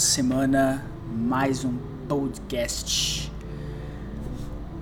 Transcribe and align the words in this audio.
semana, 0.00 0.82
mais 1.14 1.62
um 1.62 1.74
podcast. 2.08 3.30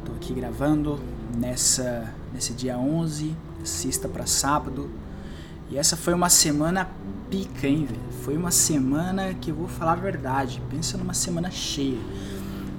Tô 0.05 0.13
aqui 0.13 0.33
gravando 0.33 1.01
nessa 1.37 2.15
nesse 2.33 2.53
dia 2.53 2.79
11, 2.79 3.35
sexta 3.65 4.09
para 4.09 4.27
sábado. 4.27 4.89
E 5.71 5.77
essa 5.77 5.97
foi 5.97 6.15
uma 6.15 6.31
semana 6.31 6.89
pica, 7.29 7.67
hein, 7.67 7.85
velho? 7.85 8.01
Foi 8.23 8.37
uma 8.37 8.53
semana 8.53 9.35
que 9.35 9.51
eu 9.51 9.57
vou 9.57 9.67
falar 9.67 9.93
a 9.93 9.97
verdade. 9.97 10.63
Pensa 10.71 10.97
numa 10.97 11.15
semana 11.15 11.51
cheia. 11.51 11.99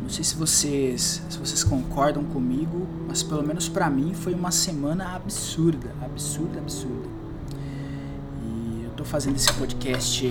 Não 0.02 0.10
sei 0.10 0.24
se 0.24 0.36
vocês, 0.36 1.22
se 1.30 1.38
vocês 1.38 1.64
concordam 1.64 2.24
comigo, 2.24 2.88
mas 3.06 3.22
pelo 3.22 3.44
menos 3.44 3.68
para 3.68 3.90
mim 3.90 4.14
foi 4.14 4.34
uma 4.34 4.50
semana 4.50 5.14
absurda, 5.14 5.94
absurda, 6.02 6.58
absurda. 6.60 7.10
E 8.42 8.84
eu 8.86 8.92
tô 8.92 9.04
fazendo 9.04 9.36
esse 9.36 9.52
podcast 9.54 10.26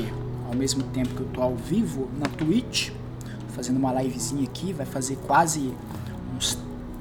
ao 0.48 0.54
mesmo 0.54 0.82
tempo 0.84 1.10
que 1.10 1.20
eu 1.20 1.28
tô 1.28 1.42
ao 1.42 1.54
vivo 1.54 2.08
na 2.18 2.26
Twitch, 2.26 2.90
fazendo 3.50 3.76
uma 3.76 3.92
livezinha 4.02 4.44
aqui, 4.44 4.72
vai 4.72 4.86
fazer 4.86 5.16
quase 5.26 5.74
uns, 6.34 6.58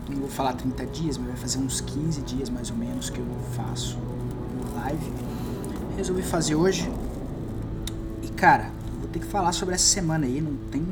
não 0.09 0.17
vou 0.17 0.30
falar 0.30 0.54
30 0.54 0.86
dias, 0.88 1.17
mas 1.17 1.28
vai 1.28 1.38
fazer 1.38 1.59
uns 1.59 1.80
15 1.80 2.22
dias 2.22 2.50
mais 2.50 2.70
ou 2.70 2.76
menos 2.76 3.09
que 3.09 3.20
eu 3.20 3.26
faço 3.56 3.98
live. 4.76 5.12
Resolvi 5.95 6.22
fazer 6.22 6.56
hoje. 6.56 6.92
E 8.22 8.28
cara, 8.30 8.70
vou 9.00 9.08
ter 9.09 9.20
que 9.20 9.26
falar 9.26 9.54
sobre 9.54 9.76
essa 9.76 9.86
semana 9.86 10.26
aí, 10.26 10.42
não 10.42 10.56
tem 10.70 10.86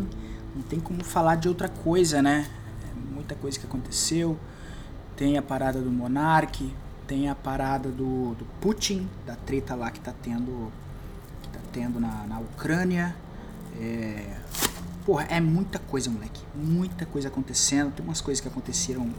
não 0.56 0.62
tem 0.62 0.80
como 0.80 1.04
falar 1.04 1.36
de 1.36 1.50
outra 1.50 1.68
coisa, 1.68 2.22
né? 2.22 2.48
É 2.84 3.14
muita 3.14 3.36
coisa 3.36 3.60
que 3.60 3.66
aconteceu. 3.66 4.38
Tem 5.18 5.38
a 5.38 5.42
parada 5.42 5.82
do 5.82 5.92
Monark, 5.92 6.74
tem 7.06 7.30
a 7.30 7.36
parada 7.36 7.90
do, 7.90 8.34
do 8.36 8.46
Putin, 8.62 9.08
da 9.26 9.36
treta 9.36 9.76
lá 9.76 9.92
que 9.92 10.00
tá 10.00 10.14
tendo 10.24 10.72
tendo 11.76 12.00
na, 12.00 12.26
na 12.26 12.40
Ucrânia. 12.40 13.14
É... 13.78 14.26
Porra, 15.06 15.26
é 15.26 15.42
muita 15.42 15.78
coisa, 15.78 16.10
moleque. 16.10 16.42
Muita 16.56 17.06
coisa 17.06 17.28
acontecendo. 17.28 17.92
Tem 17.92 18.04
umas 18.04 18.22
coisas 18.22 18.42
que 18.42 18.48
aconteceram 18.48 19.12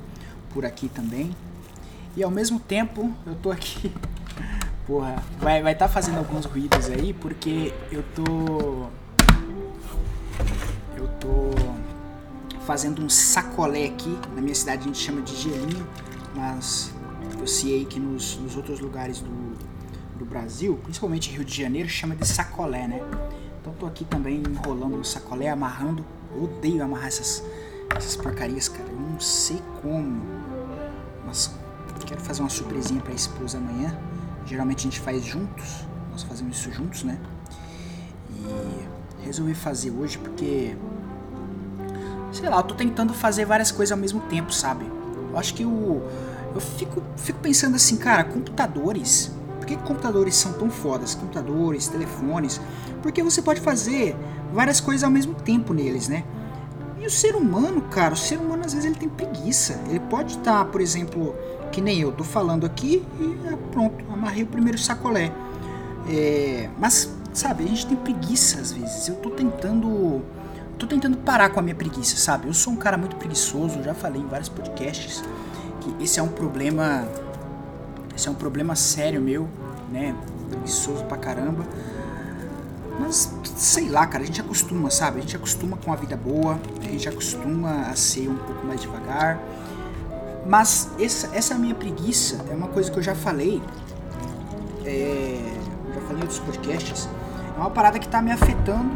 por 0.55 0.65
aqui 0.65 0.89
também. 0.89 1.37
E 2.17 2.23
ao 2.23 2.31
mesmo 2.31 2.59
tempo, 2.59 3.13
eu 3.27 3.35
tô 3.37 3.51
aqui. 3.51 3.93
Porra, 4.87 5.23
vai 5.39 5.63
vai 5.63 5.75
tá 5.75 5.87
fazendo 5.87 6.19
alguns 6.19 6.47
ruídos 6.47 6.89
aí, 6.89 7.13
porque 7.13 7.75
eu 7.93 8.03
tô. 8.15 8.89
Eu 10.97 11.09
tô 11.21 11.51
fazendo 12.65 13.05
um 13.05 13.09
sacolé 13.09 13.85
aqui. 13.85 14.19
Na 14.35 14.41
minha 14.41 14.55
cidade 14.55 14.83
a 14.83 14.85
gente 14.87 14.99
chama 14.99 15.21
de 15.21 15.37
gelinho, 15.37 15.87
mas 16.35 16.93
eu 17.39 17.47
sei 17.47 17.85
que 17.85 18.01
nos, 18.01 18.39
nos 18.39 18.57
outros 18.57 18.81
lugares 18.81 19.21
do, 19.21 19.46
do 20.17 20.25
Brasil, 20.25 20.79
principalmente 20.83 21.31
Rio 21.31 21.45
de 21.45 21.63
Janeiro, 21.63 21.89
chama 21.89 22.17
de 22.17 22.27
sacolé, 22.27 22.89
né? 22.89 23.01
Então 23.61 23.73
tô 23.79 23.87
aqui 23.87 24.05
também 24.05 24.43
enrolando 24.43 24.97
no 24.97 25.05
sacolé, 25.05 25.49
amarrando. 25.49 26.05
Eu 26.35 26.45
odeio 26.45 26.83
amarrar 26.83 27.09
essas, 27.09 27.43
essas 27.95 28.17
porcarias, 28.17 28.69
cara. 28.69 28.89
Eu 28.89 28.99
não 28.99 29.21
sei 29.21 29.61
como. 29.83 30.23
Mas 31.25 31.51
quero 32.07 32.21
fazer 32.21 32.43
uma 32.43 32.49
surpresinha 32.49 33.01
pra 33.01 33.13
esposa 33.13 33.59
amanhã. 33.59 33.97
Geralmente 34.47 34.81
a 34.81 34.83
gente 34.83 35.01
faz 35.01 35.25
juntos. 35.25 35.85
Nós 36.13 36.23
fazemos 36.23 36.57
isso 36.59 36.73
juntos, 36.73 37.03
né? 37.03 37.19
E 38.31 39.25
resolvi 39.25 39.55
fazer 39.55 39.91
hoje 39.91 40.17
porque. 40.19 40.77
Sei 42.33 42.49
lá, 42.49 42.59
eu 42.59 42.63
tô 42.63 42.75
tentando 42.75 43.13
fazer 43.13 43.45
várias 43.45 43.71
coisas 43.71 43.93
ao 43.93 43.99
mesmo 43.99 44.21
tempo, 44.23 44.53
sabe? 44.53 44.85
Eu 45.31 45.39
acho 45.39 45.55
que 45.55 45.65
o. 45.65 46.03
Eu 46.55 46.61
fico, 46.61 47.03
fico 47.17 47.39
pensando 47.41 47.77
assim, 47.77 47.97
cara, 47.97 48.25
computadores 48.25 49.31
por 49.67 49.75
que 49.75 49.77
computadores 49.77 50.37
são 50.37 50.53
tão 50.53 50.71
fodas? 50.71 51.17
Computadores, 51.17 51.89
telefones. 51.89 52.61
Porque 53.03 53.21
você 53.21 53.43
pode 53.43 53.61
fazer 53.61 54.17
várias 54.53 54.81
coisas 54.81 55.03
ao 55.03 55.11
mesmo 55.11 55.35
tempo 55.35 55.75
neles, 55.75 56.09
né? 56.09 56.23
E 57.01 57.05
o 57.07 57.11
ser 57.11 57.35
humano, 57.35 57.83
cara, 57.83 58.15
o 58.15 58.17
ser 58.17 58.39
humano 58.39 58.63
às 58.65 58.73
vezes 58.73 58.87
ele 58.87 58.95
tem 58.95 59.09
preguiça. 59.09 59.81
Ele 59.89 59.99
pode 59.99 60.37
estar, 60.37 60.65
por 60.67 60.81
exemplo, 60.81 61.35
que 61.73 61.81
nem 61.81 62.01
eu, 62.01 62.13
tô 62.13 62.23
falando 62.23 62.65
aqui 62.65 63.05
e 63.19 63.49
é, 63.49 63.57
pronto, 63.73 64.05
amarrei 64.13 64.45
o 64.45 64.47
primeiro 64.47 64.79
sacolé. 64.79 65.33
É, 66.09 66.71
mas, 66.79 67.13
sabe, 67.33 67.65
a 67.65 67.67
gente 67.67 67.87
tem 67.87 67.97
preguiça 67.97 68.61
às 68.61 68.71
vezes. 68.71 69.09
Eu 69.09 69.17
tô 69.17 69.31
tentando. 69.31 70.23
Tô 70.79 70.87
tentando 70.87 71.17
parar 71.17 71.49
com 71.49 71.59
a 71.59 71.63
minha 71.63 71.75
preguiça, 71.75 72.17
sabe? 72.19 72.47
Eu 72.47 72.55
sou 72.55 72.73
um 72.73 72.77
cara 72.77 72.99
muito 72.99 73.17
preguiçoso, 73.17 73.83
já 73.83 73.95
falei 73.95 74.21
em 74.21 74.27
vários 74.27 74.51
podcasts 74.51 75.25
que 75.81 76.05
esse 76.05 76.19
é 76.19 76.23
um 76.23 76.29
problema 76.29 77.09
esse 78.17 78.29
é 78.29 78.31
um 78.31 78.35
problema 78.35 78.75
sério 78.75 79.21
meu, 79.21 79.47
né? 79.93 80.17
Preguiçoso 80.49 81.05
pra 81.05 81.19
caramba. 81.19 81.65
Mas 82.99 83.31
sei 83.45 83.91
lá, 83.91 84.07
cara, 84.07 84.25
a 84.25 84.27
gente 84.27 84.41
acostuma, 84.41 84.91
sabe? 84.91 85.19
A 85.19 85.21
gente 85.21 85.37
acostuma 85.37 85.77
com 85.77 85.93
a 85.93 85.97
vida 85.97 86.17
boa, 86.17 86.59
a 86.81 86.85
gente 86.85 87.07
acostuma 87.09 87.91
a 87.91 87.95
ser 87.95 88.29
um 88.29 88.37
pouco 88.37 88.67
mais 88.67 88.81
devagar. 88.81 89.39
Mas 90.47 90.89
essa, 90.99 91.29
essa 91.37 91.55
minha 91.57 91.75
preguiça 91.75 92.43
é 92.51 92.55
uma 92.55 92.69
coisa 92.69 92.91
que 92.91 92.99
eu 92.99 93.03
já 93.03 93.15
falei. 93.15 93.63
É, 94.85 95.59
já 95.95 96.01
falei 96.01 96.17
em 96.17 96.21
outros 96.23 96.39
podcasts. 96.39 97.09
É 97.55 97.61
uma 97.61 97.71
parada 97.71 97.99
que 97.99 98.09
tá 98.09 98.23
me 98.23 98.33
afetando 98.33 98.91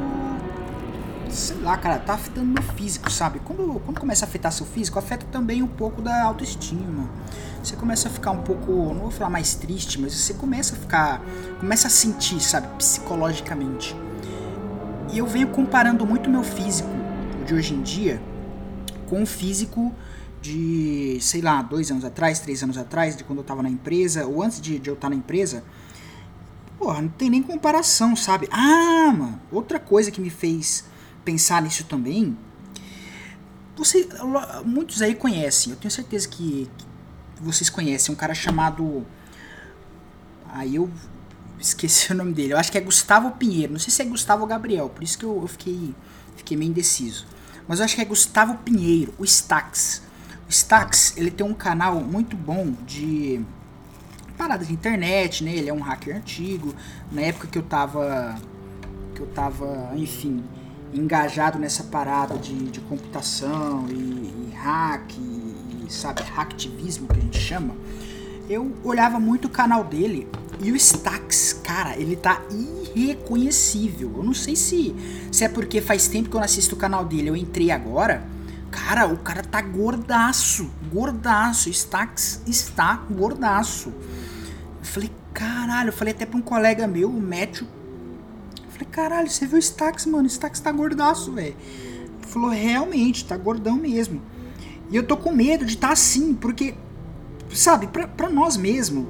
sei 1.32 1.56
lá, 1.58 1.76
cara, 1.76 1.98
tá 1.98 2.14
afetando 2.14 2.46
meu 2.46 2.62
físico, 2.62 3.10
sabe? 3.10 3.40
Quando, 3.40 3.80
quando 3.80 4.00
começa 4.00 4.24
a 4.24 4.28
afetar 4.28 4.52
seu 4.52 4.66
físico, 4.66 4.98
afeta 4.98 5.26
também 5.30 5.62
um 5.62 5.68
pouco 5.68 6.02
da 6.02 6.24
autoestima. 6.24 7.08
Você 7.62 7.76
começa 7.76 8.08
a 8.08 8.10
ficar 8.10 8.30
um 8.30 8.42
pouco, 8.42 8.72
não 8.72 9.00
vou 9.00 9.10
falar 9.10 9.30
mais 9.30 9.54
triste, 9.54 10.00
mas 10.00 10.14
você 10.14 10.34
começa 10.34 10.74
a 10.74 10.78
ficar, 10.78 11.22
começa 11.58 11.88
a 11.88 11.90
sentir, 11.90 12.40
sabe, 12.40 12.68
psicologicamente. 12.78 13.94
E 15.12 15.18
eu 15.18 15.26
venho 15.26 15.48
comparando 15.48 16.06
muito 16.06 16.30
meu 16.30 16.42
físico 16.42 16.88
de 17.46 17.54
hoje 17.54 17.74
em 17.74 17.82
dia 17.82 18.20
com 19.08 19.22
o 19.22 19.26
físico 19.26 19.92
de, 20.40 21.18
sei 21.20 21.42
lá, 21.42 21.60
dois 21.60 21.90
anos 21.90 22.04
atrás, 22.04 22.38
três 22.38 22.62
anos 22.62 22.78
atrás, 22.78 23.16
de 23.16 23.24
quando 23.24 23.40
eu 23.40 23.44
tava 23.44 23.62
na 23.62 23.68
empresa, 23.68 24.24
ou 24.26 24.42
antes 24.42 24.60
de, 24.60 24.78
de 24.78 24.88
eu 24.88 24.94
estar 24.94 25.08
tá 25.08 25.10
na 25.10 25.16
empresa. 25.16 25.62
Porra, 26.78 27.02
não 27.02 27.08
tem 27.10 27.28
nem 27.28 27.42
comparação, 27.42 28.16
sabe? 28.16 28.48
Ah, 28.50 29.12
mano, 29.12 29.38
outra 29.52 29.78
coisa 29.78 30.10
que 30.10 30.20
me 30.20 30.30
fez 30.30 30.84
pensar 31.24 31.62
nisso 31.62 31.84
também, 31.84 32.36
você, 33.76 34.06
muitos 34.64 35.00
aí 35.00 35.14
conhecem, 35.14 35.72
eu 35.72 35.78
tenho 35.78 35.90
certeza 35.90 36.28
que, 36.28 36.68
que 36.76 37.42
vocês 37.42 37.70
conhecem 37.70 38.14
um 38.14 38.16
cara 38.16 38.34
chamado. 38.34 39.06
Aí 40.52 40.76
eu 40.76 40.90
esqueci 41.58 42.10
o 42.12 42.14
nome 42.14 42.32
dele. 42.32 42.52
Eu 42.52 42.58
acho 42.58 42.70
que 42.70 42.76
é 42.76 42.80
Gustavo 42.80 43.30
Pinheiro. 43.32 43.72
Não 43.72 43.80
sei 43.80 43.90
se 43.90 44.02
é 44.02 44.04
Gustavo 44.04 44.42
ou 44.42 44.48
Gabriel, 44.48 44.88
por 44.90 45.02
isso 45.02 45.18
que 45.18 45.24
eu, 45.24 45.40
eu 45.40 45.48
fiquei, 45.48 45.94
fiquei 46.36 46.56
meio 46.56 46.70
indeciso. 46.70 47.26
Mas 47.66 47.78
eu 47.78 47.84
acho 47.84 47.94
que 47.94 48.02
é 48.02 48.04
Gustavo 48.04 48.58
Pinheiro, 48.58 49.14
o 49.18 49.24
Stax. 49.24 50.02
O 50.46 50.50
Stax, 50.50 51.14
ele 51.16 51.30
tem 51.30 51.46
um 51.46 51.54
canal 51.54 52.00
muito 52.00 52.36
bom 52.36 52.72
de 52.86 53.40
parada 54.36 54.64
de 54.64 54.72
internet, 54.72 55.44
né? 55.44 55.54
Ele 55.54 55.70
é 55.70 55.72
um 55.72 55.80
hacker 55.80 56.16
antigo. 56.16 56.74
Na 57.10 57.22
época 57.22 57.46
que 57.46 57.56
eu 57.56 57.62
tava 57.62 58.38
que 59.14 59.20
eu 59.20 59.26
tava, 59.28 59.92
enfim, 59.96 60.42
engajado 60.92 61.58
nessa 61.58 61.84
parada 61.84 62.36
de, 62.36 62.54
de 62.70 62.80
computação 62.80 63.86
e, 63.88 63.94
e 63.94 64.52
hack, 64.54 65.12
e, 65.18 65.86
sabe, 65.88 66.22
hacktivismo 66.22 67.06
que 67.08 67.18
a 67.18 67.22
gente 67.22 67.38
chama, 67.38 67.74
eu 68.48 68.72
olhava 68.82 69.20
muito 69.20 69.46
o 69.46 69.50
canal 69.50 69.84
dele 69.84 70.28
e 70.60 70.72
o 70.72 70.76
Stax, 70.76 71.60
cara, 71.64 71.96
ele 71.96 72.16
tá 72.16 72.42
irreconhecível. 72.50 74.12
Eu 74.16 74.22
não 74.22 74.34
sei 74.34 74.54
se, 74.56 74.94
se 75.32 75.44
é 75.44 75.48
porque 75.48 75.80
faz 75.80 76.08
tempo 76.08 76.28
que 76.28 76.36
eu 76.36 76.40
não 76.40 76.44
assisto 76.44 76.74
o 76.74 76.78
canal 76.78 77.04
dele, 77.04 77.30
eu 77.30 77.36
entrei 77.36 77.70
agora. 77.70 78.22
Cara, 78.70 79.06
o 79.06 79.16
cara 79.16 79.42
tá 79.42 79.60
gordaço, 79.62 80.70
gordaço. 80.92 81.70
Stax 81.70 82.42
está 82.46 82.94
gordaço. 83.10 83.88
Eu 83.88 84.84
falei, 84.84 85.10
caralho, 85.32 85.88
eu 85.88 85.92
falei 85.92 86.12
até 86.12 86.26
pra 86.26 86.36
um 86.36 86.42
colega 86.42 86.86
meu, 86.86 87.08
o 87.08 87.20
Matthew 87.20 87.66
caralho, 88.90 89.30
você 89.30 89.46
viu 89.46 89.56
o 89.56 89.58
Stax, 89.58 90.06
mano? 90.06 90.24
O 90.24 90.26
Stax 90.26 90.60
tá 90.60 90.70
gordaço, 90.70 91.32
velho. 91.32 91.56
Falou, 92.22 92.50
realmente, 92.50 93.24
tá 93.24 93.36
gordão 93.36 93.76
mesmo. 93.76 94.20
E 94.90 94.96
eu 94.96 95.02
tô 95.02 95.16
com 95.16 95.32
medo 95.32 95.64
de 95.64 95.74
estar 95.74 95.88
tá 95.88 95.92
assim, 95.92 96.34
porque, 96.34 96.74
sabe, 97.52 97.86
pra, 97.86 98.06
pra 98.06 98.28
nós 98.28 98.56
mesmo, 98.56 99.08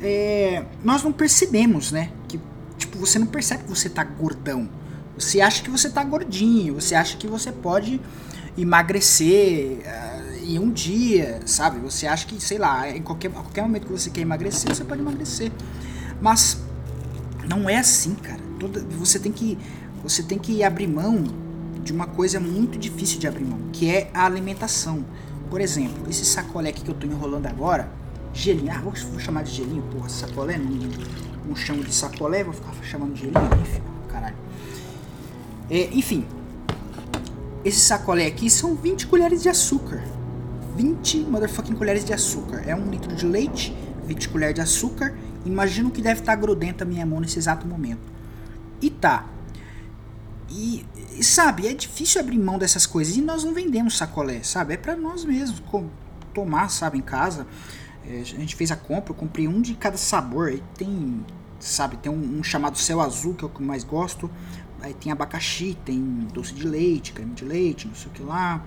é, 0.00 0.64
nós 0.82 1.02
não 1.02 1.12
percebemos, 1.12 1.92
né? 1.92 2.10
Que, 2.26 2.40
tipo, 2.76 2.98
você 2.98 3.18
não 3.18 3.26
percebe 3.26 3.64
que 3.64 3.70
você 3.70 3.88
tá 3.88 4.02
gordão. 4.02 4.68
Você 5.16 5.40
acha 5.40 5.62
que 5.62 5.70
você 5.70 5.90
tá 5.90 6.02
gordinho, 6.02 6.74
você 6.74 6.94
acha 6.94 7.16
que 7.16 7.26
você 7.26 7.52
pode 7.52 8.00
emagrecer 8.56 9.78
uh, 9.80 10.44
em 10.44 10.58
um 10.58 10.70
dia, 10.70 11.40
sabe? 11.44 11.78
Você 11.80 12.06
acha 12.06 12.26
que, 12.26 12.42
sei 12.42 12.58
lá, 12.58 12.88
em 12.90 13.02
qualquer, 13.02 13.30
qualquer 13.30 13.62
momento 13.62 13.86
que 13.86 13.92
você 13.92 14.10
quer 14.10 14.22
emagrecer, 14.22 14.74
você 14.74 14.84
pode 14.84 15.02
emagrecer. 15.02 15.52
Mas 16.20 16.58
não 17.46 17.68
é 17.68 17.78
assim, 17.78 18.14
cara 18.14 18.51
toda, 18.68 18.80
você 18.96 19.18
tem 19.18 19.32
que 19.32 19.58
você 20.02 20.22
tem 20.22 20.38
que 20.38 20.62
abrir 20.62 20.86
mão 20.86 21.24
de 21.82 21.92
uma 21.92 22.06
coisa 22.06 22.38
muito 22.38 22.78
difícil 22.78 23.18
de 23.18 23.26
abrir 23.26 23.44
mão, 23.44 23.58
que 23.72 23.88
é 23.88 24.10
a 24.14 24.24
alimentação. 24.24 25.04
Por 25.50 25.60
exemplo, 25.60 26.08
esse 26.08 26.24
sacolé 26.24 26.70
aqui 26.70 26.82
que 26.82 26.90
eu 26.90 26.94
tô 26.94 27.06
enrolando 27.06 27.46
agora, 27.46 27.90
gelinho, 28.32 28.72
ah, 28.72 28.80
vou, 28.80 28.92
vou 29.10 29.20
chamar 29.20 29.42
de 29.42 29.52
gelinho, 29.52 29.82
porra, 29.92 30.08
sacolé, 30.08 30.56
não, 30.58 30.70
não 31.46 31.56
chamo 31.56 31.84
de 31.84 31.92
sacolé, 31.92 32.42
vou 32.42 32.52
ficar 32.52 32.72
chamando 32.82 33.14
de 33.14 33.20
gelinho, 33.20 33.50
enfim, 33.60 33.82
caralho. 34.08 34.36
É, 35.70 35.88
enfim, 35.92 36.24
esse 37.64 37.80
sacolé 37.80 38.26
aqui 38.26 38.50
são 38.50 38.74
20 38.74 39.06
colheres 39.06 39.42
de 39.42 39.48
açúcar. 39.48 40.02
20 40.76 41.18
motherfucking 41.24 41.74
colheres 41.74 42.04
de 42.04 42.12
açúcar. 42.12 42.62
É 42.66 42.74
um 42.74 42.90
litro 42.90 43.14
de 43.14 43.26
leite, 43.26 43.76
20 44.06 44.28
colheres 44.30 44.54
de 44.54 44.60
açúcar. 44.60 45.14
Imagino 45.44 45.90
que 45.90 46.00
deve 46.00 46.20
estar 46.20 46.34
grudenta 46.36 46.84
a 46.84 46.86
minha 46.86 47.04
mão 47.04 47.20
nesse 47.20 47.38
exato 47.38 47.66
momento. 47.66 48.11
E 48.82 48.90
tá. 48.90 49.26
E, 50.50 50.84
sabe, 51.22 51.66
é 51.66 51.72
difícil 51.72 52.20
abrir 52.20 52.38
mão 52.38 52.58
dessas 52.58 52.84
coisas. 52.84 53.16
E 53.16 53.22
nós 53.22 53.44
não 53.44 53.54
vendemos 53.54 53.96
sacolé, 53.96 54.42
sabe? 54.42 54.74
É 54.74 54.76
para 54.76 54.96
nós 54.96 55.24
mesmos 55.24 55.62
tomar, 56.34 56.68
sabe, 56.68 56.98
em 56.98 57.02
casa. 57.02 57.46
É, 58.04 58.20
a 58.20 58.24
gente 58.24 58.56
fez 58.56 58.70
a 58.70 58.76
compra, 58.76 59.12
eu 59.12 59.16
comprei 59.16 59.48
um 59.48 59.62
de 59.62 59.74
cada 59.74 59.96
sabor. 59.96 60.48
Aí 60.48 60.62
tem, 60.76 61.24
sabe, 61.58 61.96
tem 61.96 62.10
um, 62.12 62.38
um 62.38 62.42
chamado 62.42 62.76
céu 62.76 63.00
azul, 63.00 63.34
que 63.34 63.44
é 63.44 63.46
o 63.46 63.50
que 63.50 63.60
eu 63.60 63.66
mais 63.66 63.84
gosto. 63.84 64.30
Aí 64.82 64.92
tem 64.92 65.12
abacaxi, 65.12 65.78
tem 65.84 66.00
doce 66.34 66.52
de 66.52 66.66
leite, 66.66 67.12
creme 67.12 67.32
de 67.34 67.44
leite, 67.44 67.86
não 67.86 67.94
sei 67.94 68.08
o 68.08 68.10
que 68.10 68.22
lá, 68.22 68.62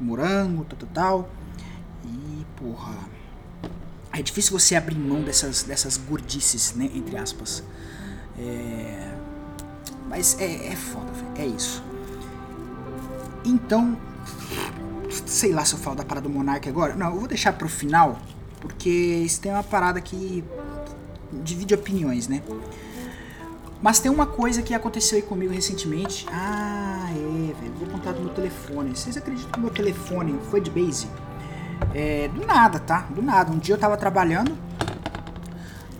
morango, 0.00 0.64
tal, 0.64 0.78
tal, 0.78 0.88
tal. 0.92 1.30
E, 2.04 2.44
porra. 2.56 2.98
É 4.12 4.20
difícil 4.20 4.58
você 4.58 4.76
abrir 4.76 4.98
mão 4.98 5.22
dessas, 5.22 5.62
dessas 5.62 5.96
gordices, 5.96 6.74
né? 6.74 6.90
Entre 6.92 7.16
aspas. 7.16 7.64
É... 8.38 9.21
Mas 10.08 10.38
é, 10.40 10.68
é 10.68 10.76
foda, 10.76 11.10
é 11.36 11.46
isso. 11.46 11.82
Então, 13.44 13.96
sei 15.26 15.52
lá 15.52 15.64
se 15.64 15.74
eu 15.74 15.78
falo 15.78 15.96
da 15.96 16.04
parada 16.04 16.28
do 16.28 16.32
Monark 16.32 16.68
agora. 16.68 16.94
Não, 16.94 17.12
eu 17.12 17.18
vou 17.18 17.28
deixar 17.28 17.52
pro 17.52 17.68
final, 17.68 18.18
porque 18.60 18.88
isso 18.88 19.40
tem 19.40 19.52
uma 19.52 19.62
parada 19.62 20.00
que 20.00 20.44
divide 21.32 21.74
opiniões, 21.74 22.28
né? 22.28 22.42
Mas 23.82 23.98
tem 23.98 24.10
uma 24.12 24.26
coisa 24.26 24.62
que 24.62 24.72
aconteceu 24.72 25.16
aí 25.16 25.22
comigo 25.22 25.52
recentemente. 25.52 26.24
Ah, 26.30 27.08
é, 27.10 27.60
velho. 27.60 27.74
Vou 27.80 27.88
contar 27.88 28.12
do 28.12 28.20
meu 28.20 28.32
telefone. 28.32 28.96
Vocês 28.96 29.16
acreditam 29.16 29.50
que 29.50 29.58
meu 29.58 29.70
telefone 29.70 30.38
foi 30.50 30.60
de 30.60 30.70
base? 30.70 31.08
É, 31.92 32.28
do 32.28 32.46
nada, 32.46 32.78
tá? 32.78 33.08
Do 33.10 33.20
nada. 33.20 33.50
Um 33.50 33.58
dia 33.58 33.74
eu 33.74 33.78
tava 33.78 33.96
trabalhando. 33.96 34.56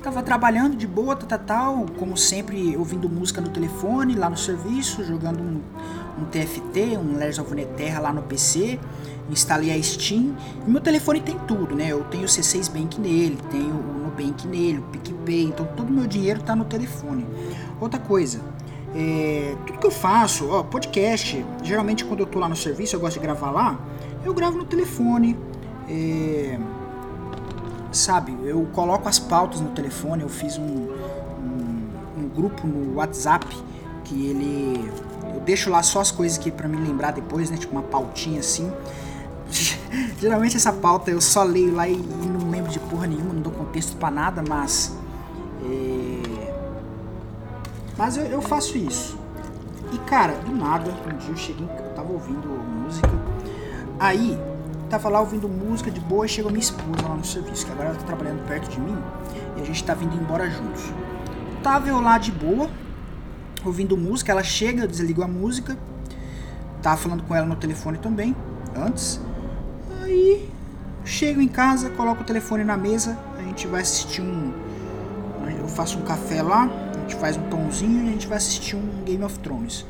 Tava 0.02 0.22
trabalhando 0.22 0.76
de 0.76 0.86
boa, 0.86 1.14
tal, 1.14 1.38
tal, 1.38 1.86
como 1.98 2.16
sempre, 2.16 2.76
ouvindo 2.76 3.08
música 3.08 3.40
no 3.40 3.50
telefone, 3.50 4.16
lá 4.16 4.28
no 4.28 4.36
serviço, 4.36 5.04
jogando 5.04 5.40
um, 5.40 5.60
um 6.20 6.24
TFT, 6.24 6.98
um 6.98 7.16
Legends 7.16 7.38
of 7.38 7.66
Terra 7.76 8.00
lá 8.00 8.12
no 8.12 8.22
PC 8.22 8.80
instalei 9.30 9.72
a 9.72 9.82
Steam. 9.82 10.34
E 10.66 10.70
meu 10.70 10.80
telefone 10.80 11.20
tem 11.20 11.38
tudo, 11.46 11.74
né? 11.74 11.88
Eu 11.88 12.04
tenho 12.04 12.24
o 12.24 12.26
C6 12.26 12.70
Bank 12.70 13.00
nele, 13.00 13.38
tenho 13.50 13.74
o 13.74 14.04
Nubank 14.04 14.46
nele, 14.46 14.78
o 14.78 14.82
PicPay, 14.82 15.44
então 15.44 15.66
todo 15.76 15.88
o 15.88 15.92
meu 15.92 16.06
dinheiro 16.06 16.40
está 16.40 16.54
no 16.54 16.64
telefone. 16.64 17.26
Outra 17.80 17.98
coisa, 17.98 18.40
é, 18.94 19.54
tudo 19.66 19.78
que 19.78 19.86
eu 19.86 19.90
faço, 19.90 20.48
ó, 20.48 20.62
podcast, 20.62 21.44
geralmente 21.62 22.04
quando 22.04 22.20
eu 22.20 22.26
tô 22.26 22.38
lá 22.38 22.48
no 22.48 22.56
serviço, 22.56 22.96
eu 22.96 23.00
gosto 23.00 23.14
de 23.14 23.20
gravar 23.20 23.50
lá, 23.50 23.80
eu 24.24 24.32
gravo 24.34 24.58
no 24.58 24.64
telefone. 24.64 25.36
É, 25.88 26.58
sabe, 27.92 28.36
eu 28.44 28.66
coloco 28.72 29.08
as 29.08 29.18
pautas 29.18 29.60
no 29.60 29.70
telefone, 29.70 30.22
eu 30.22 30.28
fiz 30.28 30.58
um, 30.58 30.62
um, 30.64 31.88
um 32.18 32.28
grupo 32.28 32.66
no 32.66 32.96
WhatsApp 32.96 33.46
que 34.04 34.26
ele 34.26 34.90
eu 35.34 35.40
deixo 35.40 35.70
lá 35.70 35.82
só 35.82 36.00
as 36.00 36.10
coisas 36.10 36.36
que 36.36 36.50
para 36.50 36.68
me 36.68 36.76
lembrar 36.76 37.12
depois, 37.12 37.50
né? 37.50 37.56
Tipo 37.56 37.72
uma 37.72 37.82
pautinha 37.82 38.40
assim. 38.40 38.70
Geralmente 40.18 40.56
essa 40.56 40.72
pauta 40.72 41.10
eu 41.10 41.20
só 41.20 41.42
leio 41.42 41.74
lá 41.74 41.88
e, 41.88 41.94
e, 41.94 42.26
não 42.26 42.50
lembro 42.50 42.70
de 42.70 42.78
porra 42.78 43.06
nenhuma, 43.06 43.32
não 43.32 43.42
dou 43.42 43.52
contexto 43.52 43.96
para 43.96 44.10
nada, 44.10 44.42
mas. 44.46 44.96
É... 45.64 46.52
Mas 47.96 48.16
eu, 48.16 48.24
eu, 48.24 48.42
faço 48.42 48.76
isso. 48.78 49.18
E 49.92 49.98
cara, 49.98 50.32
do 50.34 50.54
nada, 50.54 50.90
um 50.90 51.16
dia 51.18 51.30
eu 51.30 51.36
cheguei, 51.36 51.66
eu 51.66 51.94
tava 51.94 52.12
ouvindo 52.12 52.48
música. 52.48 53.10
Aí, 54.00 54.38
tava 54.92 55.08
lá 55.08 55.20
ouvindo 55.20 55.48
música 55.48 55.90
de 55.90 56.00
boa 56.00 56.26
e 56.26 56.28
chegou 56.28 56.52
minha 56.52 56.60
esposa 56.60 57.08
lá 57.08 57.14
no 57.14 57.24
serviço, 57.24 57.64
que 57.64 57.72
agora 57.72 57.88
ela 57.88 57.98
tá 57.98 58.04
trabalhando 58.04 58.46
perto 58.46 58.68
de 58.68 58.78
mim 58.78 58.94
e 59.56 59.62
a 59.62 59.64
gente 59.64 59.82
tá 59.82 59.94
vindo 59.94 60.14
embora 60.14 60.50
juntos. 60.50 60.82
Tava 61.62 61.88
eu 61.88 61.98
lá 61.98 62.18
de 62.18 62.30
boa, 62.30 62.68
ouvindo 63.64 63.96
música, 63.96 64.32
ela 64.32 64.42
chega, 64.42 64.86
desligou 64.86 65.24
a 65.24 65.28
música, 65.28 65.78
tava 66.82 66.98
falando 66.98 67.22
com 67.22 67.34
ela 67.34 67.46
no 67.46 67.56
telefone 67.56 67.96
também, 67.96 68.36
antes. 68.76 69.18
Aí 70.02 70.50
chego 71.06 71.40
em 71.40 71.48
casa, 71.48 71.88
coloco 71.88 72.20
o 72.20 72.26
telefone 72.26 72.62
na 72.62 72.76
mesa, 72.76 73.18
a 73.38 73.42
gente 73.44 73.66
vai 73.66 73.80
assistir 73.80 74.20
um. 74.20 74.52
Eu 75.58 75.68
faço 75.68 75.96
um 75.96 76.02
café 76.02 76.42
lá, 76.42 76.64
a 76.64 76.98
gente 77.00 77.14
faz 77.14 77.38
um 77.38 77.48
pãozinho 77.48 78.04
e 78.04 78.08
a 78.08 78.12
gente 78.12 78.26
vai 78.26 78.36
assistir 78.36 78.76
um 78.76 79.04
Game 79.06 79.24
of 79.24 79.38
Thrones. 79.38 79.86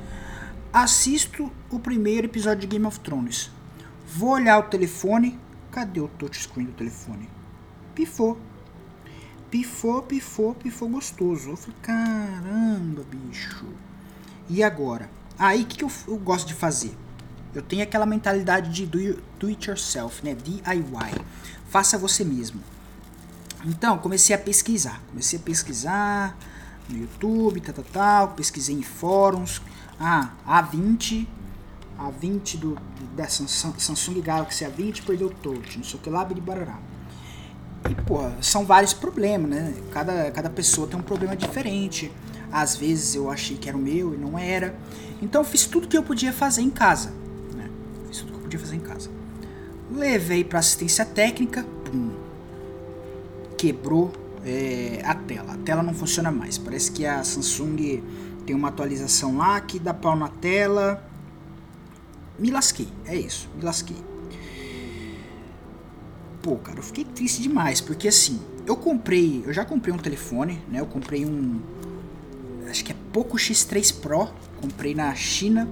Assisto 0.73 1.51
o 1.73 1.81
primeiro 1.81 2.29
episódio 2.29 2.61
de 2.61 2.67
Game 2.69 2.87
of 2.87 3.01
Thrones. 3.01 3.51
Vou 4.15 4.31
olhar 4.31 4.59
o 4.59 4.65
telefone. 4.65 5.39
Cadê 5.71 6.01
o 6.01 6.09
touchscreen 6.09 6.67
do 6.67 6.73
telefone? 6.73 7.31
Pifou. 7.95 8.39
Pifou, 9.51 10.03
pifou, 10.03 10.55
pifou 10.55 10.89
gostoso. 10.89 11.51
Eu 11.51 11.57
falei, 11.57 11.77
caramba, 11.81 13.05
bicho. 13.11 13.67
E 14.51 14.63
agora? 14.63 15.11
Aí, 15.39 15.63
o 15.63 15.67
que, 15.67 15.79
que 15.79 15.85
eu, 15.85 15.91
eu 16.09 16.17
gosto 16.19 16.47
de 16.47 16.53
fazer? 16.53 16.95
Eu 17.55 17.63
tenho 17.63 17.83
aquela 17.83 18.05
mentalidade 18.05 18.71
de 18.71 18.87
do, 18.87 19.23
do 19.39 19.47
it 19.47 19.69
yourself, 19.69 20.23
né? 20.23 20.35
DIY. 20.35 21.25
Faça 21.71 21.97
você 21.97 22.23
mesmo. 22.23 22.61
Então, 23.65 23.97
comecei 23.97 24.37
a 24.37 24.39
pesquisar. 24.39 25.03
Comecei 25.09 25.39
a 25.39 25.43
pesquisar 25.43 26.37
no 26.87 26.99
YouTube, 26.99 27.63
tal, 27.63 27.75
tal, 27.75 27.85
tal. 27.85 28.29
Pesquisei 28.35 28.75
em 28.75 28.83
fóruns. 28.83 29.63
Ah, 29.99 30.33
A20. 30.47 31.27
A20 32.11 32.57
do, 32.59 32.79
da 33.17 33.27
Samsung, 33.29 34.21
Galaxy 34.21 34.65
A20 34.65 35.05
perdeu 35.05 35.31
touch. 35.31 35.77
Não 35.77 35.85
sei 35.85 35.99
o 35.99 36.03
que 36.03 36.11
lá, 36.11 36.25
biribarará. 36.25 36.79
E, 37.91 37.95
pô, 37.95 38.19
são 38.41 38.65
vários 38.65 38.93
problemas, 38.93 39.51
né? 39.51 39.75
Cada, 39.91 40.31
cada 40.31 40.51
pessoa 40.51 40.87
tem 40.87 40.99
um 40.99 41.03
problema 41.03 41.37
diferente. 41.37 42.11
Às 42.51 42.77
vezes 42.77 43.15
eu 43.15 43.31
achei 43.31 43.57
que 43.57 43.69
era 43.69 43.77
o 43.77 43.81
meu 43.81 44.15
e 44.15 44.17
não 44.17 44.39
era. 44.39 44.75
Então 45.21 45.43
fiz 45.45 45.67
tudo 45.67 45.89
que 45.89 45.97
eu 45.97 46.03
podia 46.03 46.33
fazer 46.33 46.63
em 46.63 46.71
casa 46.71 47.23
podia 48.53 48.59
fazer 48.59 48.77
em 48.77 48.81
casa. 48.81 49.11
Levei 49.91 50.45
para 50.45 50.59
assistência 50.59 51.05
técnica, 51.05 51.65
pum, 51.85 52.11
quebrou 53.57 54.13
é, 54.45 55.03
a 55.05 55.15
tela. 55.15 55.55
A 55.55 55.57
tela 55.59 55.83
não 55.83 55.95
funciona 55.95 56.31
mais. 56.31 56.59
Parece 56.59 56.91
que 56.91 57.07
a 57.07 57.23
Samsung 57.25 58.03
tem 58.47 58.55
uma 58.55 58.69
atualização 58.69 59.37
lá 59.39 59.61
que 59.61 59.79
dá 59.79 59.95
pau 59.95 60.17
na 60.17 60.29
tela. 60.29 61.03
Me 62.43 62.51
lasquei, 62.51 62.89
é 63.07 63.15
isso, 63.15 63.49
me 63.55 63.63
lasquei. 63.63 63.97
Pô, 66.43 66.57
cara, 66.57 66.81
eu 66.81 66.83
fiquei 66.83 67.05
triste 67.05 67.41
demais, 67.41 67.81
porque 67.81 68.09
assim, 68.09 68.41
eu 68.67 68.75
comprei, 68.75 69.45
eu 69.47 69.53
já 69.53 69.65
comprei 69.65 69.95
um 69.95 69.97
telefone, 69.97 70.61
né? 70.69 70.81
Eu 70.81 70.87
comprei 70.87 71.25
um 71.25 71.61
acho 72.69 72.85
que 72.85 72.91
é 72.91 72.97
Poco 73.13 73.37
X3 73.37 74.01
Pro, 74.01 74.29
comprei 74.61 74.93
na 74.93 75.15
China. 75.15 75.69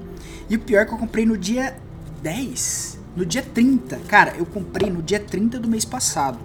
E 0.49 0.55
o 0.55 0.61
pior 0.61 0.83
é 0.83 0.85
que 0.85 0.93
eu 0.93 0.99
comprei 0.99 1.27
no 1.27 1.37
dia 1.37 1.77
10, 2.23 3.00
no 3.17 3.27
dia 3.27 3.43
30. 3.43 3.97
Cara, 4.07 4.37
eu 4.37 4.47
comprei 4.47 4.89
no 4.89 5.03
dia 5.03 5.19
30 5.19 5.59
do 5.59 5.67
mês 5.67 5.85
passado. 5.85 6.39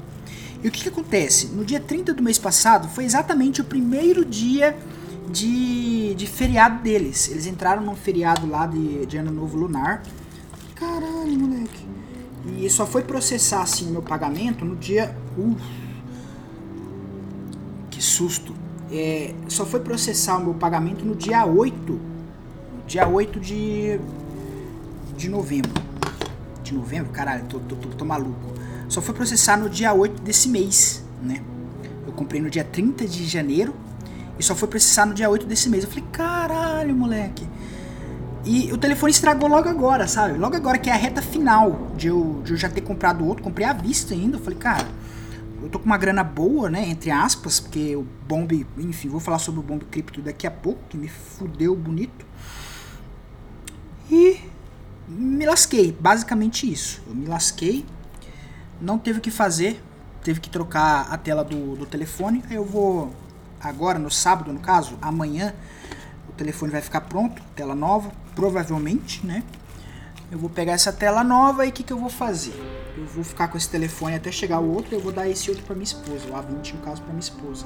E 0.63 0.67
o 0.67 0.71
que, 0.71 0.81
que 0.81 0.89
acontece? 0.89 1.49
No 1.49 1.63
dia 1.63 1.79
30 1.79 2.15
do 2.15 2.23
mês 2.23 2.39
passado 2.39 2.87
foi 2.87 3.03
exatamente 3.03 3.61
o 3.61 3.63
primeiro 3.63 4.25
dia 4.25 4.75
de, 5.31 6.13
de 6.15 6.27
feriado 6.27 6.81
deles. 6.81 7.29
Eles 7.29 7.45
entraram 7.45 7.83
num 7.83 7.95
feriado 7.95 8.47
lá 8.47 8.65
de, 8.65 9.05
de 9.05 9.17
Ano 9.17 9.31
Novo 9.31 9.57
Lunar. 9.57 10.03
Caralho, 10.75 11.39
moleque. 11.39 11.85
E 12.57 12.69
só 12.69 12.85
foi 12.85 13.03
processar 13.03 13.61
assim 13.61 13.91
meu 13.91 14.01
pagamento 14.01 14.63
no 14.63 14.75
dia. 14.75 15.15
Uf, 15.37 15.61
que 17.89 18.01
susto. 18.01 18.53
É, 18.91 19.33
só 19.47 19.65
foi 19.65 19.79
processar 19.79 20.37
o 20.37 20.43
meu 20.43 20.53
pagamento 20.53 21.03
no 21.03 21.15
dia 21.15 21.45
8. 21.45 21.93
No 21.93 22.83
dia 22.87 23.07
8 23.07 23.39
de 23.39 23.99
de 25.17 25.29
novembro. 25.29 25.71
De 26.63 26.73
novembro? 26.73 27.11
Caralho, 27.11 27.45
tô, 27.45 27.59
tô, 27.59 27.75
tô, 27.75 27.89
tô 27.89 28.05
maluco. 28.05 28.53
Só 28.89 29.01
foi 29.01 29.15
processar 29.15 29.57
no 29.57 29.69
dia 29.69 29.93
8 29.93 30.21
desse 30.21 30.49
mês, 30.49 31.03
né? 31.21 31.41
Eu 32.05 32.13
comprei 32.13 32.41
no 32.41 32.49
dia 32.49 32.63
30 32.63 33.07
de 33.07 33.25
janeiro 33.25 33.73
e 34.37 34.43
só 34.43 34.55
foi 34.55 34.67
processar 34.67 35.05
no 35.05 35.13
dia 35.13 35.29
8 35.29 35.45
desse 35.45 35.69
mês. 35.69 35.83
Eu 35.83 35.89
falei, 35.89 36.05
caralho, 36.11 36.95
moleque. 36.95 37.47
E 38.45 38.71
o 38.71 38.77
telefone 38.77 39.11
estragou 39.11 39.49
logo 39.49 39.67
agora, 39.67 40.07
sabe? 40.07 40.37
Logo 40.37 40.55
agora, 40.55 40.77
que 40.77 40.89
é 40.89 40.93
a 40.93 40.97
reta 40.97 41.21
final 41.21 41.91
de 41.95 42.07
eu, 42.07 42.41
de 42.43 42.51
eu 42.51 42.57
já 42.57 42.69
ter 42.69 42.81
comprado 42.81 43.25
outro. 43.25 43.43
Comprei 43.43 43.65
à 43.65 43.73
vista 43.73 44.13
ainda. 44.13 44.37
Eu 44.37 44.41
falei, 44.41 44.59
cara, 44.59 44.87
eu 45.63 45.69
tô 45.69 45.79
com 45.79 45.85
uma 45.85 45.97
grana 45.97 46.23
boa, 46.23 46.69
né? 46.69 46.87
Entre 46.87 47.09
aspas, 47.09 47.59
porque 47.59 47.95
o 47.95 48.05
Bomb, 48.27 48.51
enfim, 48.77 49.09
vou 49.09 49.19
falar 49.19 49.39
sobre 49.39 49.61
o 49.61 49.63
Bomb 49.63 49.83
Cripto 49.85 50.21
daqui 50.21 50.45
a 50.45 50.51
pouco, 50.51 50.79
que 50.87 50.95
me 50.95 51.07
fudeu 51.07 51.75
bonito. 51.75 52.23
E 54.11 54.39
me 55.07 55.45
lasquei, 55.45 55.91
basicamente 55.99 56.71
isso. 56.71 57.01
Eu 57.07 57.15
me 57.15 57.25
lasquei, 57.25 57.83
não 58.79 58.99
teve 58.99 59.17
o 59.17 59.21
que 59.21 59.31
fazer, 59.31 59.81
teve 60.23 60.39
que 60.39 60.51
trocar 60.51 61.07
a 61.11 61.17
tela 61.17 61.43
do, 61.43 61.75
do 61.75 61.85
telefone. 61.87 62.43
Aí 62.47 62.55
eu 62.55 62.65
vou, 62.65 63.11
agora 63.59 63.99
no 63.99 64.11
sábado, 64.11 64.51
no 64.51 64.59
caso, 64.59 64.97
amanhã, 65.01 65.53
eu 66.27 66.33
telefone 66.35 66.71
vai 66.71 66.81
ficar 66.81 67.01
pronto, 67.01 67.41
tela 67.55 67.75
nova, 67.75 68.11
provavelmente, 68.35 69.25
né? 69.25 69.43
Eu 70.31 70.39
vou 70.39 70.49
pegar 70.49 70.73
essa 70.73 70.91
tela 70.91 71.23
nova 71.23 71.65
e 71.65 71.69
o 71.69 71.71
que, 71.71 71.83
que 71.83 71.93
eu 71.93 71.99
vou 71.99 72.09
fazer? 72.09 72.55
Eu 72.97 73.05
vou 73.05 73.23
ficar 73.23 73.47
com 73.47 73.57
esse 73.57 73.69
telefone 73.69 74.15
até 74.15 74.31
chegar 74.31 74.59
o 74.59 74.73
outro, 74.73 74.95
eu 74.95 74.99
vou 74.99 75.11
dar 75.11 75.29
esse 75.29 75.49
outro 75.49 75.63
para 75.63 75.75
minha 75.75 75.85
esposa, 75.85 76.27
o 76.27 76.33
A20 76.33 76.73
no 76.73 76.81
caso 76.81 77.01
para 77.01 77.11
minha 77.11 77.19
esposa. 77.19 77.65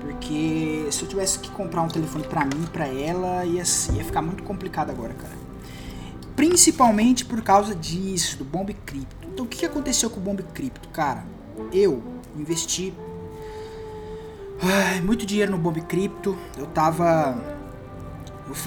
Porque 0.00 0.86
se 0.90 1.02
eu 1.02 1.08
tivesse 1.08 1.38
que 1.38 1.50
comprar 1.50 1.82
um 1.82 1.88
telefone 1.88 2.24
para 2.24 2.44
mim, 2.44 2.66
para 2.72 2.86
ela, 2.86 3.44
ia, 3.44 3.62
ia 3.62 4.04
ficar 4.04 4.22
muito 4.22 4.42
complicado 4.42 4.90
agora, 4.90 5.14
cara. 5.14 5.34
Principalmente 6.36 7.24
por 7.24 7.42
causa 7.42 7.74
disso, 7.74 8.38
do 8.38 8.44
Bomb 8.44 8.72
Crypto. 8.86 9.26
Então 9.26 9.44
o 9.44 9.48
que, 9.48 9.64
aconteceu 9.66 10.08
com 10.08 10.20
o 10.20 10.22
Bomb 10.22 10.40
Crypto, 10.54 10.88
cara? 10.90 11.24
Eu 11.72 12.02
investi 12.36 12.94
ai, 14.62 15.00
muito 15.00 15.26
dinheiro 15.26 15.52
no 15.52 15.58
Bomb 15.58 15.80
Crypto. 15.82 16.36
Eu 16.56 16.66
tava 16.66 17.58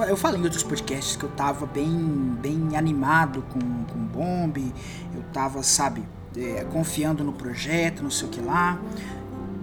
eu 0.07 0.15
falei 0.15 0.39
em 0.39 0.43
outros 0.43 0.63
podcasts 0.63 1.15
que 1.15 1.23
eu 1.23 1.29
tava 1.29 1.65
bem, 1.65 2.37
bem 2.39 2.77
animado 2.77 3.43
com, 3.49 3.59
com 3.59 3.99
o 3.99 4.03
Bomb, 4.03 4.57
eu 5.15 5.23
tava, 5.33 5.63
sabe, 5.63 6.03
é, 6.37 6.63
confiando 6.65 7.23
no 7.23 7.33
projeto, 7.33 8.03
não 8.03 8.11
sei 8.11 8.27
o 8.27 8.29
que 8.29 8.41
lá. 8.41 8.79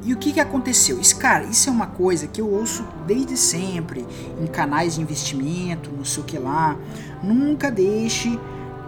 E 0.02 0.12
o 0.12 0.16
que, 0.16 0.32
que 0.32 0.40
aconteceu? 0.40 1.00
Isso, 1.00 1.16
cara, 1.18 1.44
isso 1.44 1.68
é 1.68 1.72
uma 1.72 1.86
coisa 1.86 2.26
que 2.26 2.40
eu 2.40 2.50
ouço 2.50 2.84
desde 3.06 3.36
sempre 3.36 4.06
em 4.40 4.46
canais 4.46 4.94
de 4.96 5.02
investimento, 5.02 5.90
não 5.90 6.04
sei 6.04 6.22
o 6.22 6.26
que 6.26 6.38
lá. 6.38 6.76
Nunca 7.22 7.70
deixe 7.70 8.38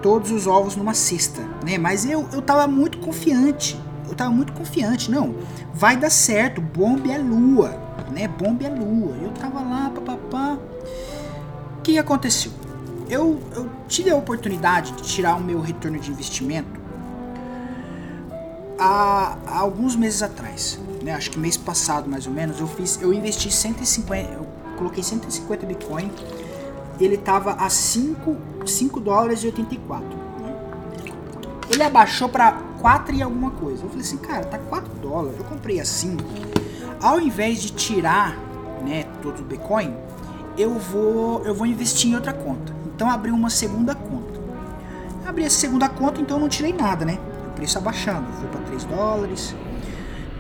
todos 0.02 0.30
os 0.30 0.46
ovos 0.46 0.76
numa 0.76 0.94
cesta, 0.94 1.42
né? 1.64 1.78
Mas 1.78 2.04
eu, 2.04 2.28
eu 2.32 2.40
tava 2.40 2.66
muito 2.66 2.98
confiante. 2.98 3.78
Eu 4.10 4.14
tava 4.14 4.30
muito 4.30 4.52
confiante, 4.52 5.10
não. 5.10 5.34
Vai 5.72 5.96
dar 5.96 6.10
certo, 6.10 6.60
bomba 6.60 7.10
é 7.10 7.16
lua, 7.16 7.70
né? 8.10 8.28
Bomba 8.28 8.64
é 8.64 8.68
lua. 8.68 9.16
Eu 9.22 9.30
tava 9.30 9.60
lá, 9.60 9.90
papapá. 9.94 10.58
O 11.78 11.82
que 11.82 11.98
aconteceu? 11.98 12.52
Eu, 13.08 13.40
eu 13.54 13.70
tive 13.88 14.10
a 14.10 14.16
oportunidade 14.16 14.92
de 14.92 15.02
tirar 15.02 15.36
o 15.36 15.40
meu 15.40 15.60
retorno 15.60 15.98
de 15.98 16.10
investimento 16.10 16.78
há, 18.78 19.36
há 19.46 19.58
alguns 19.58 19.96
meses 19.96 20.22
atrás 20.22 20.78
né, 21.02 21.14
acho 21.14 21.30
que 21.30 21.38
mês 21.38 21.56
passado 21.56 22.08
mais 22.08 22.26
ou 22.26 22.32
menos, 22.32 22.60
eu 22.60 22.66
fiz, 22.66 23.00
eu 23.00 23.12
investi 23.12 23.50
150, 23.50 24.32
eu 24.32 24.46
coloquei 24.76 25.02
150 25.02 25.66
Bitcoin, 25.66 26.10
ele 26.98 27.16
tava 27.16 27.52
a 27.52 27.68
5, 27.68 28.36
5 28.66 29.00
dólares 29.00 29.42
e 29.42 29.46
84. 29.46 30.06
Né? 30.06 30.56
Ele 31.70 31.82
abaixou 31.82 32.28
para 32.28 32.58
4 32.80 33.14
e 33.14 33.22
alguma 33.22 33.50
coisa. 33.50 33.84
Eu 33.84 33.88
falei 33.88 34.04
assim, 34.04 34.16
cara, 34.16 34.44
tá 34.44 34.58
4 34.58 34.92
dólares, 35.00 35.38
eu 35.38 35.44
comprei 35.44 35.80
a 35.80 35.84
5. 35.84 36.22
Ao 37.00 37.20
invés 37.20 37.62
de 37.62 37.72
tirar, 37.72 38.36
né, 38.84 39.04
todo 39.22 39.40
o 39.40 39.42
Bitcoin, 39.42 39.94
eu 40.56 40.78
vou, 40.78 41.42
eu 41.44 41.54
vou 41.54 41.66
investir 41.66 42.10
em 42.10 42.14
outra 42.14 42.32
conta. 42.32 42.74
Então 42.94 43.10
abri 43.10 43.30
uma 43.30 43.50
segunda 43.50 43.94
conta. 43.94 44.40
Abri 45.26 45.44
essa 45.44 45.58
segunda 45.58 45.88
conta, 45.88 46.20
então 46.20 46.38
não 46.38 46.48
tirei 46.48 46.72
nada, 46.72 47.04
né? 47.04 47.18
O 47.48 47.50
preço 47.52 47.78
abaixando, 47.78 48.26
foi 48.32 48.48
para 48.48 48.60
3 48.62 48.84
dólares. 48.84 49.54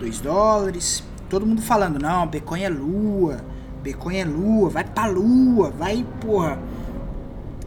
2 0.00 0.20
dólares. 0.20 1.04
Todo 1.28 1.46
mundo 1.46 1.62
falando, 1.62 1.98
não, 1.98 2.26
Bitcoin 2.26 2.62
é 2.62 2.68
lua, 2.68 3.40
Bitcoin 3.82 4.16
é 4.16 4.24
lua, 4.24 4.68
vai 4.68 4.82
pra 4.82 5.06
lua, 5.06 5.70
vai, 5.70 6.04
porra, 6.20 6.58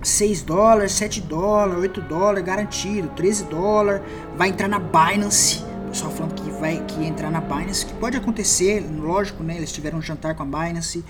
6 0.03 0.43
dólares, 0.43 0.91
7 0.93 1.21
dólares, 1.21 1.81
8 1.81 2.01
dólares, 2.01 2.43
garantido, 2.43 3.07
13 3.09 3.45
dólares, 3.45 4.01
vai 4.35 4.49
entrar 4.49 4.67
na 4.67 4.79
Binance. 4.79 5.63
Pessoal 5.89 6.11
falando 6.11 6.33
que 6.33 6.49
vai 6.51 6.83
que 6.85 7.05
entrar 7.05 7.29
na 7.31 7.39
Binance, 7.39 7.85
que 7.85 7.93
pode 7.93 8.17
acontecer, 8.17 8.83
lógico, 8.99 9.43
né? 9.43 9.57
Eles 9.57 9.71
tiveram 9.71 9.99
um 9.99 10.01
jantar 10.01 10.35
com 10.35 10.43
a 10.43 10.45
Binance, 10.45 11.03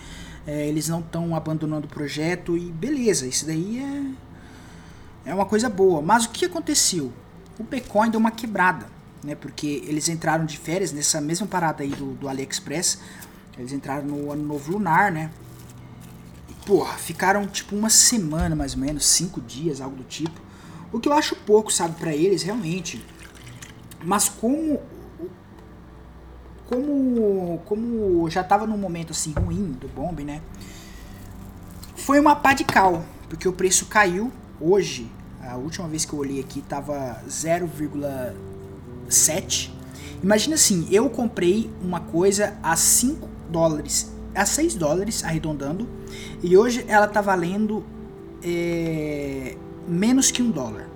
é, 0.46 0.68
eles 0.68 0.90
não 0.90 1.00
estão 1.00 1.36
abandonando 1.36 1.88
o 1.88 1.90
projeto 1.90 2.58
e 2.58 2.72
beleza, 2.72 3.26
isso 3.26 3.46
daí 3.46 3.80
é, 5.26 5.32
é 5.32 5.34
uma 5.34 5.46
coisa 5.46 5.70
boa. 5.70 6.02
Mas 6.02 6.26
o 6.26 6.30
que 6.30 6.46
aconteceu? 6.46 7.12
O 7.58 7.64
Bitcoin 7.64 8.10
deu 8.10 8.20
uma 8.20 8.32
quebrada 8.32 8.94
né? 9.24 9.36
Porque 9.36 9.84
eles 9.88 10.10
entraram 10.10 10.46
de 10.46 10.58
férias 10.58 10.92
nessa 10.92 11.22
mesma 11.22 11.48
parada 11.48 11.84
aí 11.84 11.90
do, 11.90 12.14
do 12.14 12.28
AliExpress. 12.28 13.00
Eles 13.58 13.72
entraram 13.72 14.06
no 14.06 14.32
ano 14.32 14.44
novo 14.44 14.74
lunar, 14.74 15.12
né? 15.12 15.32
Porra, 16.66 16.94
ficaram 16.94 17.46
tipo 17.46 17.76
uma 17.76 17.90
semana 17.90 18.56
mais 18.56 18.74
ou 18.74 18.80
menos, 18.80 19.06
cinco 19.06 19.42
dias, 19.42 19.82
algo 19.82 19.98
do 19.98 20.04
tipo. 20.04 20.40
O 20.92 21.00
que 21.00 21.10
eu 21.10 21.14
acho 21.14 21.36
pouco, 21.36 21.72
sabe, 21.72 21.96
para 21.96 22.16
eles, 22.16 22.44
realmente. 22.44 23.04
Mas 24.04 24.30
como 24.30 24.80
como 26.68 27.62
como 27.66 28.30
já 28.30 28.44
tava 28.44 28.66
num 28.66 28.78
momento 28.78 29.12
assim 29.12 29.34
ruim 29.34 29.72
do 29.74 29.88
bomb, 29.88 30.24
né? 30.24 30.42
Foi 31.96 32.20
uma 32.20 32.36
pá 32.36 32.54
de 32.54 32.64
cal, 32.64 33.04
porque 33.30 33.48
o 33.48 33.54
preço 33.54 33.86
caiu 33.88 34.32
hoje. 34.60 35.10
A 35.42 35.58
última 35.58 35.88
vez 35.88 36.06
que 36.06 36.14
eu 36.14 36.20
olhei 36.20 36.40
aqui 36.40 36.62
tava 36.62 37.22
0, 37.28 37.70
7. 39.10 39.74
Imagina 40.22 40.56
assim, 40.56 40.88
eu 40.90 41.10
comprei 41.10 41.70
uma 41.82 42.00
coisa 42.00 42.58
a 42.64 42.78
5 42.78 43.28
dólares, 43.50 44.13
a 44.36 44.46
6 44.46 44.76
dólares, 44.76 45.24
arredondando, 45.24 45.88
e 46.42 46.58
hoje 46.58 46.84
ela 46.88 47.08
tá 47.08 47.22
valendo 47.22 47.84
é, 48.44 49.56
menos 49.88 50.32
que 50.32 50.42
um 50.42 50.52
dólar. 50.52 50.90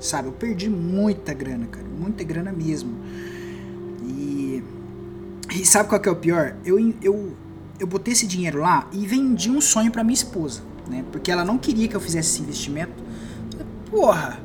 Sabe, 0.00 0.28
eu 0.28 0.32
perdi 0.32 0.68
muita 0.68 1.32
grana, 1.32 1.66
cara, 1.66 1.86
muita 1.86 2.24
grana 2.24 2.50
mesmo. 2.52 2.92
E, 4.04 4.62
e 5.54 5.64
sabe 5.64 5.88
qual 5.88 6.00
que 6.00 6.08
é 6.08 6.12
o 6.12 6.16
pior? 6.16 6.56
Eu, 6.64 6.78
eu, 7.00 7.36
eu 7.78 7.86
botei 7.86 8.12
esse 8.12 8.26
dinheiro 8.26 8.60
lá 8.60 8.88
e 8.92 9.06
vendi 9.06 9.48
um 9.48 9.60
sonho 9.60 9.92
para 9.92 10.02
minha 10.02 10.14
esposa, 10.14 10.62
né? 10.88 11.04
Porque 11.12 11.30
ela 11.30 11.44
não 11.44 11.56
queria 11.56 11.86
que 11.86 11.94
eu 11.94 12.00
fizesse 12.00 12.30
esse 12.30 12.42
investimento. 12.42 12.92
Porra, 13.88 14.40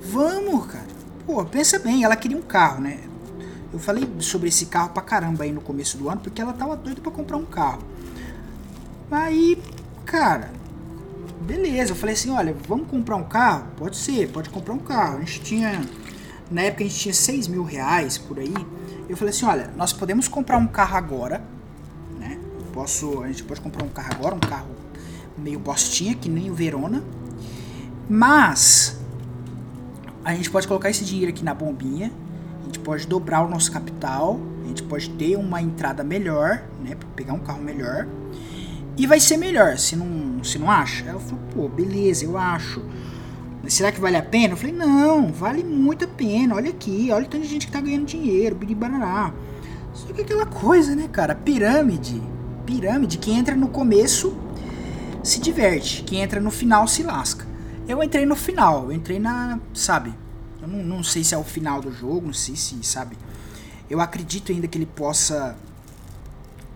vamos, 0.00 0.66
cara 0.66 0.96
Pô, 1.26 1.44
pensa 1.44 1.80
bem, 1.80 2.04
ela 2.04 2.14
queria 2.14 2.38
um 2.38 2.42
carro, 2.42 2.80
né? 2.80 3.00
Eu 3.76 3.80
falei 3.80 4.08
sobre 4.20 4.48
esse 4.48 4.64
carro 4.64 4.88
pra 4.88 5.02
caramba 5.02 5.44
aí 5.44 5.52
no 5.52 5.60
começo 5.60 5.98
do 5.98 6.08
ano, 6.08 6.22
porque 6.22 6.40
ela 6.40 6.54
tava 6.54 6.74
doida 6.74 6.98
pra 7.02 7.12
comprar 7.12 7.36
um 7.36 7.44
carro. 7.44 7.82
Aí, 9.10 9.62
cara, 10.06 10.50
beleza. 11.42 11.92
Eu 11.92 11.96
falei 11.96 12.14
assim: 12.14 12.30
olha, 12.30 12.56
vamos 12.66 12.88
comprar 12.88 13.16
um 13.16 13.24
carro? 13.24 13.66
Pode 13.76 13.98
ser, 13.98 14.30
pode 14.30 14.48
comprar 14.48 14.72
um 14.72 14.78
carro. 14.78 15.18
A 15.18 15.20
gente 15.20 15.42
tinha, 15.42 15.78
na 16.50 16.62
época 16.62 16.84
a 16.84 16.86
gente 16.86 16.98
tinha 16.98 17.12
6 17.12 17.48
mil 17.48 17.64
reais 17.64 18.16
por 18.16 18.38
aí. 18.38 18.54
Eu 19.10 19.14
falei 19.14 19.34
assim: 19.34 19.44
olha, 19.44 19.70
nós 19.76 19.92
podemos 19.92 20.26
comprar 20.26 20.56
um 20.56 20.66
carro 20.66 20.96
agora, 20.96 21.44
né? 22.18 22.40
Posso, 22.72 23.22
a 23.22 23.26
gente 23.26 23.44
pode 23.44 23.60
comprar 23.60 23.84
um 23.84 23.90
carro 23.90 24.08
agora, 24.12 24.34
um 24.34 24.40
carro 24.40 24.70
meio 25.36 25.58
bostinha, 25.58 26.14
que 26.14 26.30
nem 26.30 26.50
o 26.50 26.54
Verona. 26.54 27.04
Mas 28.08 28.98
a 30.24 30.34
gente 30.34 30.50
pode 30.50 30.66
colocar 30.66 30.88
esse 30.88 31.04
dinheiro 31.04 31.30
aqui 31.30 31.44
na 31.44 31.52
bombinha, 31.52 32.10
a 32.66 32.68
gente 32.68 32.80
pode 32.80 33.06
dobrar 33.06 33.42
o 33.42 33.48
nosso 33.48 33.70
capital, 33.70 34.40
a 34.64 34.68
gente 34.68 34.82
pode 34.82 35.08
ter 35.10 35.36
uma 35.36 35.62
entrada 35.62 36.02
melhor, 36.02 36.64
né, 36.82 36.96
para 36.96 37.08
pegar 37.14 37.32
um 37.32 37.38
carro 37.38 37.62
melhor, 37.62 38.08
e 38.96 39.06
vai 39.06 39.20
ser 39.20 39.36
melhor, 39.36 39.78
se 39.78 39.94
não, 39.94 40.42
se 40.42 40.58
não 40.58 40.68
acha? 40.68 41.04
Ela 41.04 41.20
falou, 41.20 41.40
pô, 41.54 41.68
beleza, 41.68 42.24
eu 42.24 42.36
acho. 42.36 42.82
Será 43.68 43.92
que 43.92 44.00
vale 44.00 44.16
a 44.16 44.22
pena? 44.22 44.54
Eu 44.54 44.56
falei, 44.56 44.74
não, 44.74 45.32
vale 45.32 45.62
muito 45.62 46.04
a 46.04 46.08
pena, 46.08 46.56
olha 46.56 46.70
aqui, 46.70 47.08
olha 47.12 47.24
o 47.24 47.28
tanto 47.28 47.44
de 47.44 47.48
gente 47.48 47.66
que 47.66 47.72
tá 47.72 47.80
ganhando 47.80 48.06
dinheiro, 48.06 48.56
biribarará. 48.56 49.32
Só 49.92 50.12
que 50.12 50.22
aquela 50.22 50.46
coisa, 50.46 50.96
né, 50.96 51.08
cara, 51.12 51.34
pirâmide, 51.34 52.20
pirâmide, 52.64 53.18
quem 53.18 53.38
entra 53.38 53.54
no 53.54 53.68
começo 53.68 54.36
se 55.22 55.40
diverte, 55.40 56.02
quem 56.02 56.20
entra 56.20 56.40
no 56.40 56.50
final 56.50 56.88
se 56.88 57.02
lasca. 57.02 57.46
Eu 57.86 58.02
entrei 58.02 58.26
no 58.26 58.34
final, 58.34 58.84
eu 58.84 58.92
entrei 58.92 59.20
na. 59.20 59.60
Sabe? 59.72 60.12
Eu 60.66 60.72
não, 60.72 60.82
não 60.84 61.04
sei 61.04 61.22
se 61.22 61.32
é 61.32 61.38
o 61.38 61.44
final 61.44 61.80
do 61.80 61.92
jogo, 61.92 62.26
não 62.26 62.34
sei 62.34 62.56
se, 62.56 62.76
sabe? 62.82 63.16
Eu 63.88 64.00
acredito 64.00 64.50
ainda 64.50 64.66
que 64.66 64.76
ele 64.76 64.86
possa. 64.86 65.56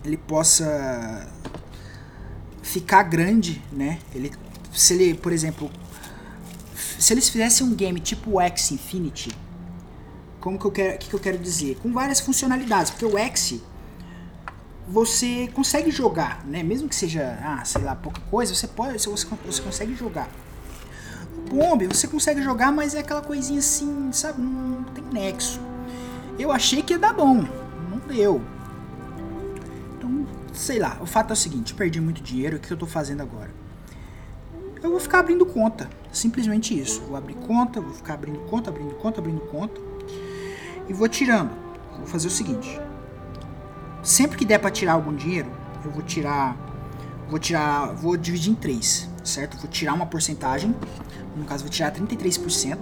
Ele 0.05 0.17
possa. 0.17 1.29
Ficar 2.63 3.03
grande, 3.03 3.61
né? 3.73 3.99
Ele, 4.15 4.31
se 4.73 4.95
ele, 4.95 5.15
por 5.15 5.33
exemplo. 5.33 5.69
Se 6.99 7.13
eles 7.13 7.29
fizessem 7.29 7.67
um 7.67 7.75
game 7.75 7.99
tipo 7.99 8.37
o 8.37 8.41
X 8.41 8.71
Infinity. 8.71 9.31
Como 10.39 10.59
que 10.59 10.65
eu 10.65 10.71
quero. 10.71 10.99
que, 10.99 11.09
que 11.09 11.15
eu 11.15 11.21
quero 11.21 11.39
dizer? 11.39 11.77
Com 11.83 11.93
várias 11.93 12.21
funcionalidades. 12.21 12.93
Porque 12.93 13.05
o 13.05 13.19
X 13.19 13.61
você 14.87 15.49
consegue 15.53 15.91
jogar, 15.91 16.45
né? 16.47 16.63
Mesmo 16.63 16.89
que 16.89 16.95
seja, 16.95 17.39
ah, 17.43 17.65
sei 17.65 17.83
lá, 17.83 17.95
pouca 17.95 18.21
coisa, 18.23 18.55
você 18.55 18.67
pode, 18.67 19.01
você, 19.01 19.09
você 19.09 19.63
consegue 19.63 19.95
jogar. 19.95 20.29
Bomb 21.51 21.85
você 21.89 22.07
consegue 22.07 22.41
jogar, 22.41 22.71
mas 22.71 22.95
é 22.95 23.01
aquela 23.01 23.21
coisinha 23.21 23.59
assim, 23.59 24.13
sabe? 24.13 24.41
Não 24.41 24.85
tem 24.85 25.03
nexo. 25.13 25.61
Eu 26.39 26.53
achei 26.53 26.81
que 26.81 26.93
ia 26.93 26.99
dar 26.99 27.13
bom, 27.13 27.45
não 27.91 27.99
deu. 28.07 28.41
Então, 29.99 30.25
sei 30.55 30.79
lá, 30.79 30.97
o 31.01 31.07
fato 31.07 31.31
é 31.31 31.33
o 31.33 31.37
seguinte, 31.37 31.75
perdi 31.75 32.01
muito 32.01 32.23
dinheiro, 32.23 32.57
o 32.57 32.61
que 32.61 32.71
eu 32.71 32.77
tô 32.77 32.87
fazendo 32.87 33.21
agora? 33.21 33.51
Eu 34.81 34.91
vou 34.91 35.01
ficar 35.01 35.19
abrindo 35.19 35.45
conta, 35.45 35.91
simplesmente 36.13 36.79
isso. 36.79 37.03
Vou 37.03 37.17
abrir 37.17 37.35
conta, 37.35 37.81
vou 37.81 37.93
ficar 37.93 38.15
abrindo 38.15 38.39
conta, 38.49 38.71
abrindo 38.71 38.95
conta, 38.95 39.21
abrindo 39.21 39.41
conta. 39.41 39.81
E 40.89 40.93
vou 40.93 41.09
tirando. 41.09 41.51
Vou 41.99 42.07
fazer 42.07 42.29
o 42.29 42.31
seguinte. 42.31 42.81
Sempre 44.03 44.39
que 44.39 44.45
der 44.45 44.59
para 44.59 44.71
tirar 44.71 44.93
algum 44.93 45.15
dinheiro, 45.15 45.51
eu 45.85 45.91
vou 45.91 46.03
tirar 46.03 46.57
vou 47.31 47.39
tirar, 47.39 47.95
vou 47.95 48.17
dividir 48.17 48.51
em 48.51 48.55
três, 48.55 49.09
certo? 49.25 49.57
Vou 49.59 49.69
tirar 49.71 49.95
uma 49.95 50.07
porcentagem, 50.07 50.75
no 51.37 51.45
caso 51.45 51.63
vou 51.65 51.71
tirar 51.71 51.93
33%. 51.93 52.79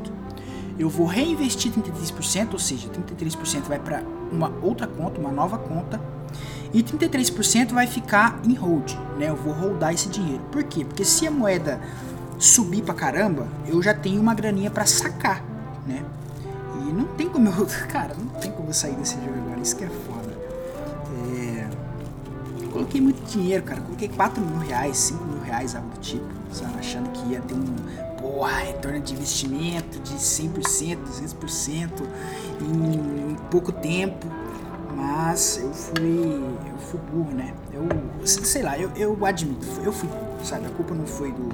Eu 0.79 0.89
vou 0.89 1.07
reinvestir 1.07 1.73
33%, 1.73 2.53
ou 2.53 2.59
seja, 2.59 2.89
33% 2.89 3.63
vai 3.63 3.79
para 3.79 4.03
uma 4.31 4.53
outra 4.63 4.87
conta, 4.87 5.21
uma 5.21 5.33
nova 5.33 5.59
conta, 5.59 6.01
e 6.73 6.83
33% 6.83 7.73
vai 7.73 7.87
ficar 7.87 8.41
em 8.45 8.55
hold, 8.55 8.93
né? 9.19 9.29
Eu 9.31 9.37
vou 9.37 9.53
holdar 9.53 9.93
esse 9.93 10.09
dinheiro. 10.09 10.43
Por 10.53 10.63
quê? 10.65 10.85
Porque 10.85 11.05
se 11.05 11.27
a 11.27 11.31
moeda 11.31 11.81
subir 12.39 12.83
pra 12.83 12.95
caramba, 12.95 13.49
eu 13.67 13.83
já 13.83 13.95
tenho 13.95 14.21
uma 14.21 14.35
graninha 14.35 14.71
para 14.71 14.87
sacar, 14.87 15.43
né? 15.87 16.05
E 16.87 16.93
não 16.93 17.07
tem 17.07 17.29
como 17.29 17.49
eu, 17.49 17.67
cara, 17.89 18.15
não 18.15 18.29
tem 18.41 18.53
como 18.53 18.69
eu 18.69 18.75
sair 18.75 18.95
desse 18.95 19.15
jogo 19.15 19.35
agora, 19.35 19.61
isso 19.61 19.77
que 19.77 19.85
é 19.85 19.89
foda. 19.89 20.39
É, 21.35 21.69
coloquei 22.71 23.01
muito 23.01 23.21
dinheiro, 23.29 23.65
cara, 23.65 23.81
coloquei 23.81 24.09
4 24.09 24.45
mil 24.45 24.59
reais, 24.59 24.97
5 24.99 25.25
mil 25.39 25.45
reais, 25.45 25.75
algo 25.75 25.89
do 25.89 26.01
tipo, 26.01 26.27
sabe? 26.53 26.79
achando 26.79 27.11
que 27.11 27.33
ia 27.33 27.41
ter 27.41 27.55
um, 27.55 27.65
porra, 28.21 28.59
retorno 28.59 29.01
de 29.01 29.15
investimento 29.15 29.99
de 30.01 30.15
100%, 30.15 30.99
200% 30.99 31.91
em, 32.61 33.33
em 33.33 33.37
pouco 33.51 33.73
tempo. 33.73 34.27
Mas 34.95 35.61
eu 35.63 35.73
fui. 35.73 36.43
Eu 36.71 36.79
fui 36.79 37.01
burro, 37.13 37.33
né? 37.33 37.55
Eu. 37.73 37.87
Sei 38.27 38.63
lá, 38.63 38.77
eu, 38.77 38.91
eu 38.97 39.25
admito, 39.25 39.67
eu 39.85 39.93
fui 39.93 40.09
burro, 40.09 40.45
sabe? 40.45 40.67
A 40.67 40.71
culpa 40.71 40.93
não 40.93 41.07
foi 41.07 41.31
do. 41.31 41.49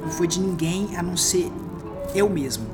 Não 0.00 0.10
foi 0.10 0.28
de 0.28 0.40
ninguém 0.40 0.96
a 0.96 1.02
não 1.02 1.16
ser 1.16 1.50
eu 2.14 2.28
mesmo, 2.30 2.66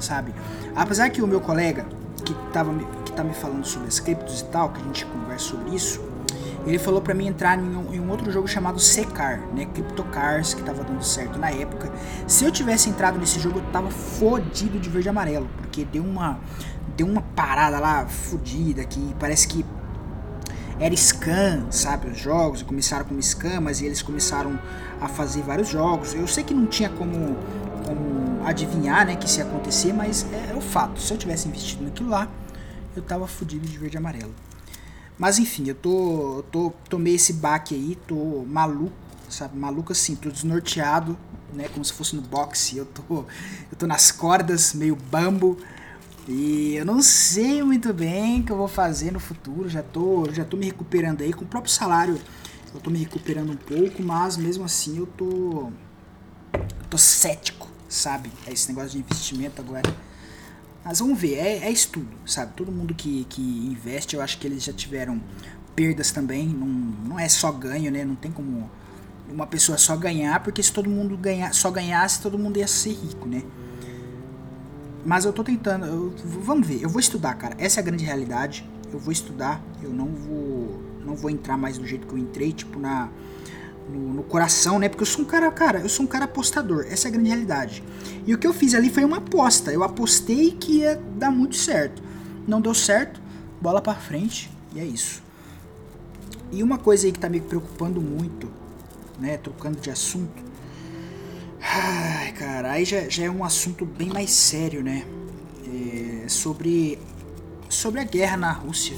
sabe? 0.00 0.34
Apesar 0.74 1.10
que 1.10 1.22
o 1.22 1.28
meu 1.28 1.40
colega, 1.40 1.86
que, 2.24 2.34
tava, 2.52 2.74
que 3.04 3.12
tá 3.12 3.22
me 3.22 3.34
falando 3.34 3.64
sobre 3.64 3.86
as 3.86 4.00
criptos 4.00 4.40
e 4.40 4.44
tal, 4.46 4.70
que 4.70 4.80
a 4.80 4.84
gente 4.84 5.06
conversa 5.06 5.44
sobre 5.44 5.74
isso, 5.74 6.00
ele 6.68 6.78
falou 6.78 7.00
para 7.00 7.14
mim 7.14 7.26
entrar 7.26 7.58
em 7.58 7.62
um, 7.62 7.94
em 7.94 8.00
um, 8.00 8.10
outro 8.10 8.30
jogo 8.30 8.46
chamado 8.46 8.78
Secar, 8.78 9.40
né? 9.54 9.64
Cryptocars, 9.72 10.52
que 10.52 10.62
tava 10.62 10.84
dando 10.84 11.02
certo 11.02 11.38
na 11.38 11.50
época. 11.50 11.90
Se 12.26 12.44
eu 12.44 12.52
tivesse 12.52 12.90
entrado 12.90 13.18
nesse 13.18 13.40
jogo, 13.40 13.60
eu 13.60 13.64
tava 13.72 13.90
fodido 13.90 14.78
de 14.78 14.90
verde 14.90 15.08
e 15.08 15.10
amarelo, 15.10 15.48
porque 15.56 15.84
deu 15.84 16.04
uma 16.04 16.38
deu 16.94 17.06
uma 17.06 17.22
parada 17.22 17.78
lá 17.78 18.06
fodida 18.06 18.84
que 18.84 19.14
parece 19.18 19.46
que 19.46 19.64
era 20.80 20.94
scan, 20.94 21.66
sabe, 21.70 22.08
os 22.08 22.18
jogos, 22.18 22.62
começaram 22.62 23.04
como 23.04 23.20
scan, 23.22 23.60
mas 23.60 23.80
eles 23.80 24.02
começaram 24.02 24.58
a 25.00 25.08
fazer 25.08 25.42
vários 25.42 25.68
jogos. 25.68 26.14
Eu 26.14 26.26
sei 26.26 26.44
que 26.44 26.52
não 26.52 26.66
tinha 26.66 26.88
como, 26.90 27.36
como 27.84 28.46
adivinhar, 28.46 29.06
né, 29.06 29.16
que 29.16 29.26
isso 29.26 29.38
ia 29.38 29.44
acontecer, 29.44 29.92
mas 29.92 30.26
é, 30.32 30.52
é 30.52 30.54
o 30.54 30.60
fato. 30.60 31.00
Se 31.00 31.12
eu 31.12 31.16
tivesse 31.16 31.48
investido 31.48 31.84
naquilo 31.84 32.10
lá, 32.10 32.28
eu 32.94 33.02
tava 33.02 33.26
fudido 33.26 33.66
de 33.66 33.78
verde 33.78 33.96
e 33.96 33.98
amarelo. 33.98 34.34
Mas 35.18 35.38
enfim, 35.38 35.68
eu 35.68 35.74
tô, 35.74 36.44
tô 36.52 36.72
tomei 36.88 37.16
esse 37.16 37.32
baque 37.32 37.74
aí, 37.74 37.98
tô 38.06 38.44
maluco, 38.46 38.92
sabe, 39.28 39.58
maluco 39.58 39.90
assim, 39.92 40.14
tô 40.14 40.30
desnorteado, 40.30 41.18
né, 41.52 41.68
como 41.68 41.84
se 41.84 41.92
fosse 41.92 42.14
no 42.14 42.22
boxe. 42.22 42.76
Eu 42.76 42.86
tô 42.86 43.24
eu 43.70 43.76
tô 43.76 43.86
nas 43.86 44.12
cordas, 44.12 44.72
meio 44.74 44.94
bambo. 44.94 45.58
E 46.28 46.74
eu 46.76 46.84
não 46.84 47.00
sei 47.02 47.62
muito 47.62 47.92
bem 47.92 48.40
o 48.40 48.44
que 48.44 48.52
eu 48.52 48.56
vou 48.56 48.68
fazer 48.68 49.10
no 49.12 49.18
futuro. 49.18 49.68
Já 49.68 49.82
tô, 49.82 50.28
já 50.30 50.44
tô 50.44 50.56
me 50.56 50.66
recuperando 50.66 51.22
aí 51.22 51.32
com 51.32 51.44
o 51.44 51.48
próprio 51.48 51.72
salário. 51.72 52.20
Eu 52.72 52.80
tô 52.80 52.90
me 52.90 52.98
recuperando 52.98 53.50
um 53.50 53.56
pouco, 53.56 54.02
mas 54.02 54.36
mesmo 54.36 54.64
assim 54.64 54.98
eu 54.98 55.06
tô 55.06 55.72
eu 56.52 56.86
tô 56.90 56.98
cético, 56.98 57.68
sabe? 57.88 58.30
É 58.46 58.52
esse 58.52 58.68
negócio 58.68 58.90
de 58.90 58.98
investimento 58.98 59.60
agora 59.60 59.82
mas 60.84 61.00
vamos 61.00 61.18
ver, 61.18 61.34
é, 61.34 61.58
é 61.64 61.70
estudo, 61.70 62.08
sabe? 62.24 62.52
Todo 62.54 62.72
mundo 62.72 62.94
que, 62.94 63.24
que 63.28 63.42
investe, 63.42 64.16
eu 64.16 64.22
acho 64.22 64.38
que 64.38 64.46
eles 64.46 64.64
já 64.64 64.72
tiveram 64.72 65.20
perdas 65.74 66.10
também. 66.10 66.46
Não, 66.46 66.66
não 66.66 67.18
é 67.18 67.28
só 67.28 67.52
ganho, 67.52 67.90
né? 67.90 68.04
Não 68.04 68.14
tem 68.14 68.30
como 68.30 68.70
uma 69.30 69.46
pessoa 69.46 69.76
só 69.76 69.96
ganhar, 69.96 70.42
porque 70.42 70.62
se 70.62 70.72
todo 70.72 70.88
mundo 70.88 71.16
ganhar, 71.16 71.52
só 71.54 71.70
ganhasse, 71.70 72.20
todo 72.20 72.38
mundo 72.38 72.58
ia 72.58 72.66
ser 72.66 72.92
rico, 72.92 73.28
né? 73.28 73.42
Mas 75.04 75.24
eu 75.24 75.32
tô 75.32 75.44
tentando, 75.44 75.86
eu, 75.86 76.14
vamos 76.40 76.66
ver, 76.66 76.82
eu 76.82 76.88
vou 76.88 77.00
estudar, 77.00 77.34
cara. 77.34 77.54
Essa 77.58 77.80
é 77.80 77.82
a 77.82 77.84
grande 77.84 78.04
realidade. 78.04 78.68
Eu 78.92 78.98
vou 78.98 79.12
estudar, 79.12 79.62
eu 79.82 79.90
não 79.90 80.06
vou 80.06 80.88
não 81.08 81.16
vou 81.16 81.30
entrar 81.30 81.56
mais 81.56 81.78
do 81.78 81.86
jeito 81.86 82.06
que 82.06 82.12
eu 82.12 82.18
entrei, 82.18 82.52
tipo 82.52 82.78
na 82.78 83.08
no, 83.88 84.14
no, 84.14 84.22
coração, 84.22 84.78
né? 84.78 84.88
Porque 84.88 85.02
eu 85.02 85.06
sou 85.06 85.22
um 85.22 85.24
cara, 85.24 85.50
cara, 85.50 85.80
eu 85.80 85.88
sou 85.88 86.04
um 86.04 86.08
cara 86.08 86.24
apostador. 86.24 86.86
Essa 86.88 87.08
é 87.08 87.10
a 87.10 87.12
grande 87.12 87.28
realidade. 87.28 87.82
E 88.26 88.34
o 88.34 88.38
que 88.38 88.46
eu 88.46 88.52
fiz 88.52 88.74
ali 88.74 88.90
foi 88.90 89.04
uma 89.04 89.18
aposta. 89.18 89.72
Eu 89.72 89.82
apostei 89.82 90.52
que 90.52 90.78
ia 90.78 91.00
dar 91.16 91.30
muito 91.30 91.56
certo. 91.56 92.02
Não 92.46 92.60
deu 92.60 92.74
certo, 92.74 93.20
bola 93.60 93.80
para 93.80 93.94
frente 93.94 94.50
e 94.74 94.80
é 94.80 94.84
isso. 94.84 95.22
E 96.50 96.62
uma 96.62 96.78
coisa 96.78 97.06
aí 97.06 97.12
que 97.12 97.18
tá 97.18 97.28
me 97.28 97.40
preocupando 97.40 98.00
muito, 98.00 98.50
né? 99.18 99.36
Trocando 99.36 99.80
de 99.80 99.90
assunto. 99.90 100.42
Ai, 101.60 102.32
cara, 102.32 102.72
aí 102.72 102.84
já, 102.84 103.08
já 103.08 103.24
é 103.24 103.30
um 103.30 103.44
assunto 103.44 103.84
bem 103.84 104.08
mais 104.08 104.30
sério, 104.30 104.82
né? 104.82 105.04
É 105.66 106.28
sobre 106.28 106.98
sobre 107.68 108.00
a 108.00 108.04
guerra 108.04 108.36
na 108.36 108.52
Rússia, 108.52 108.96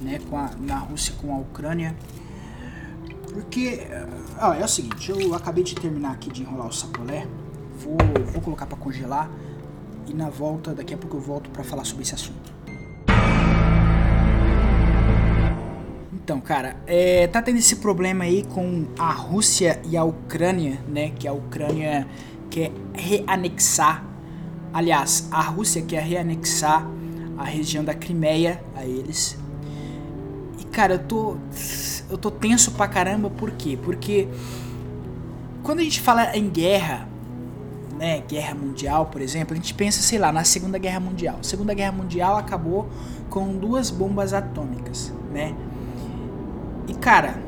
né? 0.00 0.18
Com 0.28 0.36
a, 0.36 0.50
na 0.58 0.78
Rússia 0.78 1.14
com 1.20 1.32
a 1.32 1.38
Ucrânia 1.38 1.94
porque, 3.32 3.80
ó, 4.40 4.52
é 4.52 4.64
o 4.64 4.68
seguinte, 4.68 5.10
eu 5.10 5.34
acabei 5.34 5.64
de 5.64 5.74
terminar 5.74 6.12
aqui 6.12 6.30
de 6.30 6.42
enrolar 6.42 6.68
o 6.68 6.72
sacolé, 6.72 7.26
vou, 7.78 7.96
vou 8.32 8.42
colocar 8.42 8.66
para 8.66 8.76
congelar 8.76 9.30
e 10.06 10.12
na 10.12 10.28
volta, 10.28 10.74
daqui 10.74 10.94
a 10.94 10.96
pouco 10.96 11.16
eu 11.16 11.20
volto 11.20 11.50
para 11.50 11.64
falar 11.64 11.84
sobre 11.84 12.02
esse 12.02 12.14
assunto. 12.14 12.52
Então, 16.12 16.40
cara, 16.40 16.76
é, 16.86 17.26
tá 17.26 17.42
tendo 17.42 17.58
esse 17.58 17.76
problema 17.76 18.24
aí 18.24 18.44
com 18.44 18.86
a 18.96 19.10
Rússia 19.12 19.80
e 19.84 19.96
a 19.96 20.04
Ucrânia, 20.04 20.78
né? 20.88 21.10
Que 21.10 21.26
a 21.26 21.32
Ucrânia 21.32 22.06
quer 22.48 22.70
reanexar, 22.94 24.04
aliás, 24.72 25.28
a 25.32 25.42
Rússia 25.42 25.82
quer 25.82 26.02
reanexar 26.02 26.86
a 27.36 27.44
região 27.44 27.84
da 27.84 27.92
Crimeia 27.92 28.62
a 28.76 28.84
eles. 28.84 29.36
Cara, 30.72 30.94
eu 30.94 30.98
tô 31.00 31.36
eu 32.10 32.18
tô 32.18 32.30
tenso 32.30 32.72
pra 32.72 32.88
caramba, 32.88 33.30
por 33.30 33.50
quê? 33.52 33.78
Porque 33.82 34.28
quando 35.62 35.80
a 35.80 35.82
gente 35.82 36.00
fala 36.00 36.36
em 36.36 36.48
guerra, 36.48 37.08
né, 37.96 38.22
guerra 38.22 38.54
mundial, 38.54 39.06
por 39.06 39.20
exemplo, 39.20 39.52
a 39.52 39.56
gente 39.56 39.74
pensa, 39.74 40.02
sei 40.02 40.18
lá, 40.18 40.32
na 40.32 40.44
Segunda 40.44 40.78
Guerra 40.78 40.98
Mundial. 40.98 41.36
A 41.40 41.42
Segunda 41.42 41.72
Guerra 41.72 41.92
Mundial 41.92 42.36
acabou 42.36 42.88
com 43.30 43.56
duas 43.56 43.90
bombas 43.90 44.32
atômicas, 44.32 45.12
né? 45.30 45.54
E 46.88 46.94
cara, 46.94 47.40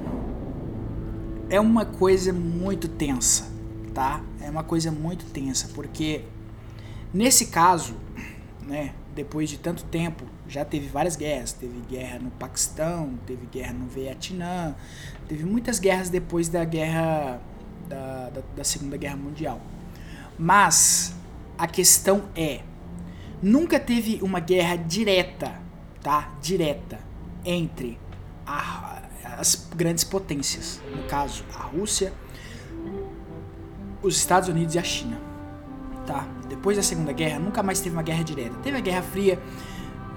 é 1.50 1.58
uma 1.58 1.84
coisa 1.84 2.32
muito 2.32 2.88
tensa, 2.88 3.46
tá? 3.92 4.20
É 4.40 4.48
uma 4.48 4.62
coisa 4.62 4.90
muito 4.92 5.24
tensa, 5.26 5.70
porque 5.74 6.24
nesse 7.12 7.46
caso, 7.46 7.94
né, 8.66 8.92
depois 9.14 9.48
de 9.48 9.58
tanto 9.58 9.84
tempo, 9.84 10.24
já 10.48 10.64
teve 10.64 10.88
várias 10.88 11.16
guerras. 11.16 11.52
Teve 11.52 11.80
guerra 11.88 12.18
no 12.18 12.30
Paquistão, 12.32 13.18
teve 13.26 13.46
guerra 13.46 13.72
no 13.72 13.86
Vietnã, 13.86 14.74
teve 15.28 15.44
muitas 15.44 15.78
guerras 15.78 16.10
depois 16.10 16.48
da 16.48 16.64
guerra 16.64 17.40
da, 17.88 18.30
da, 18.30 18.42
da 18.56 18.64
Segunda 18.64 18.96
Guerra 18.96 19.16
Mundial. 19.16 19.60
Mas 20.38 21.14
a 21.56 21.66
questão 21.66 22.24
é, 22.34 22.60
nunca 23.42 23.78
teve 23.78 24.18
uma 24.22 24.40
guerra 24.40 24.76
direta, 24.76 25.52
tá? 26.02 26.34
Direta 26.42 26.98
entre 27.44 27.98
a, 28.46 29.02
as 29.38 29.68
grandes 29.76 30.02
potências, 30.02 30.80
no 30.94 31.04
caso 31.04 31.44
a 31.54 31.62
Rússia, 31.62 32.12
os 34.02 34.16
Estados 34.16 34.48
Unidos 34.48 34.74
e 34.74 34.78
a 34.78 34.82
China 34.82 35.33
tá? 36.06 36.26
Depois 36.48 36.76
da 36.76 36.82
Segunda 36.82 37.12
Guerra, 37.12 37.38
nunca 37.38 37.62
mais 37.62 37.80
teve 37.80 37.96
uma 37.96 38.02
guerra 38.02 38.22
direta. 38.22 38.54
Teve 38.62 38.76
a 38.76 38.80
Guerra 38.80 39.02
Fria, 39.02 39.38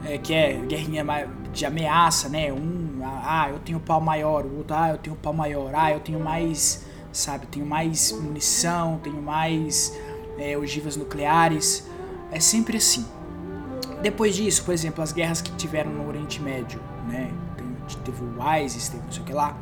é, 0.06 0.18
que 0.18 0.34
é 0.34 0.54
guerrinha 0.54 1.06
de 1.52 1.66
ameaça, 1.66 2.30
né? 2.30 2.52
Um, 2.52 3.02
ah, 3.04 3.48
eu 3.50 3.60
tenho 3.60 3.80
pau 3.80 4.00
maior, 4.00 4.46
o 4.46 4.58
outro, 4.58 4.76
ah, 4.76 4.90
eu 4.90 4.98
tenho 4.98 5.16
pau 5.16 5.34
maior, 5.34 5.74
ah, 5.74 5.92
eu 5.92 6.00
tenho 6.00 6.20
mais, 6.20 6.86
sabe, 7.12 7.48
tenho 7.48 7.66
mais 7.66 8.12
munição, 8.12 9.00
tenho 9.04 9.22
mais 9.22 9.98
é, 10.38 10.58
ogivas 10.58 10.96
nucleares. 10.96 11.88
É 12.32 12.40
sempre 12.40 12.78
assim. 12.78 13.06
Depois 14.02 14.36
disso, 14.36 14.64
por 14.64 14.74
exemplo, 14.74 15.04
as 15.04 15.12
guerras 15.12 15.42
que 15.42 15.52
tiveram 15.54 15.92
no 15.92 16.08
Oriente 16.08 16.42
Médio, 16.42 16.80
né? 17.08 17.32
Teve 18.04 18.22
o 18.22 18.58
ISIS, 18.58 18.90
teve 18.90 19.04
não 19.04 19.12
sei 19.12 19.22
o 19.22 19.26
que 19.26 19.34
lá. 19.34 19.58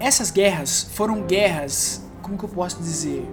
Essas 0.00 0.30
guerras 0.30 0.90
foram 0.94 1.22
guerras, 1.22 2.02
como 2.22 2.38
que 2.38 2.44
eu 2.44 2.48
posso 2.48 2.78
dizer? 2.78 3.26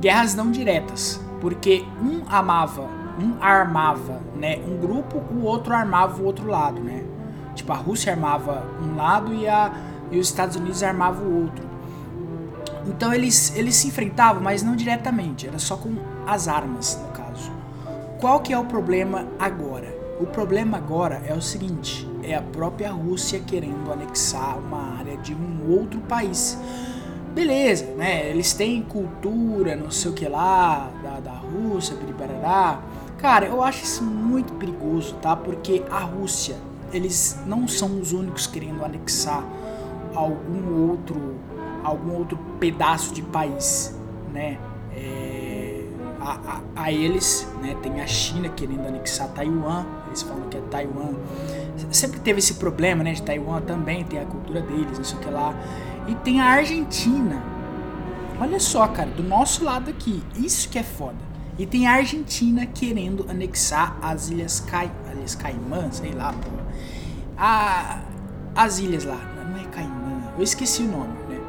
Guerras 0.00 0.34
não 0.34 0.50
diretas 0.52 1.20
porque 1.44 1.84
um 2.00 2.22
amava, 2.26 2.88
um 3.20 3.34
armava, 3.38 4.18
né, 4.34 4.58
um 4.66 4.78
grupo, 4.78 5.18
o 5.30 5.42
outro 5.44 5.74
armava 5.74 6.22
o 6.22 6.24
outro 6.24 6.46
lado, 6.46 6.80
né? 6.80 7.04
Tipo 7.54 7.70
a 7.70 7.76
Rússia 7.76 8.14
armava 8.14 8.64
um 8.80 8.96
lado 8.96 9.34
e 9.34 9.46
a 9.46 9.70
e 10.10 10.18
os 10.18 10.26
Estados 10.26 10.56
Unidos 10.56 10.82
armavam 10.82 11.26
o 11.26 11.42
outro. 11.42 11.68
Então 12.86 13.12
eles 13.12 13.54
eles 13.54 13.74
se 13.74 13.88
enfrentavam, 13.88 14.42
mas 14.42 14.62
não 14.62 14.74
diretamente, 14.74 15.46
era 15.46 15.58
só 15.58 15.76
com 15.76 15.94
as 16.26 16.48
armas, 16.48 16.98
no 17.04 17.12
caso. 17.12 17.52
Qual 18.18 18.40
que 18.40 18.50
é 18.50 18.58
o 18.58 18.64
problema 18.64 19.26
agora? 19.38 19.94
O 20.18 20.24
problema 20.24 20.78
agora 20.78 21.20
é 21.26 21.34
o 21.34 21.42
seguinte, 21.42 22.08
é 22.22 22.34
a 22.34 22.40
própria 22.40 22.90
Rússia 22.90 23.38
querendo 23.46 23.92
anexar 23.92 24.56
uma 24.56 24.96
área 24.98 25.18
de 25.18 25.34
um 25.34 25.70
outro 25.70 26.00
país. 26.00 26.58
Beleza, 27.34 27.86
né? 27.96 28.30
Eles 28.30 28.52
têm 28.52 28.80
cultura, 28.82 29.74
não 29.74 29.90
sei 29.90 30.10
o 30.10 30.14
que 30.14 30.26
lá, 30.28 30.90
da, 31.02 31.20
da 31.20 31.32
Rússia, 31.32 31.96
biribarará. 31.96 32.80
Cara, 33.18 33.46
eu 33.46 33.62
acho 33.62 33.84
isso 33.84 34.04
muito 34.04 34.52
perigoso, 34.54 35.14
tá? 35.16 35.34
Porque 35.34 35.82
a 35.90 36.00
Rússia, 36.00 36.56
eles 36.92 37.38
não 37.46 37.66
são 37.66 38.00
os 38.00 38.12
únicos 38.12 38.46
querendo 38.46 38.84
anexar 38.84 39.44
algum 40.14 40.90
outro, 40.90 41.34
algum 41.82 42.14
outro 42.16 42.38
pedaço 42.60 43.12
de 43.12 43.22
país, 43.22 43.94
né? 44.32 44.58
É, 44.96 45.84
a, 46.20 46.32
a, 46.32 46.82
a, 46.84 46.92
eles, 46.92 47.48
né? 47.60 47.76
Tem 47.82 48.00
a 48.00 48.06
China 48.06 48.48
querendo 48.48 48.86
anexar 48.86 49.28
Taiwan, 49.28 49.84
eles 50.06 50.22
falam 50.22 50.48
que 50.48 50.56
é 50.56 50.60
Taiwan. 50.70 51.14
Sempre 51.90 52.20
teve 52.20 52.38
esse 52.38 52.54
problema, 52.54 53.02
né? 53.02 53.12
De 53.12 53.22
Taiwan 53.22 53.60
também 53.62 54.04
tem 54.04 54.20
a 54.20 54.24
cultura 54.24 54.60
deles, 54.60 54.96
não 54.96 55.04
sei 55.04 55.18
o 55.18 55.20
que 55.20 55.30
lá. 55.30 55.54
E 56.06 56.14
tem 56.16 56.40
a 56.40 56.46
Argentina. 56.46 57.42
Olha 58.40 58.60
só, 58.60 58.86
cara, 58.88 59.10
do 59.10 59.22
nosso 59.22 59.64
lado 59.64 59.90
aqui. 59.90 60.22
Isso 60.36 60.68
que 60.68 60.78
é 60.78 60.82
foda. 60.82 61.16
E 61.58 61.64
tem 61.64 61.86
a 61.86 61.92
Argentina 61.92 62.66
querendo 62.66 63.26
anexar 63.30 63.96
as 64.02 64.28
Ilhas, 64.28 64.60
Cai, 64.60 64.90
Ilhas 65.14 65.34
Caimã, 65.34 65.90
sei 65.92 66.12
lá, 66.12 66.32
pô. 66.32 66.50
A, 67.36 68.00
as 68.54 68.78
ilhas 68.78 69.04
lá. 69.04 69.18
Não 69.50 69.60
é 69.60 69.64
Caimã. 69.66 70.32
Eu 70.36 70.42
esqueci 70.42 70.82
o 70.82 70.88
nome, 70.88 71.14
né? 71.28 71.40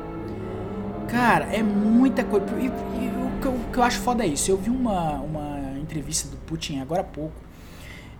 Cara, 1.10 1.46
é 1.46 1.62
muita 1.64 2.24
coisa. 2.24 2.46
E, 2.60 2.66
e 2.66 2.68
o, 2.68 3.40
que 3.42 3.48
eu, 3.48 3.52
o, 3.52 3.72
que 3.72 3.78
eu, 3.78 3.84
acho 3.84 4.00
foda 4.00 4.24
é 4.24 4.28
isso. 4.28 4.50
Eu 4.50 4.58
vi 4.58 4.70
uma, 4.70 5.14
uma 5.14 5.80
entrevista 5.80 6.30
do 6.30 6.38
Putin 6.38 6.80
agora 6.80 7.02
há 7.02 7.06
pouco 7.06 7.45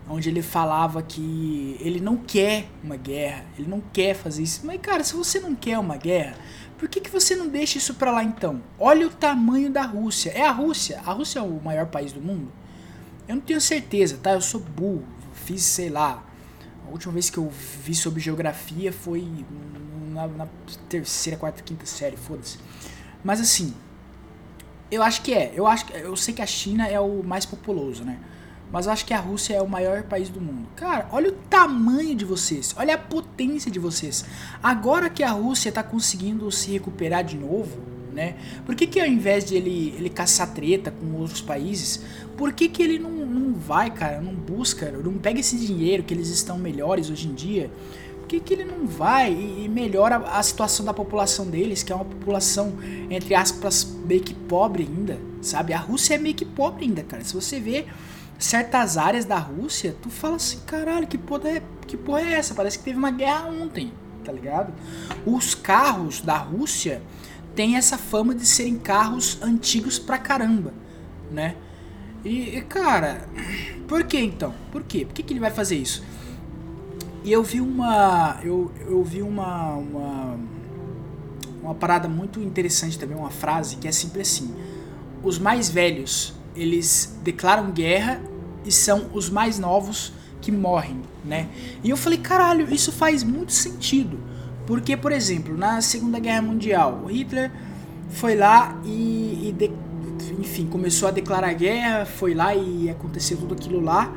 onde 0.08 0.28
ele 0.28 0.42
falava 0.42 1.02
que 1.02 1.76
ele 1.80 2.00
não 2.00 2.16
quer 2.16 2.68
uma 2.82 2.96
guerra, 2.96 3.44
ele 3.58 3.68
não 3.68 3.80
quer 3.92 4.14
fazer 4.14 4.42
isso. 4.42 4.64
Mas 4.64 4.80
cara, 4.80 5.02
se 5.02 5.14
você 5.14 5.40
não 5.40 5.54
quer 5.54 5.78
uma 5.78 5.96
guerra, 5.96 6.36
por 6.78 6.88
que, 6.88 7.00
que 7.00 7.10
você 7.10 7.34
não 7.34 7.48
deixa 7.48 7.78
isso 7.78 7.94
para 7.94 8.10
lá 8.10 8.22
então? 8.22 8.62
Olha 8.78 9.06
o 9.06 9.10
tamanho 9.10 9.70
da 9.70 9.82
Rússia. 9.82 10.30
É 10.30 10.42
a 10.42 10.50
Rússia. 10.50 11.00
A 11.04 11.12
Rússia 11.12 11.38
é 11.38 11.42
o 11.42 11.60
maior 11.62 11.86
país 11.86 12.12
do 12.12 12.20
mundo? 12.20 12.52
Eu 13.26 13.36
não 13.36 13.42
tenho 13.42 13.60
certeza, 13.60 14.18
tá? 14.22 14.32
Eu 14.32 14.40
sou 14.40 14.60
burro. 14.60 15.04
Fiz, 15.32 15.62
sei 15.62 15.88
lá. 15.88 16.22
A 16.86 16.90
última 16.90 17.12
vez 17.14 17.30
que 17.30 17.38
eu 17.38 17.50
vi 17.82 17.94
sobre 17.94 18.20
geografia 18.20 18.92
foi 18.92 19.26
na, 20.12 20.26
na 20.28 20.48
terceira, 20.88 21.38
quarta, 21.38 21.62
quinta 21.62 21.86
série, 21.86 22.16
foda-se. 22.16 22.58
Mas 23.24 23.40
assim, 23.40 23.74
eu 24.90 25.02
acho 25.02 25.22
que 25.22 25.32
é. 25.32 25.52
Eu 25.54 25.66
acho 25.66 25.90
eu 25.92 26.16
sei 26.16 26.34
que 26.34 26.42
a 26.42 26.46
China 26.46 26.86
é 26.86 27.00
o 27.00 27.22
mais 27.22 27.44
populoso, 27.44 28.04
né? 28.04 28.20
Mas 28.72 28.88
acho 28.88 29.06
que 29.06 29.14
a 29.14 29.20
Rússia 29.20 29.54
é 29.54 29.62
o 29.62 29.68
maior 29.68 30.02
país 30.02 30.28
do 30.28 30.40
mundo. 30.40 30.66
Cara, 30.74 31.08
olha 31.12 31.28
o 31.28 31.32
tamanho 31.32 32.14
de 32.14 32.24
vocês. 32.24 32.74
Olha 32.76 32.94
a 32.94 32.98
potência 32.98 33.70
de 33.70 33.78
vocês. 33.78 34.24
Agora 34.62 35.08
que 35.08 35.22
a 35.22 35.30
Rússia 35.30 35.68
está 35.68 35.82
conseguindo 35.82 36.50
se 36.50 36.72
recuperar 36.72 37.24
de 37.24 37.36
novo, 37.36 37.78
né? 38.12 38.34
Por 38.64 38.74
que, 38.74 38.86
que 38.86 38.98
ao 38.98 39.06
invés 39.06 39.44
de 39.44 39.54
ele, 39.54 39.94
ele 39.96 40.08
caçar 40.08 40.52
treta 40.52 40.90
com 40.90 41.18
outros 41.18 41.42
países, 41.42 42.02
por 42.36 42.52
que, 42.52 42.68
que 42.68 42.82
ele 42.82 42.98
não, 42.98 43.10
não 43.10 43.54
vai, 43.54 43.90
cara, 43.90 44.20
não 44.20 44.34
busca, 44.34 44.90
não 44.90 45.14
pega 45.14 45.38
esse 45.38 45.56
dinheiro 45.56 46.02
que 46.02 46.14
eles 46.14 46.28
estão 46.28 46.58
melhores 46.58 47.10
hoje 47.10 47.28
em 47.28 47.34
dia? 47.34 47.70
Por 48.20 48.28
que, 48.28 48.40
que 48.40 48.54
ele 48.54 48.64
não 48.64 48.86
vai 48.86 49.32
e, 49.32 49.66
e 49.66 49.68
melhora 49.68 50.16
a 50.16 50.42
situação 50.42 50.84
da 50.84 50.92
população 50.92 51.46
deles, 51.46 51.84
que 51.84 51.92
é 51.92 51.94
uma 51.94 52.04
população, 52.04 52.72
entre 53.08 53.34
aspas, 53.36 53.84
meio 54.04 54.20
que 54.22 54.34
pobre 54.34 54.82
ainda, 54.82 55.18
sabe? 55.40 55.72
A 55.72 55.78
Rússia 55.78 56.14
é 56.14 56.18
meio 56.18 56.34
que 56.34 56.44
pobre 56.44 56.84
ainda, 56.84 57.04
cara. 57.04 57.22
Se 57.22 57.34
você 57.34 57.60
vê 57.60 57.84
certas 58.38 58.96
áreas 58.96 59.24
da 59.24 59.38
Rússia, 59.38 59.96
tu 60.02 60.10
fala 60.10 60.36
assim, 60.36 60.60
caralho, 60.66 61.06
que 61.06 61.16
porra 61.16 61.48
é, 61.48 61.62
que 61.86 61.96
porra 61.96 62.20
é 62.20 62.32
essa? 62.34 62.54
Parece 62.54 62.78
que 62.78 62.84
teve 62.84 62.98
uma 62.98 63.10
guerra 63.10 63.48
ontem, 63.48 63.92
tá 64.24 64.32
ligado? 64.32 64.72
Os 65.24 65.54
carros 65.54 66.20
da 66.20 66.36
Rússia 66.36 67.02
têm 67.54 67.76
essa 67.76 67.96
fama 67.96 68.34
de 68.34 68.44
serem 68.44 68.78
carros 68.78 69.38
antigos 69.42 69.98
pra 69.98 70.18
caramba, 70.18 70.74
né? 71.30 71.56
E, 72.24 72.60
cara, 72.62 73.26
por 73.86 74.04
que 74.04 74.18
então? 74.18 74.52
Por 74.72 74.82
quê? 74.82 75.04
Por 75.04 75.14
que, 75.14 75.22
que 75.22 75.32
ele 75.32 75.40
vai 75.40 75.50
fazer 75.50 75.76
isso? 75.76 76.02
E 77.24 77.32
eu 77.32 77.42
vi 77.42 77.60
uma. 77.60 78.38
Eu, 78.42 78.70
eu 78.80 79.02
vi 79.02 79.22
uma, 79.22 79.74
uma. 79.74 80.38
Uma 81.62 81.74
parada 81.74 82.08
muito 82.08 82.40
interessante 82.40 82.96
também, 82.96 83.16
uma 83.16 83.30
frase 83.30 83.76
que 83.76 83.88
é 83.88 83.92
simples 83.92 84.28
assim. 84.28 84.54
Os 85.22 85.36
mais 85.36 85.68
velhos 85.68 86.35
eles 86.56 87.18
declaram 87.22 87.70
guerra 87.70 88.20
e 88.64 88.72
são 88.72 89.06
os 89.12 89.30
mais 89.30 89.58
novos 89.58 90.12
que 90.40 90.50
morrem, 90.50 91.00
né? 91.24 91.48
E 91.82 91.90
eu 91.90 91.96
falei, 91.96 92.18
caralho, 92.18 92.72
isso 92.72 92.90
faz 92.92 93.22
muito 93.22 93.52
sentido. 93.52 94.18
Porque, 94.66 94.96
por 94.96 95.12
exemplo, 95.12 95.56
na 95.56 95.80
Segunda 95.80 96.18
Guerra 96.18 96.42
Mundial, 96.42 97.02
o 97.04 97.06
Hitler 97.06 97.52
foi 98.10 98.34
lá 98.34 98.76
e, 98.84 99.48
e 99.48 99.54
de, 99.56 99.70
enfim, 100.38 100.66
começou 100.66 101.08
a 101.08 101.10
declarar 101.12 101.52
guerra, 101.52 102.04
foi 102.04 102.34
lá 102.34 102.54
e 102.54 102.90
aconteceu 102.90 103.36
tudo 103.36 103.54
aquilo 103.54 103.80
lá. 103.80 104.12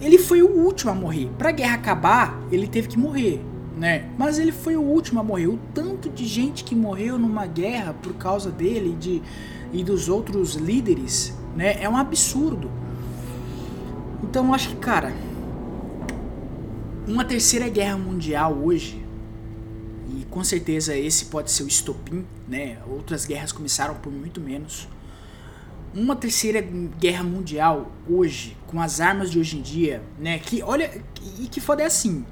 Ele 0.00 0.18
foi 0.18 0.42
o 0.42 0.48
último 0.48 0.90
a 0.92 0.94
morrer. 0.94 1.30
Pra 1.38 1.50
guerra 1.50 1.74
acabar, 1.74 2.40
ele 2.52 2.66
teve 2.66 2.88
que 2.88 2.98
morrer, 2.98 3.42
né? 3.76 4.08
Mas 4.18 4.38
ele 4.38 4.52
foi 4.52 4.76
o 4.76 4.82
último 4.82 5.18
a 5.20 5.24
morrer. 5.24 5.48
O 5.48 5.58
tanto 5.74 6.08
de 6.08 6.26
gente 6.26 6.62
que 6.62 6.74
morreu 6.74 7.18
numa 7.18 7.46
guerra 7.46 7.94
por 7.94 8.14
causa 8.14 8.50
dele, 8.50 8.96
de 9.00 9.22
e 9.72 9.84
dos 9.84 10.08
outros 10.08 10.54
líderes, 10.54 11.34
né? 11.56 11.82
É 11.82 11.88
um 11.88 11.96
absurdo. 11.96 12.70
Então 14.22 14.52
acho 14.52 14.70
que, 14.70 14.76
cara, 14.76 15.12
uma 17.06 17.24
terceira 17.24 17.68
guerra 17.68 17.96
mundial 17.96 18.52
hoje, 18.52 19.04
e 20.10 20.24
com 20.30 20.42
certeza 20.44 20.96
esse 20.96 21.26
pode 21.26 21.50
ser 21.50 21.62
o 21.62 21.68
estopim, 21.68 22.24
né? 22.46 22.78
Outras 22.88 23.24
guerras 23.24 23.52
começaram 23.52 23.94
por 23.94 24.12
muito 24.12 24.40
menos. 24.40 24.88
Uma 25.94 26.14
terceira 26.14 26.60
guerra 26.60 27.24
mundial 27.24 27.90
hoje, 28.08 28.56
com 28.66 28.80
as 28.80 29.00
armas 29.00 29.30
de 29.30 29.38
hoje 29.38 29.58
em 29.58 29.62
dia, 29.62 30.02
né? 30.18 30.38
Que 30.38 30.62
olha, 30.62 31.02
e 31.38 31.48
que 31.48 31.60
foda 31.60 31.82
é 31.82 31.86
assim. 31.86 32.24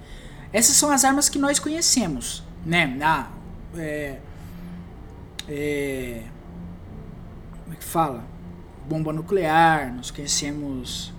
Essas 0.53 0.77
são 0.77 0.90
as 0.90 1.05
armas 1.05 1.29
que 1.29 1.38
nós 1.38 1.59
conhecemos, 1.59 2.42
né? 2.64 2.96
Ah, 3.03 3.31
é, 3.77 4.18
é, 5.49 6.22
como 7.66 7.74
é 7.74 7.79
que 7.79 7.85
fala? 7.85 8.24
Bomba 8.88 9.12
nuclear, 9.12 9.92
nós 9.92 10.12
conhecemos 10.12 11.12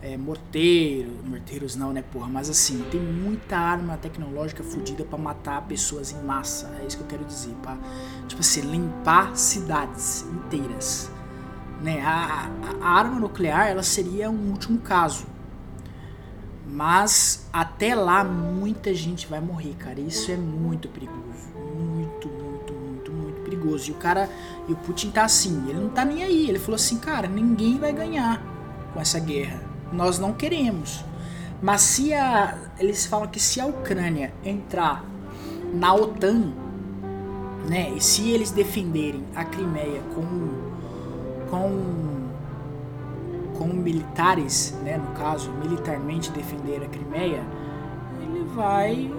é, 0.00 0.16
morteiro, 0.16 1.10
morteiros 1.24 1.74
não, 1.74 1.92
né, 1.92 2.00
porra, 2.12 2.28
mas 2.28 2.48
assim, 2.48 2.84
tem 2.92 3.00
muita 3.00 3.56
arma 3.56 3.96
tecnológica 3.96 4.62
fodida 4.62 5.04
para 5.04 5.18
matar 5.18 5.62
pessoas 5.62 6.12
em 6.12 6.22
massa, 6.22 6.72
é 6.80 6.86
isso 6.86 6.96
que 6.96 7.02
eu 7.02 7.08
quero 7.08 7.24
dizer, 7.24 7.52
para 7.60 7.76
tipo 8.28 8.40
assim, 8.40 8.60
limpar 8.60 9.36
cidades 9.36 10.22
inteiras, 10.22 11.10
né, 11.82 12.00
a, 12.02 12.48
a, 12.80 12.88
arma 12.88 13.18
nuclear, 13.18 13.66
ela 13.66 13.82
seria 13.82 14.30
um 14.30 14.50
último 14.50 14.78
caso, 14.78 15.26
mas 16.64 17.48
até 17.52 17.96
lá 17.96 18.22
muita 18.22 18.94
gente 18.94 19.26
vai 19.26 19.40
morrer, 19.40 19.74
cara, 19.74 20.00
isso 20.00 20.30
é 20.30 20.36
muito 20.36 20.88
perigoso, 20.88 21.49
perigoso, 23.50 23.90
e 23.90 23.92
o 23.92 23.96
cara 23.96 24.28
e 24.68 24.72
o 24.72 24.76
Putin 24.76 25.10
tá 25.10 25.24
assim, 25.24 25.64
ele 25.68 25.80
não 25.80 25.88
tá 25.88 26.04
nem 26.04 26.22
aí. 26.22 26.48
Ele 26.48 26.58
falou 26.58 26.76
assim, 26.76 26.98
cara, 26.98 27.28
ninguém 27.28 27.78
vai 27.78 27.92
ganhar 27.92 28.42
com 28.92 29.00
essa 29.00 29.18
guerra. 29.18 29.60
Nós 29.92 30.18
não 30.18 30.32
queremos. 30.32 31.04
Mas 31.60 31.82
se 31.82 32.14
a. 32.14 32.56
Eles 32.78 33.04
falam 33.06 33.28
que 33.28 33.40
se 33.40 33.60
a 33.60 33.66
Ucrânia 33.66 34.32
entrar 34.44 35.04
na 35.74 35.92
OTAN, 35.92 36.52
né? 37.68 37.90
E 37.90 38.00
se 38.00 38.30
eles 38.30 38.50
defenderem 38.50 39.24
a 39.34 39.44
Crimeia 39.44 40.00
com. 40.14 40.24
com. 41.50 42.28
com 43.58 43.66
militares, 43.66 44.74
né? 44.82 44.96
No 44.96 45.12
caso, 45.18 45.50
militarmente 45.52 46.30
defender 46.30 46.82
a 46.82 46.88
Crimeia, 46.88 47.42
ele 48.22 48.44
vai, 48.54 49.10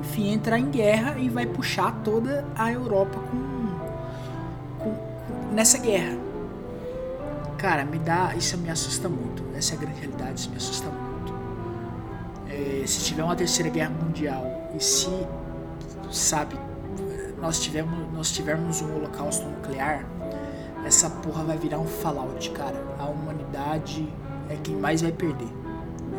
enfim, 0.00 0.32
entrar 0.32 0.58
em 0.58 0.70
guerra 0.70 1.16
e 1.18 1.30
vai 1.30 1.46
puxar 1.46 1.92
toda 2.04 2.44
a 2.54 2.70
Europa 2.70 3.18
com 3.30 3.45
nessa 5.56 5.78
guerra. 5.78 6.18
Cara, 7.56 7.82
me 7.82 7.98
dá. 7.98 8.34
Isso 8.36 8.58
me 8.58 8.68
assusta 8.68 9.08
muito. 9.08 9.42
Essa 9.56 9.74
é 9.74 9.78
a 9.78 9.80
grande 9.80 10.00
realidade, 10.00 10.40
isso 10.40 10.50
me 10.50 10.56
assusta 10.56 10.88
muito. 10.88 11.34
É, 12.48 12.86
se 12.86 13.00
tiver 13.00 13.24
uma 13.24 13.34
terceira 13.34 13.70
guerra 13.70 13.90
mundial 13.90 14.44
e 14.76 14.84
se, 14.84 15.08
sabe, 16.12 16.56
nós 17.40 17.58
tivermos, 17.58 18.12
nós 18.12 18.30
tivermos 18.30 18.82
um 18.82 18.96
holocausto 18.96 19.46
nuclear, 19.46 20.04
essa 20.84 21.08
porra 21.08 21.42
vai 21.42 21.56
virar 21.56 21.78
um 21.78 21.86
fallout, 21.86 22.50
cara. 22.50 22.80
A 22.98 23.06
humanidade 23.06 24.06
é 24.50 24.56
quem 24.56 24.76
mais 24.76 25.00
vai 25.00 25.10
perder. 25.10 25.48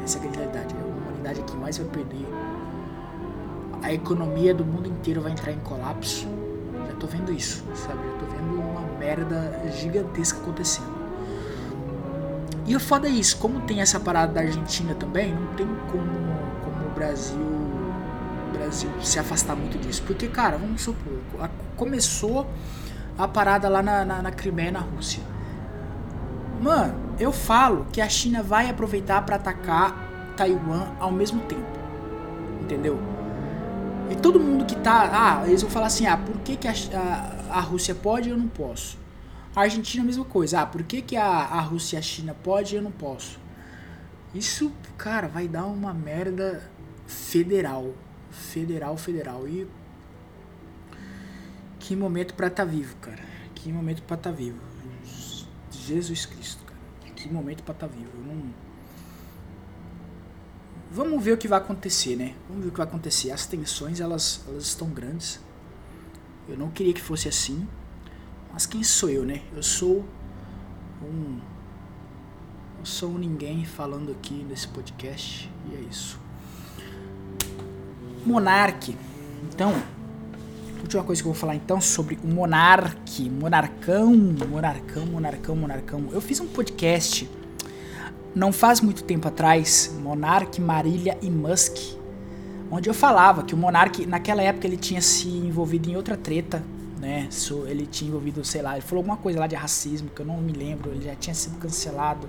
Essa 0.04 0.18
é 0.18 0.20
a 0.20 0.24
grande 0.24 0.38
realidade. 0.40 0.76
A 0.76 0.84
humanidade 0.84 1.40
é 1.40 1.44
quem 1.44 1.60
mais 1.60 1.78
vai 1.78 1.88
perder. 1.88 2.28
A 3.84 3.94
economia 3.94 4.54
do 4.54 4.66
mundo 4.66 4.90
inteiro 4.90 5.22
vai 5.22 5.32
entrar 5.32 5.52
em 5.52 5.60
colapso. 5.60 6.28
Tô 7.00 7.08
vendo 7.08 7.32
isso, 7.32 7.64
sabe? 7.76 8.00
Já 8.06 8.18
tô 8.18 8.26
vendo 8.26 8.60
uma 8.60 8.82
merda 8.98 9.62
gigantesca 9.72 10.40
acontecendo. 10.40 10.98
E 12.66 12.76
o 12.76 12.80
foda 12.80 13.08
é 13.08 13.12
isso, 13.12 13.38
como 13.38 13.62
tem 13.62 13.80
essa 13.80 14.00
parada 14.00 14.34
da 14.34 14.42
Argentina 14.42 14.94
também, 14.94 15.34
não 15.34 15.48
tem 15.54 15.66
como, 15.66 16.04
como 16.64 16.86
o 16.86 16.90
Brasil, 16.94 17.40
Brasil 18.52 18.90
se 19.02 19.18
afastar 19.18 19.56
muito 19.56 19.78
disso. 19.78 20.04
Porque, 20.06 20.28
cara, 20.28 20.58
vamos 20.58 20.82
supor, 20.82 21.14
começou 21.78 22.46
a 23.18 23.28
parada 23.28 23.70
lá 23.70 23.82
na, 23.82 24.04
na, 24.04 24.22
na 24.22 24.32
Crimeia, 24.32 24.72
na 24.72 24.80
Rússia. 24.80 25.24
Mano, 26.62 26.94
eu 27.20 27.32
falo 27.32 27.88
que 27.92 28.02
a 28.02 28.10
China 28.10 28.44
vai 28.44 28.70
aproveitar 28.70 29.22
para 29.22 29.38
atacar 29.38 30.34
Taiwan 30.36 30.88
ao 31.00 31.12
mesmo 31.12 31.42
tempo. 31.42 31.66
Entendeu? 32.62 33.00
E 34.10 34.16
todo 34.16 34.40
mundo 34.40 34.66
que 34.66 34.76
tá. 34.76 35.10
Ah, 35.12 35.48
eles 35.48 35.62
vão 35.62 35.70
falar 35.70 35.88
assim: 35.88 36.06
ah, 36.06 36.18
por 36.18 36.38
que, 36.40 36.56
que 36.56 36.68
a, 36.68 36.74
a, 36.94 37.58
a 37.58 37.60
Rússia 37.60 37.94
pode 37.94 38.30
e 38.30 38.32
eu 38.32 38.38
não 38.38 38.48
posso? 38.48 38.98
A 39.56 39.62
Argentina, 39.62 40.04
a 40.04 40.06
mesma 40.06 40.24
coisa. 40.24 40.62
Ah, 40.62 40.66
por 40.66 40.84
que, 40.84 41.02
que 41.02 41.18
a, 41.18 41.26
a 41.26 41.60
Rússia 41.62 41.98
e 41.98 42.00
a 42.00 42.02
China 42.02 42.34
pode 42.34 42.74
e 42.74 42.78
eu 42.78 42.82
não 42.82 42.92
posso? 42.92 43.40
Isso, 44.34 44.72
cara, 44.98 45.28
vai 45.28 45.48
dar 45.48 45.66
uma 45.66 45.94
merda 45.94 46.70
federal. 47.06 47.94
Federal, 48.30 48.96
federal. 48.98 49.48
E. 49.48 49.68
Que 51.80 51.96
momento 51.96 52.34
pra 52.34 52.50
tá 52.50 52.64
vivo, 52.64 52.96
cara. 52.98 53.24
Que 53.56 53.72
momento 53.72 54.04
pra 54.04 54.18
tá 54.18 54.32
vivo. 54.32 54.60
Jesus 55.72 56.26
Cristo, 56.26 56.64
cara. 56.66 57.14
Que 57.16 57.32
momento 57.32 57.64
pra 57.64 57.74
tá 57.74 57.88
vivo. 57.88 58.12
Eu 58.16 58.24
não. 58.24 58.67
Vamos 60.90 61.24
ver 61.24 61.34
o 61.34 61.38
que 61.38 61.48
vai 61.48 61.60
acontecer, 61.60 62.16
né? 62.16 62.34
Vamos 62.48 62.64
ver 62.64 62.70
o 62.70 62.72
que 62.72 62.78
vai 62.78 62.88
acontecer. 62.88 63.32
As 63.32 63.46
tensões, 63.46 64.00
elas, 64.00 64.42
elas 64.48 64.64
estão 64.64 64.90
grandes. 64.90 65.40
Eu 66.48 66.58
não 66.58 66.70
queria 66.70 66.94
que 66.94 67.02
fosse 67.02 67.28
assim. 67.28 67.68
Mas 68.54 68.66
quem 68.66 68.84
sou 68.84 69.10
eu, 69.10 69.26
né? 69.26 69.42
Eu 69.56 69.62
sou 69.62 70.06
um. 71.04 71.40
Eu 72.80 72.86
sou 72.86 73.10
um 73.12 73.18
ninguém 73.18 73.66
falando 73.66 74.12
aqui 74.12 74.46
nesse 74.48 74.68
podcast. 74.70 75.52
E 75.70 75.76
é 75.76 75.80
isso. 75.82 76.18
Monarque. 78.26 78.98
Então, 79.44 79.74
última 80.82 81.04
coisa 81.04 81.22
que 81.22 81.28
eu 81.28 81.34
vou 81.34 81.40
falar 81.40 81.56
então 81.56 81.82
sobre 81.82 82.18
o 82.24 82.28
monarque. 82.28 83.30
Monarcão, 83.30 84.16
monarcão, 84.16 85.06
monarcão, 85.06 85.56
monarcão. 85.56 86.10
Eu 86.12 86.22
fiz 86.22 86.40
um 86.40 86.48
podcast 86.48 87.30
não 88.38 88.54
faz 88.54 88.82
muito 88.82 89.04
tempo 89.04 89.28
atrás, 89.28 89.94
Monarque, 90.02 90.62
Marília 90.62 91.18
e 91.22 91.30
Musk, 91.30 91.78
onde 92.70 92.90
eu 92.90 92.94
falava 92.94 93.44
que 93.44 93.54
o 93.54 93.58
Monarque, 93.58 94.06
naquela 94.06 94.42
época, 94.42 94.68
ele 94.68 94.78
tinha 94.78 95.02
se 95.02 95.28
envolvido 95.28 95.90
em 95.90 95.96
outra 95.96 96.16
treta 96.16 96.64
né? 97.00 97.30
Ele 97.68 97.86
tinha 97.86 98.10
envolvido, 98.10 98.44
sei 98.44 98.62
lá, 98.62 98.74
ele 98.74 98.82
falou 98.82 99.00
alguma 99.00 99.18
coisa 99.18 99.40
lá 99.40 99.48
de 99.48 99.56
racismo 99.56 100.10
que 100.10 100.22
eu 100.22 100.26
não 100.26 100.38
me 100.38 100.52
lembro, 100.52 100.92
ele 100.92 101.06
já 101.06 101.16
tinha 101.16 101.34
sido 101.34 101.58
cancelado. 101.58 102.28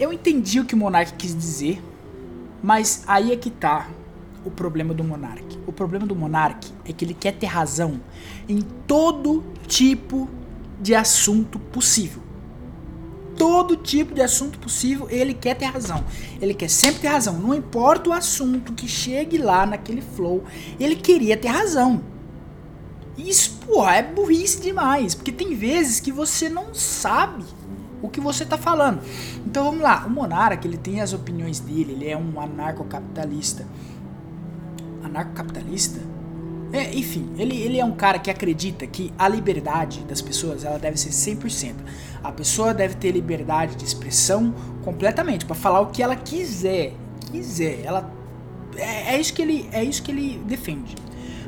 Eu 0.00 0.12
entendi 0.12 0.60
o 0.60 0.64
que 0.64 0.74
o 0.74 0.78
Monark 0.78 1.12
quis 1.14 1.36
dizer, 1.36 1.82
mas 2.62 3.04
aí 3.06 3.32
é 3.32 3.36
que 3.36 3.50
tá 3.50 3.88
o 4.44 4.50
problema 4.50 4.94
do 4.94 5.04
Monark. 5.04 5.58
O 5.66 5.72
problema 5.72 6.06
do 6.06 6.14
Monark 6.14 6.72
é 6.84 6.92
que 6.92 7.04
ele 7.04 7.14
quer 7.14 7.32
ter 7.32 7.46
razão 7.46 8.00
em 8.48 8.60
todo 8.86 9.44
tipo 9.66 10.28
de 10.80 10.94
assunto 10.94 11.58
possível. 11.58 12.22
Todo 13.38 13.76
tipo 13.76 14.14
de 14.14 14.20
assunto 14.20 14.58
possível, 14.58 15.06
ele 15.08 15.32
quer 15.32 15.54
ter 15.54 15.66
razão. 15.66 16.04
Ele 16.40 16.52
quer 16.52 16.68
sempre 16.68 17.02
ter 17.02 17.08
razão. 17.08 17.38
Não 17.38 17.54
importa 17.54 18.10
o 18.10 18.12
assunto 18.12 18.72
que 18.72 18.88
chegue 18.88 19.38
lá 19.38 19.64
naquele 19.64 20.02
flow, 20.02 20.44
ele 20.78 20.96
queria 20.96 21.36
ter 21.36 21.48
razão. 21.48 22.02
Isso, 23.16 23.58
porra, 23.66 23.96
é 23.96 24.02
burrice 24.02 24.60
demais. 24.60 25.14
Porque 25.14 25.32
tem 25.32 25.54
vezes 25.54 26.00
que 26.00 26.12
você 26.12 26.48
não 26.48 26.74
sabe 26.74 27.44
o 28.02 28.08
que 28.08 28.20
você 28.20 28.44
tá 28.44 28.56
falando. 28.56 29.00
Então 29.46 29.64
vamos 29.64 29.80
lá, 29.80 30.04
o 30.06 30.10
Monarca, 30.10 30.66
ele 30.66 30.76
tem 30.76 31.00
as 31.00 31.12
opiniões 31.12 31.58
dele, 31.60 31.92
ele 31.92 32.08
é 32.08 32.16
um 32.16 32.40
anarcocapitalista. 32.40 33.66
Anarcocapitalista? 35.02 36.00
É, 36.72 36.94
enfim, 36.94 37.30
ele, 37.38 37.56
ele 37.56 37.78
é 37.78 37.84
um 37.84 37.92
cara 37.92 38.18
que 38.18 38.30
acredita 38.30 38.86
que 38.86 39.12
a 39.18 39.26
liberdade 39.26 40.00
das 40.00 40.20
pessoas 40.20 40.64
ela 40.64 40.78
deve 40.78 40.98
ser 40.98 41.10
100%. 41.10 41.74
A 42.22 42.30
pessoa 42.30 42.74
deve 42.74 42.94
ter 42.96 43.10
liberdade 43.10 43.74
de 43.74 43.84
expressão 43.84 44.54
completamente 44.84 45.46
para 45.46 45.54
falar 45.54 45.80
o 45.80 45.86
que 45.86 46.02
ela 46.02 46.14
quiser, 46.14 46.92
quiser. 47.30 47.84
Ela 47.84 48.12
é, 48.76 49.14
é, 49.14 49.20
isso 49.20 49.32
que 49.32 49.42
ele 49.42 49.68
é 49.72 49.82
isso 49.82 50.02
que 50.02 50.10
ele 50.10 50.40
defende. 50.46 50.94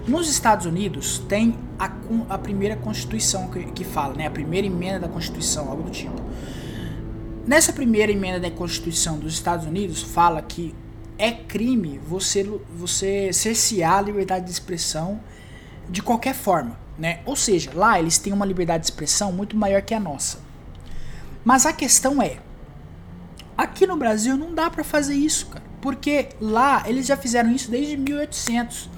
Nos 0.08 0.28
Estados 0.30 0.64
Unidos 0.64 1.18
tem 1.28 1.54
a, 1.78 1.92
a 2.30 2.38
primeira 2.38 2.74
Constituição 2.76 3.48
que, 3.48 3.64
que 3.72 3.84
fala, 3.84 4.14
né? 4.14 4.26
A 4.26 4.30
primeira 4.30 4.66
emenda 4.66 5.00
da 5.00 5.08
Constituição, 5.08 5.68
algo 5.68 5.82
do 5.82 5.90
tipo. 5.90 6.14
Nessa 7.46 7.72
primeira 7.72 8.10
emenda 8.10 8.40
da 8.40 8.50
Constituição 8.50 9.18
dos 9.18 9.34
Estados 9.34 9.66
Unidos 9.66 10.02
fala 10.02 10.40
que 10.40 10.74
é 11.20 11.32
crime 11.32 11.98
você, 11.98 12.42
você 12.74 13.30
cercear 13.32 13.98
a 13.98 14.00
liberdade 14.00 14.46
de 14.46 14.50
expressão 14.50 15.20
de 15.88 16.02
qualquer 16.02 16.34
forma, 16.34 16.78
né? 16.98 17.20
Ou 17.26 17.36
seja, 17.36 17.70
lá 17.74 17.98
eles 17.98 18.16
têm 18.16 18.32
uma 18.32 18.46
liberdade 18.46 18.84
de 18.84 18.86
expressão 18.86 19.30
muito 19.30 19.56
maior 19.56 19.82
que 19.82 19.92
a 19.92 20.00
nossa. 20.00 20.38
Mas 21.44 21.66
a 21.66 21.72
questão 21.72 22.22
é, 22.22 22.38
aqui 23.56 23.86
no 23.86 23.96
Brasil 23.96 24.36
não 24.36 24.54
dá 24.54 24.70
para 24.70 24.82
fazer 24.82 25.14
isso, 25.14 25.46
cara, 25.46 25.64
porque 25.82 26.30
lá 26.40 26.84
eles 26.86 27.06
já 27.06 27.16
fizeram 27.16 27.50
isso 27.50 27.70
desde 27.70 27.96
1800. 27.96 28.88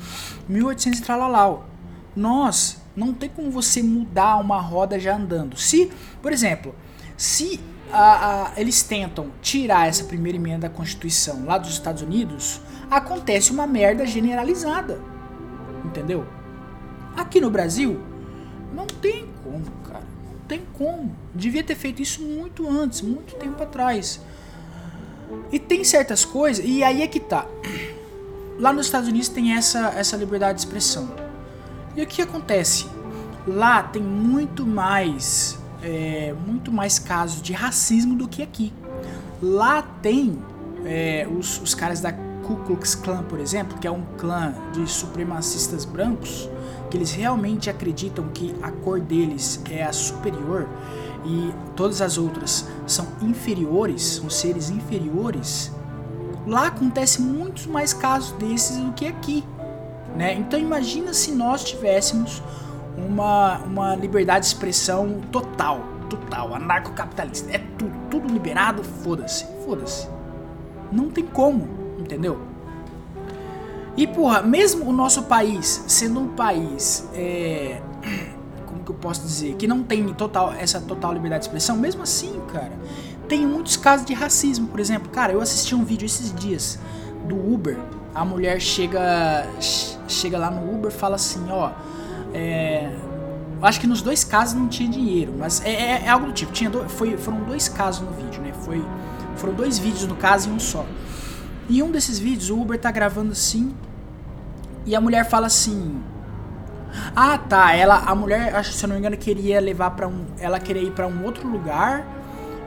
1800 0.49 1.01
e 1.01 1.03
tralalau. 1.03 1.67
Nós, 2.15 2.81
não 2.95 3.13
tem 3.13 3.29
como 3.29 3.51
você 3.51 3.83
mudar 3.83 4.37
uma 4.37 4.61
roda 4.61 4.99
já 4.99 5.17
andando. 5.17 5.57
Se, 5.57 5.91
por 6.21 6.33
exemplo, 6.33 6.75
se 7.17 7.59
a, 7.93 8.53
a, 8.55 8.61
eles 8.61 8.83
tentam 8.83 9.31
tirar 9.41 9.89
essa 9.89 10.05
primeira 10.05 10.37
emenda 10.37 10.69
da 10.69 10.71
Constituição 10.71 11.45
lá 11.45 11.59
dos 11.59 11.71
Estados 11.71 12.03
Unidos, 12.03 12.61
acontece 12.91 13.53
uma 13.53 13.67
merda 13.67 14.07
generalizada. 14.07 15.01
Entendeu? 15.85 16.27
Aqui 17.17 17.41
no 17.41 17.51
Brasil, 17.51 18.01
não 18.75 18.87
tem 18.87 19.27
como, 19.45 19.65
cara. 19.85 20.05
Não 20.25 20.47
tem 20.49 20.63
como. 20.73 21.15
Devia 21.35 21.63
ter 21.63 21.75
feito 21.75 22.01
isso 22.01 22.23
muito 22.23 22.69
antes, 22.69 23.03
muito 23.03 23.35
tempo 23.35 23.63
atrás. 23.63 24.21
E 25.51 25.59
tem 25.59 25.85
certas 25.85 26.25
coisas, 26.25 26.65
e 26.67 26.83
aí 26.83 27.03
é 27.03 27.07
que 27.07 27.21
tá 27.21 27.47
lá 28.59 28.73
nos 28.73 28.87
Estados 28.87 29.09
Unidos 29.09 29.29
tem 29.29 29.55
essa, 29.55 29.93
essa 29.97 30.17
liberdade 30.17 30.59
de 30.59 30.65
expressão. 30.65 31.11
E 31.97 32.03
o 32.03 32.07
que 32.07 32.23
acontece? 32.23 32.87
Lá 33.47 33.83
tem 33.83 34.03
muito 34.03 34.65
mais, 34.65 35.59
é, 35.83 36.35
muito 36.47 36.73
mais 36.73 36.99
casos 36.99 37.43
de 37.43 37.53
racismo 37.53 38.15
do 38.15 38.29
que 38.29 38.43
aqui. 38.43 38.73
Lá 39.43 39.83
tem 39.83 40.39
é, 40.85 41.27
os, 41.31 41.61
os 41.61 41.75
caras 41.75 42.01
da 42.01 42.13
Ku 42.13 42.57
Klux 42.67 42.95
Klan, 42.95 43.23
por 43.25 43.39
exemplo, 43.39 43.79
que 43.79 43.87
é 43.87 43.91
um 43.91 44.03
clã 44.19 44.55
de 44.73 44.89
supremacistas 44.89 45.85
brancos, 45.85 46.49
que 46.91 46.97
eles 46.97 47.13
realmente 47.13 47.71
acreditam 47.71 48.29
que 48.29 48.55
a 48.63 48.71
cor 48.71 49.01
deles 49.01 49.61
é 49.71 49.83
a 49.83 49.93
superior 49.93 50.69
e 51.25 51.53
todas 51.77 52.03
as 52.03 52.19
outras 52.19 52.69
são 52.87 53.07
inferiores, 53.23 54.03
são 54.03 54.29
seres 54.29 54.71
inferiores 54.71 55.73
Lá 56.47 56.67
acontece 56.69 57.23
muitos 57.23 57.67
mais 57.67 57.93
casos 57.93 58.33
desses 58.33 58.77
do 58.77 58.93
que 58.93 59.07
aqui. 59.07 59.45
Né? 60.17 60.35
Então 60.35 60.59
imagina 60.59 61.15
se 61.15 61.33
nós 61.33 61.65
tivéssemos 61.65 62.43
uma, 62.97 63.59
uma 63.59 63.95
liberdade 63.95 64.41
de 64.41 64.47
expressão 64.47 65.21
total, 65.31 65.81
total, 66.09 66.55
anarcocapitalista. 66.55 67.51
É 67.51 67.59
tudo, 67.79 67.93
tudo 68.11 68.33
liberado, 68.33 68.83
foda-se, 68.83 69.47
foda-se. 69.65 70.09
Não 70.91 71.11
tem 71.11 71.25
como, 71.25 71.69
entendeu? 71.99 72.41
E 73.97 74.07
porra, 74.07 74.43
mesmo 74.43 74.89
o 74.89 74.93
nosso 74.93 75.25
país 75.25 75.85
sendo 75.87 76.21
um 76.21 76.29
país, 76.29 77.09
é, 77.15 77.81
como 78.67 78.83
que 78.83 78.91
eu 78.91 78.97
posso 78.97 79.23
dizer, 79.23 79.55
que 79.57 79.67
não 79.67 79.83
tem 79.83 80.07
total 80.15 80.53
essa 80.53 80.81
total 80.81 81.13
liberdade 81.13 81.43
de 81.43 81.49
expressão, 81.49 81.77
mesmo 81.77 82.03
assim, 82.03 82.41
cara, 82.53 82.73
tem 83.29 83.47
muitos 83.47 83.77
casos 83.77 84.07
de 84.07 84.15
racismo, 84.15 84.69
por 84.69 84.81
exemplo. 84.81 85.11
Cara, 85.11 85.33
eu 85.33 85.41
assisti 85.41 85.75
um 85.75 85.85
vídeo 85.85 86.07
esses 86.07 86.35
dias 86.35 86.79
do 87.27 87.37
Uber. 87.37 87.79
A 88.15 88.25
mulher 88.25 88.61
chega 88.61 89.47
chega 90.09 90.39
lá 90.39 90.51
no 90.51 90.75
Uber 90.75 90.91
fala 90.91 91.17
assim, 91.17 91.51
ó, 91.51 91.71
é, 92.35 92.91
acho 93.63 93.81
que 93.81 93.87
nos 93.87 94.03
dois 94.03 94.25
casos 94.25 94.55
não 94.55 94.69
tinha 94.69 94.89
dinheiro, 94.89 95.35
mas 95.39 95.65
é, 95.65 95.71
é, 95.71 96.03
é 96.05 96.09
algo 96.09 96.27
do 96.27 96.33
tipo. 96.33 96.53
Tinha 96.53 96.71
do, 96.71 96.89
foi, 96.89 97.17
foram 97.17 97.43
dois 97.45 97.69
casos 97.69 98.07
no 98.07 98.13
vídeo, 98.13 98.43
né? 98.43 98.53
Foi, 98.65 98.85
foram 99.37 99.55
dois 99.55 99.79
vídeos 99.79 100.07
no 100.07 100.17
caso 100.17 100.49
e 100.49 100.53
um 100.53 100.59
só. 100.59 100.87
E 101.69 101.83
um 101.83 101.91
desses 101.91 102.19
vídeos 102.19 102.51
o 102.51 102.61
Uber 102.61 102.79
tá 102.79 102.91
gravando 102.91 103.33
assim 103.33 103.75
e 104.85 104.97
a 104.97 105.01
mulher 105.01 105.29
fala 105.29 105.47
assim: 105.47 106.03
"Ah, 107.15 107.39
tá, 107.39 107.75
ela 107.75 107.99
a 107.99 108.15
mulher, 108.15 108.55
acho 108.55 108.73
se 108.73 108.85
eu 108.85 108.89
não 108.89 108.95
me 108.95 109.01
engano, 109.01 109.17
queria 109.17 109.61
levar 109.61 109.91
para 109.93 110.09
um, 110.09 110.27
ela 110.39 110.59
queria 110.59 110.83
ir 110.83 110.93
para 110.93 111.07
um 111.07 111.25
outro 111.25 111.49
lugar 111.49 112.05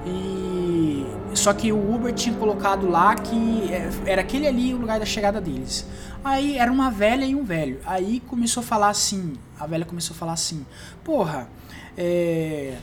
e 0.06 1.06
só 1.34 1.54
que 1.54 1.72
o 1.72 1.94
Uber 1.94 2.14
tinha 2.14 2.36
colocado 2.38 2.90
lá 2.90 3.14
que 3.16 3.72
é, 3.72 3.90
era 4.06 4.22
aquele 4.22 4.48
ali 4.48 4.74
o 4.74 4.78
lugar 4.78 5.00
da 5.00 5.06
chegada 5.06 5.42
deles. 5.42 5.86
Aí 6.26 6.58
era 6.58 6.72
uma 6.72 6.90
velha 6.90 7.24
e 7.24 7.36
um 7.36 7.44
velho. 7.44 7.80
Aí 7.86 8.20
começou 8.20 8.62
a 8.62 8.64
falar 8.66 8.90
assim, 8.90 9.36
a 9.60 9.68
velha 9.68 9.86
começou 9.86 10.16
a 10.16 10.18
falar 10.18 10.34
assim: 10.34 10.66
"Porra, 11.04 11.48
é, 11.96 12.80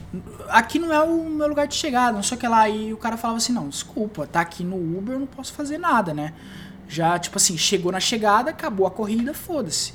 aqui 0.47 0.79
não 0.79 0.93
é 0.93 1.01
o 1.03 1.29
meu 1.29 1.49
lugar 1.49 1.67
de 1.67 1.75
chegada, 1.75 2.13
não 2.13 2.23
sei 2.23 2.37
o 2.37 2.39
que 2.39 2.47
lá". 2.47 2.69
E 2.69 2.93
o 2.93 2.97
cara 2.97 3.17
falava 3.17 3.37
assim: 3.39 3.51
"Não, 3.51 3.67
desculpa, 3.67 4.25
tá 4.25 4.39
aqui 4.39 4.63
no 4.63 4.77
Uber, 4.77 5.15
eu 5.15 5.19
não 5.19 5.27
posso 5.27 5.51
fazer 5.51 5.77
nada, 5.77 6.13
né? 6.13 6.33
Já 6.87 7.19
tipo 7.19 7.37
assim, 7.37 7.57
chegou 7.57 7.91
na 7.91 7.99
chegada, 7.99 8.49
acabou 8.51 8.87
a 8.87 8.91
corrida, 8.91 9.33
foda-se". 9.33 9.93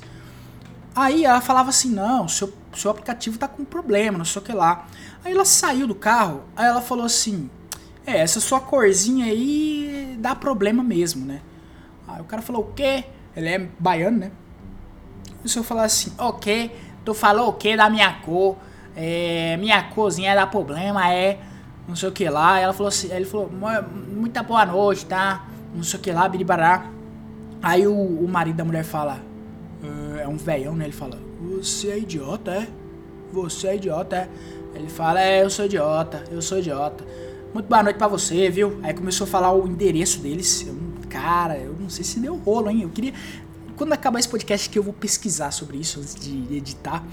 Aí 0.95 1.25
ela 1.25 1.41
falava 1.41 1.69
assim, 1.69 1.89
não, 1.91 2.27
seu, 2.27 2.53
seu 2.75 2.91
aplicativo 2.91 3.37
tá 3.37 3.47
com 3.47 3.63
problema, 3.63 4.17
não 4.17 4.25
sei 4.25 4.41
o 4.41 4.45
que 4.45 4.51
lá. 4.51 4.87
Aí 5.23 5.31
ela 5.31 5.45
saiu 5.45 5.87
do 5.87 5.95
carro, 5.95 6.43
aí 6.55 6.65
ela 6.67 6.81
falou 6.81 7.05
assim, 7.05 7.49
é, 8.05 8.17
essa 8.19 8.39
sua 8.39 8.59
corzinha 8.59 9.25
aí 9.25 10.17
dá 10.19 10.35
problema 10.35 10.83
mesmo, 10.83 11.25
né? 11.25 11.41
Aí 12.07 12.19
o 12.21 12.25
cara 12.25 12.41
falou, 12.41 12.63
o 12.63 12.73
quê? 12.73 13.05
Ele 13.35 13.49
é 13.49 13.67
baiano, 13.79 14.17
né? 14.17 14.31
E 15.43 15.47
o 15.47 15.49
senhor 15.49 15.63
falou 15.63 15.83
assim, 15.83 16.11
o 16.17 16.33
quê? 16.33 16.71
Tu 17.05 17.13
falou 17.13 17.49
o 17.49 17.53
quê 17.53 17.77
da 17.77 17.89
minha 17.89 18.11
cor? 18.21 18.57
É, 18.95 19.55
minha 19.57 19.81
corzinha 19.83 20.35
dá 20.35 20.45
problema, 20.45 21.11
é 21.13 21.39
não 21.87 21.95
sei 21.95 22.09
o 22.09 22.11
que 22.11 22.29
lá. 22.29 22.59
Ela 22.59 22.73
falou 22.73 22.89
assim, 22.89 23.11
ele 23.11 23.25
falou, 23.25 23.49
muita 24.07 24.43
boa 24.43 24.65
noite, 24.65 25.05
tá? 25.05 25.47
Não 25.73 25.83
sei 25.83 25.99
o 25.99 26.03
que 26.03 26.11
lá, 26.11 26.27
biribará. 26.27 26.85
Aí 27.61 27.87
o, 27.87 27.93
o 27.93 28.27
marido 28.27 28.57
da 28.57 28.65
mulher 28.65 28.83
fala, 28.83 29.19
é, 30.17 30.23
é 30.23 30.27
um 30.27 30.37
velhão, 30.37 30.75
né? 30.75 30.85
Ele 30.85 30.93
fala, 30.93 31.17
você 31.39 31.89
é 31.89 31.99
idiota, 31.99 32.51
é? 32.51 32.67
Você 33.31 33.67
é 33.67 33.75
idiota, 33.75 34.15
é? 34.15 34.29
Ele 34.75 34.89
fala, 34.89 35.21
é, 35.21 35.43
eu 35.43 35.49
sou 35.49 35.65
idiota, 35.65 36.23
eu 36.29 36.41
sou 36.41 36.59
idiota. 36.59 37.03
Muito 37.53 37.67
boa 37.67 37.81
noite 37.81 37.97
pra 37.97 38.07
você, 38.07 38.49
viu? 38.49 38.79
Aí 38.83 38.93
começou 38.93 39.25
a 39.25 39.27
falar 39.27 39.51
o 39.51 39.67
endereço 39.67 40.19
deles. 40.19 40.65
Eu, 40.67 40.75
cara, 41.09 41.57
eu 41.57 41.75
sei 41.89 42.03
se 42.03 42.19
deu 42.19 42.35
rolo, 42.35 42.69
hein? 42.69 42.81
Eu 42.83 42.89
queria. 42.89 43.13
Quando 43.75 43.93
acabar 43.93 44.19
esse 44.19 44.27
podcast 44.27 44.69
que 44.69 44.77
eu 44.77 44.83
vou 44.83 44.93
pesquisar 44.93 45.51
sobre 45.51 45.77
isso 45.77 45.99
antes 45.99 46.15
de 46.15 46.53
editar, 46.53 47.05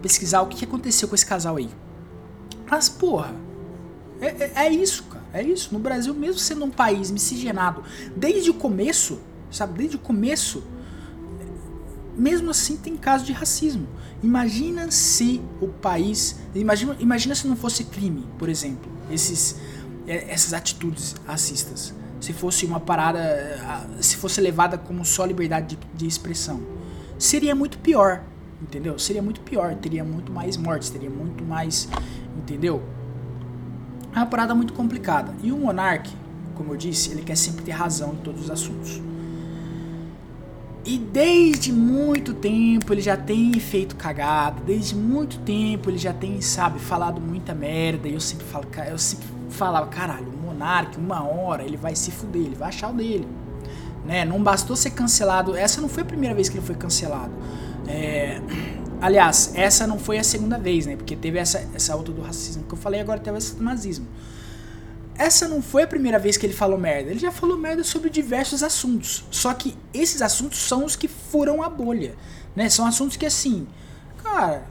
pesquisar 0.00 0.42
o 0.42 0.46
que 0.46 0.64
aconteceu 0.64 1.08
com 1.08 1.14
esse 1.14 1.26
casal 1.26 1.56
aí. 1.56 1.68
Mas, 2.70 2.88
porra, 2.88 3.34
é, 4.20 4.26
é, 4.26 4.52
é, 4.66 4.70
isso, 4.70 5.02
cara. 5.04 5.24
É 5.32 5.42
isso. 5.42 5.70
No 5.72 5.80
Brasil, 5.80 6.14
mesmo 6.14 6.38
sendo 6.38 6.64
um 6.64 6.70
país 6.70 7.10
miscigenado, 7.10 7.82
desde 8.16 8.50
o 8.50 8.54
começo, 8.54 9.20
sabe? 9.50 9.78
Desde 9.78 9.96
o 9.96 9.98
começo, 9.98 10.62
mesmo 12.16 12.50
assim 12.50 12.76
tem 12.76 12.96
casos 12.96 13.26
de 13.26 13.32
racismo. 13.32 13.88
Imagina 14.22 14.90
se 14.92 15.42
o 15.60 15.66
país. 15.66 16.36
Imagina, 16.54 16.96
imagina 17.00 17.34
se 17.34 17.48
não 17.48 17.56
fosse 17.56 17.84
crime, 17.84 18.26
por 18.38 18.48
exemplo, 18.48 18.90
esses, 19.10 19.56
é, 20.06 20.32
essas 20.32 20.52
atitudes 20.52 21.16
racistas. 21.26 21.92
Se 22.22 22.32
fosse 22.32 22.64
uma 22.64 22.78
parada. 22.78 23.90
Se 24.00 24.16
fosse 24.16 24.40
levada 24.40 24.78
como 24.78 25.04
só 25.04 25.24
liberdade 25.24 25.76
de, 25.76 25.88
de 25.92 26.06
expressão. 26.06 26.62
Seria 27.18 27.52
muito 27.52 27.78
pior. 27.78 28.22
Entendeu? 28.62 28.96
Seria 28.96 29.20
muito 29.20 29.40
pior. 29.40 29.74
Teria 29.74 30.04
muito 30.04 30.30
mais 30.32 30.56
mortes. 30.56 30.88
Teria 30.88 31.10
muito 31.10 31.44
mais. 31.44 31.88
Entendeu? 32.38 32.80
É 34.14 34.18
uma 34.18 34.26
parada 34.26 34.54
muito 34.54 34.72
complicada. 34.72 35.34
E 35.42 35.50
o 35.50 35.56
monarca, 35.58 36.10
como 36.54 36.72
eu 36.72 36.76
disse, 36.76 37.10
ele 37.10 37.22
quer 37.22 37.36
sempre 37.36 37.64
ter 37.64 37.72
razão 37.72 38.12
em 38.12 38.18
todos 38.18 38.42
os 38.44 38.50
assuntos. 38.50 39.02
E 40.84 40.98
desde 40.98 41.72
muito 41.72 42.34
tempo 42.34 42.92
ele 42.92 43.00
já 43.00 43.16
tem 43.16 43.52
feito 43.58 43.96
cagada, 43.96 44.60
desde 44.64 44.96
muito 44.96 45.38
tempo 45.40 45.88
ele 45.88 45.98
já 45.98 46.12
tem, 46.12 46.40
sabe, 46.40 46.78
falado 46.78 47.20
muita 47.20 47.52
merda. 47.52 48.06
E 48.06 48.14
eu 48.14 48.20
sempre 48.20 48.46
falo, 48.46 48.66
eu 48.88 48.98
sempre 48.98 49.26
falava, 49.48 49.86
caralho, 49.86 50.32
o 50.52 50.54
monarca, 50.54 50.98
uma 50.98 51.24
hora 51.24 51.64
ele 51.64 51.76
vai 51.76 51.96
se 51.96 52.10
fuder, 52.10 52.42
ele 52.42 52.54
vai 52.54 52.68
achar 52.68 52.90
o 52.90 52.94
dele. 52.94 53.26
Né? 54.04 54.24
Não 54.24 54.42
bastou 54.42 54.76
ser 54.76 54.90
cancelado. 54.90 55.56
Essa 55.56 55.80
não 55.80 55.88
foi 55.88 56.02
a 56.02 56.06
primeira 56.06 56.34
vez 56.34 56.48
que 56.48 56.56
ele 56.56 56.66
foi 56.66 56.74
cancelado. 56.74 57.32
É, 57.86 58.40
Aliás, 59.02 59.50
essa 59.56 59.84
não 59.84 59.98
foi 59.98 60.16
a 60.16 60.22
segunda 60.22 60.56
vez, 60.56 60.86
né? 60.86 60.94
Porque 60.94 61.16
teve 61.16 61.36
essa, 61.36 61.68
essa 61.74 61.96
outra 61.96 62.14
do 62.14 62.22
racismo 62.22 62.62
que 62.62 62.72
eu 62.72 62.78
falei, 62.78 63.00
agora 63.00 63.18
teve 63.18 63.36
essa 63.36 63.56
do 63.56 63.64
nazismo. 63.64 64.06
Essa 65.18 65.48
não 65.48 65.60
foi 65.60 65.82
a 65.82 65.86
primeira 65.88 66.20
vez 66.20 66.36
que 66.36 66.46
ele 66.46 66.52
falou 66.52 66.78
merda. 66.78 67.10
Ele 67.10 67.18
já 67.18 67.32
falou 67.32 67.58
merda 67.58 67.82
sobre 67.82 68.08
diversos 68.08 68.62
assuntos. 68.62 69.24
Só 69.28 69.52
que 69.54 69.76
esses 69.92 70.22
assuntos 70.22 70.60
são 70.60 70.84
os 70.84 70.94
que 70.94 71.08
furam 71.08 71.64
a 71.64 71.68
bolha, 71.68 72.14
né? 72.54 72.68
São 72.68 72.86
assuntos 72.86 73.16
que 73.16 73.26
assim, 73.26 73.66
cara, 74.22 74.66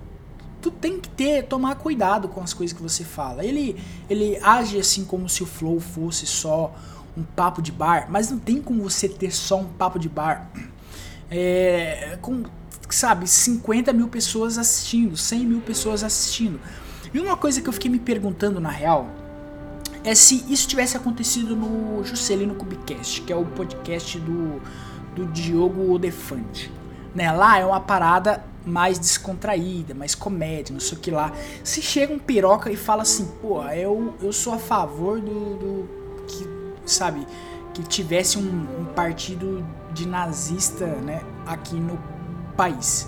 tu 0.62 0.70
tem 0.70 1.00
que 1.00 1.10
ter, 1.10 1.44
tomar 1.44 1.76
cuidado 1.76 2.28
com 2.28 2.42
as 2.42 2.54
coisas 2.54 2.76
que 2.76 2.82
você 2.82 3.04
fala. 3.04 3.44
Ele, 3.44 3.76
ele 4.10 4.38
age 4.42 4.78
assim 4.78 5.04
como 5.04 5.28
se 5.28 5.42
o 5.44 5.46
flow 5.46 5.80
fosse 5.80 6.26
só 6.26 6.74
um 7.18 7.24
papo 7.24 7.62
de 7.62 7.72
bar, 7.72 8.08
mas 8.10 8.30
não 8.30 8.40
tem 8.40 8.62
como 8.62 8.84
você 8.84 9.10
ter 9.10 9.32
só 9.32 9.60
um 9.60 9.66
papo 9.66 10.00
de 10.00 10.08
bar. 10.08 10.50
É, 11.30 12.18
com 12.22 12.44
sabe, 12.90 13.26
50 13.28 13.94
mil 13.94 14.08
pessoas 14.08 14.58
assistindo, 14.58 15.16
100 15.16 15.46
mil 15.46 15.62
pessoas 15.62 16.04
assistindo. 16.04 16.60
E 17.14 17.20
uma 17.20 17.38
coisa 17.38 17.62
que 17.62 17.68
eu 17.68 17.74
fiquei 17.74 17.90
me 17.90 18.00
perguntando 18.00 18.60
na 18.60 18.70
real 18.70 19.10
é 20.04 20.16
se 20.16 20.44
isso 20.50 20.68
tivesse 20.68 20.98
acontecido 20.98 21.56
no 21.56 22.04
Juscelino 22.04 22.56
Cubicast, 22.56 23.22
que 23.22 23.32
é 23.32 23.36
o 23.36 23.46
podcast 23.46 24.20
do, 24.20 24.62
do 25.16 25.26
Diogo 25.28 25.98
Defante. 26.00 26.72
Né? 27.14 27.32
Lá 27.32 27.60
é 27.60 27.66
uma 27.66 27.80
parada 27.80 28.44
mais 28.66 29.00
descontraída, 29.00 29.94
mais 29.94 30.16
comédia, 30.16 30.74
não 30.74 30.80
sei 30.80 30.98
o 30.98 31.02
que 31.02 31.12
lá. 31.12 31.32
Se 31.64 31.82
chega 31.82 32.14
um 32.14 32.20
piroca 32.20 32.72
e 32.72 32.76
fala 32.76 33.02
assim, 33.02 33.26
pô, 33.42 33.64
eu, 33.66 34.14
eu 34.22 34.32
sou 34.32 34.54
a 34.54 34.58
favor 34.58 35.20
do, 35.20 35.56
do 35.58 35.90
que, 36.28 36.48
sabe, 36.86 37.26
que 37.74 37.82
tivesse 37.84 38.38
um, 38.38 38.68
um 38.80 38.86
partido 38.94 39.66
de 39.94 40.08
nazista, 40.08 40.86
né, 40.86 41.22
aqui 41.46 41.76
no 41.76 42.00
país. 42.56 43.08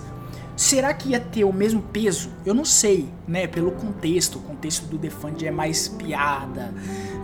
Será 0.56 0.94
que 0.94 1.10
ia 1.10 1.20
ter 1.20 1.44
o 1.44 1.52
mesmo 1.52 1.82
peso? 1.82 2.30
Eu 2.46 2.54
não 2.54 2.64
sei, 2.64 3.08
né? 3.26 3.46
Pelo 3.46 3.72
contexto. 3.72 4.38
O 4.38 4.42
contexto 4.42 4.86
do 4.86 4.96
Defund 4.96 5.40
já 5.40 5.48
é 5.48 5.50
mais 5.50 5.88
piada, 5.88 6.72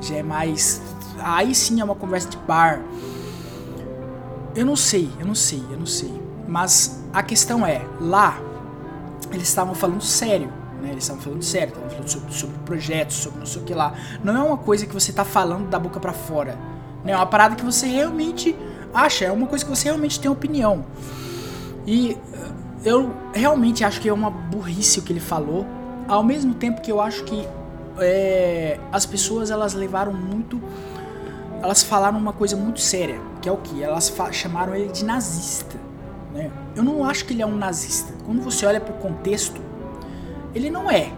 já 0.01 0.17
é 0.17 0.23
mais. 0.23 0.83
Aí 1.19 1.55
sim 1.55 1.81
é 1.81 1.85
uma 1.85 1.95
conversa 1.95 2.29
de 2.29 2.37
bar. 2.39 2.83
Eu 4.55 4.67
não 4.67 4.75
sei, 4.75 5.09
eu 5.21 5.27
não 5.27 5.35
sei, 5.35 5.63
eu 5.71 5.79
não 5.79 5.87
sei. 5.87 6.13
Mas 6.51 7.01
a 7.13 7.23
questão 7.23 7.65
é, 7.65 7.87
lá 8.01 8.39
eles 9.31 9.49
estavam 9.49 9.75
falando 9.75 10.03
sério, 10.03 10.53
né? 10.83 10.91
Eles 10.91 11.05
estavam 11.05 11.23
falando 11.23 11.43
sério, 11.43 11.69
estavam 11.69 11.91
falando 11.91 12.09
sobre, 12.09 12.35
sobre 12.35 12.59
projetos, 12.65 13.17
sobre 13.17 13.39
não 13.39 13.47
sei 13.47 13.63
o 13.63 13.65
que 13.65 13.73
lá. 13.73 13.95
Não 14.25 14.37
é 14.37 14.43
uma 14.43 14.57
coisa 14.57 14.85
que 14.85 14.93
você 14.93 15.13
tá 15.13 15.25
falando 15.25 15.69
da 15.69 15.79
boca 15.79 16.01
para 16.01 16.13
fora. 16.13 16.59
Né? 17.05 17.13
É 17.13 17.17
uma 17.17 17.27
parada 17.27 17.55
que 17.55 17.65
você 17.65 17.87
realmente 17.87 18.57
acha, 18.93 19.27
é 19.27 19.31
uma 19.31 19.47
coisa 19.47 19.65
que 19.65 19.71
você 19.71 19.85
realmente 19.85 20.19
tem 20.19 20.29
opinião. 20.29 20.85
E 21.87 22.19
eh, 22.33 22.51
eu 22.85 23.15
realmente 23.33 23.85
acho 23.85 24.01
que 24.01 24.09
é 24.09 24.13
uma 24.13 24.31
burrice 24.31 24.99
o 24.99 25.03
que 25.03 25.13
ele 25.13 25.21
falou, 25.21 25.65
ao 26.09 26.25
mesmo 26.25 26.55
tempo 26.55 26.81
que 26.81 26.91
eu 26.91 27.01
acho 27.01 27.23
que 27.23 27.49
é, 27.99 28.81
as 28.91 29.07
pessoas 29.07 29.51
elas 29.51 29.75
levaram 29.75 30.13
muito, 30.13 30.61
elas 31.63 31.83
falaram 31.83 32.19
uma 32.19 32.33
coisa 32.33 32.57
muito 32.57 32.81
séria, 32.81 33.21
que 33.41 33.49
é 33.49 33.53
o 33.53 33.59
que 33.59 33.83
elas 33.83 34.13
chamaram 34.33 34.75
ele 34.75 34.91
de 34.91 35.05
nazista. 35.05 35.80
Né? 36.33 36.51
Eu 36.77 36.83
não 36.83 37.05
acho 37.05 37.25
que 37.25 37.33
ele 37.33 37.43
é 37.43 37.47
um 37.47 37.57
nazista. 37.57 38.13
Quando 38.25 38.41
você 38.43 38.65
olha 38.67 38.81
para 38.81 38.95
o 38.95 38.99
contexto, 38.99 39.61
ele 40.55 40.71
não 40.71 40.91
é, 40.91 41.13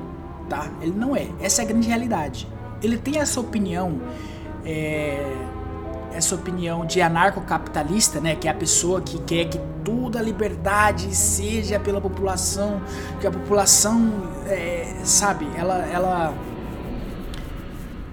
tá? 0.48 0.70
Ele 0.80 0.94
não 0.96 1.14
é. 1.16 1.28
Essa 1.40 1.62
é 1.62 1.64
a 1.64 1.68
grande 1.68 1.88
realidade. 1.88 2.48
Ele 2.82 2.98
tem 2.98 3.18
essa 3.18 3.40
opinião 3.40 4.00
é, 4.64 5.20
essa 6.14 6.34
opinião 6.34 6.84
de 6.84 7.00
anarcocapitalista, 7.00 8.20
né, 8.20 8.36
que 8.36 8.46
é 8.46 8.50
a 8.50 8.54
pessoa 8.54 9.00
que 9.00 9.18
quer 9.20 9.46
que 9.46 9.58
toda 9.84 10.18
a 10.18 10.22
liberdade 10.22 11.14
seja 11.14 11.80
pela 11.80 12.00
população, 12.00 12.80
que 13.20 13.26
a 13.26 13.30
população, 13.30 14.12
é, 14.46 15.00
sabe, 15.04 15.48
ela, 15.56 15.78
ela 15.86 16.34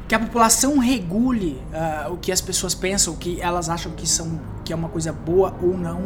que 0.07 0.15
a 0.15 0.19
população 0.19 0.79
regule 0.79 1.61
uh, 1.71 2.11
o 2.11 2.17
que 2.17 2.31
as 2.31 2.41
pessoas 2.41 2.73
pensam, 2.73 3.13
o 3.13 3.17
que 3.17 3.39
elas 3.39 3.69
acham 3.69 3.91
que 3.91 4.09
são 4.09 4.39
que 4.65 4.73
é 4.73 4.75
uma 4.75 4.89
coisa 4.89 5.13
boa 5.13 5.55
ou 5.61 5.77
não. 5.77 6.01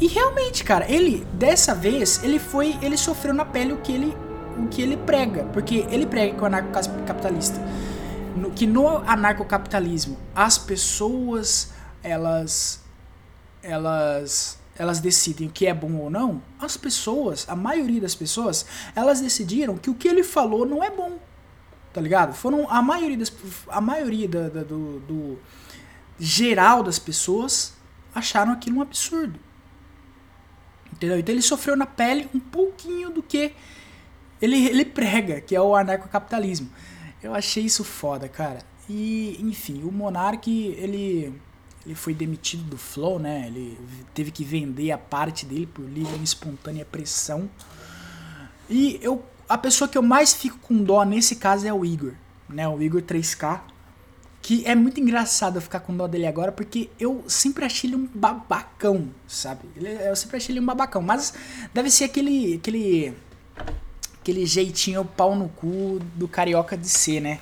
E 0.00 0.06
realmente, 0.06 0.64
cara, 0.64 0.90
ele 0.90 1.24
dessa 1.32 1.74
vez 1.74 2.22
ele 2.22 2.38
foi, 2.38 2.76
ele 2.82 2.96
sofreu 2.96 3.32
na 3.32 3.44
pele 3.44 3.72
o 3.72 3.78
que 3.78 3.92
ele 3.92 4.16
o 4.56 4.68
que 4.68 4.80
ele 4.80 4.96
prega, 4.96 5.44
porque 5.52 5.84
ele 5.90 6.06
prega 6.06 6.34
que 6.34 6.42
o 6.42 6.46
anarcocapitalista 6.46 7.60
no, 8.36 8.50
que 8.50 8.66
no 8.66 8.98
anarcocapitalismo 8.98 10.16
as 10.34 10.58
pessoas 10.58 11.72
elas 12.02 12.82
elas 13.62 14.58
elas 14.76 14.98
decidem 14.98 15.46
o 15.46 15.50
que 15.50 15.66
é 15.66 15.74
bom 15.74 15.94
ou 15.98 16.10
não, 16.10 16.42
as 16.58 16.76
pessoas, 16.76 17.46
a 17.48 17.54
maioria 17.54 18.00
das 18.00 18.14
pessoas, 18.16 18.66
elas 18.96 19.20
decidiram 19.20 19.76
que 19.76 19.88
o 19.88 19.94
que 19.94 20.08
ele 20.08 20.24
falou 20.24 20.66
não 20.66 20.82
é 20.82 20.90
bom. 20.90 21.16
Tá 21.92 22.00
ligado? 22.00 22.34
Foram 22.34 22.68
a 22.68 22.82
maioria 22.82 23.16
das 23.16 23.32
a 23.68 23.80
maioria 23.80 24.26
da, 24.26 24.48
da, 24.48 24.62
do, 24.64 24.98
do 25.00 25.38
geral 26.18 26.82
das 26.82 26.98
pessoas 26.98 27.72
acharam 28.12 28.52
aquilo 28.52 28.78
um 28.78 28.82
absurdo. 28.82 29.38
Entendeu? 31.04 31.18
Então 31.18 31.34
ele 31.34 31.42
sofreu 31.42 31.76
na 31.76 31.84
pele 31.84 32.28
um 32.34 32.40
pouquinho 32.40 33.10
do 33.10 33.22
que 33.22 33.52
ele, 34.40 34.66
ele 34.66 34.84
prega, 34.84 35.40
que 35.40 35.54
é 35.54 35.60
o 35.60 35.76
anarcocapitalismo. 35.76 36.70
Eu 37.22 37.34
achei 37.34 37.64
isso 37.64 37.84
foda, 37.84 38.28
cara. 38.28 38.60
E, 38.88 39.38
enfim, 39.40 39.82
o 39.82 39.92
Monark, 39.92 40.50
ele, 40.50 41.32
ele 41.84 41.94
foi 41.94 42.14
demitido 42.14 42.62
do 42.64 42.78
Flow, 42.78 43.18
né? 43.18 43.44
Ele 43.46 43.78
teve 44.14 44.30
que 44.30 44.44
vender 44.44 44.90
a 44.92 44.98
parte 44.98 45.44
dele 45.46 45.66
por 45.66 45.84
livre 45.84 46.18
e 46.18 46.24
espontânea 46.24 46.84
pressão. 46.84 47.48
E 48.68 48.98
eu, 49.02 49.22
a 49.48 49.58
pessoa 49.58 49.88
que 49.88 49.96
eu 49.96 50.02
mais 50.02 50.32
fico 50.32 50.58
com 50.58 50.82
dó 50.82 51.04
nesse 51.04 51.36
caso 51.36 51.66
é 51.66 51.72
o 51.72 51.84
Igor, 51.84 52.14
né? 52.48 52.66
O 52.66 52.80
Igor 52.82 53.02
3K, 53.02 53.60
que 54.44 54.62
é 54.66 54.74
muito 54.74 55.00
engraçado 55.00 55.56
eu 55.56 55.62
ficar 55.62 55.80
com 55.80 55.96
dó 55.96 56.06
dele 56.06 56.26
agora, 56.26 56.52
porque 56.52 56.90
eu 57.00 57.24
sempre 57.26 57.64
achei 57.64 57.88
ele 57.88 57.96
um 57.96 58.06
babacão, 58.14 59.08
sabe? 59.26 59.66
Eu 59.74 60.14
sempre 60.14 60.36
achei 60.36 60.52
ele 60.52 60.60
um 60.60 60.66
babacão, 60.66 61.00
mas 61.00 61.32
deve 61.72 61.90
ser 61.90 62.04
aquele 62.04 62.56
aquele 62.56 63.14
aquele 64.20 64.44
jeitinho 64.44 65.02
pau 65.02 65.34
no 65.34 65.48
cu 65.48 65.98
do 66.14 66.28
carioca 66.28 66.76
de 66.76 66.90
ser, 66.90 67.20
né? 67.20 67.40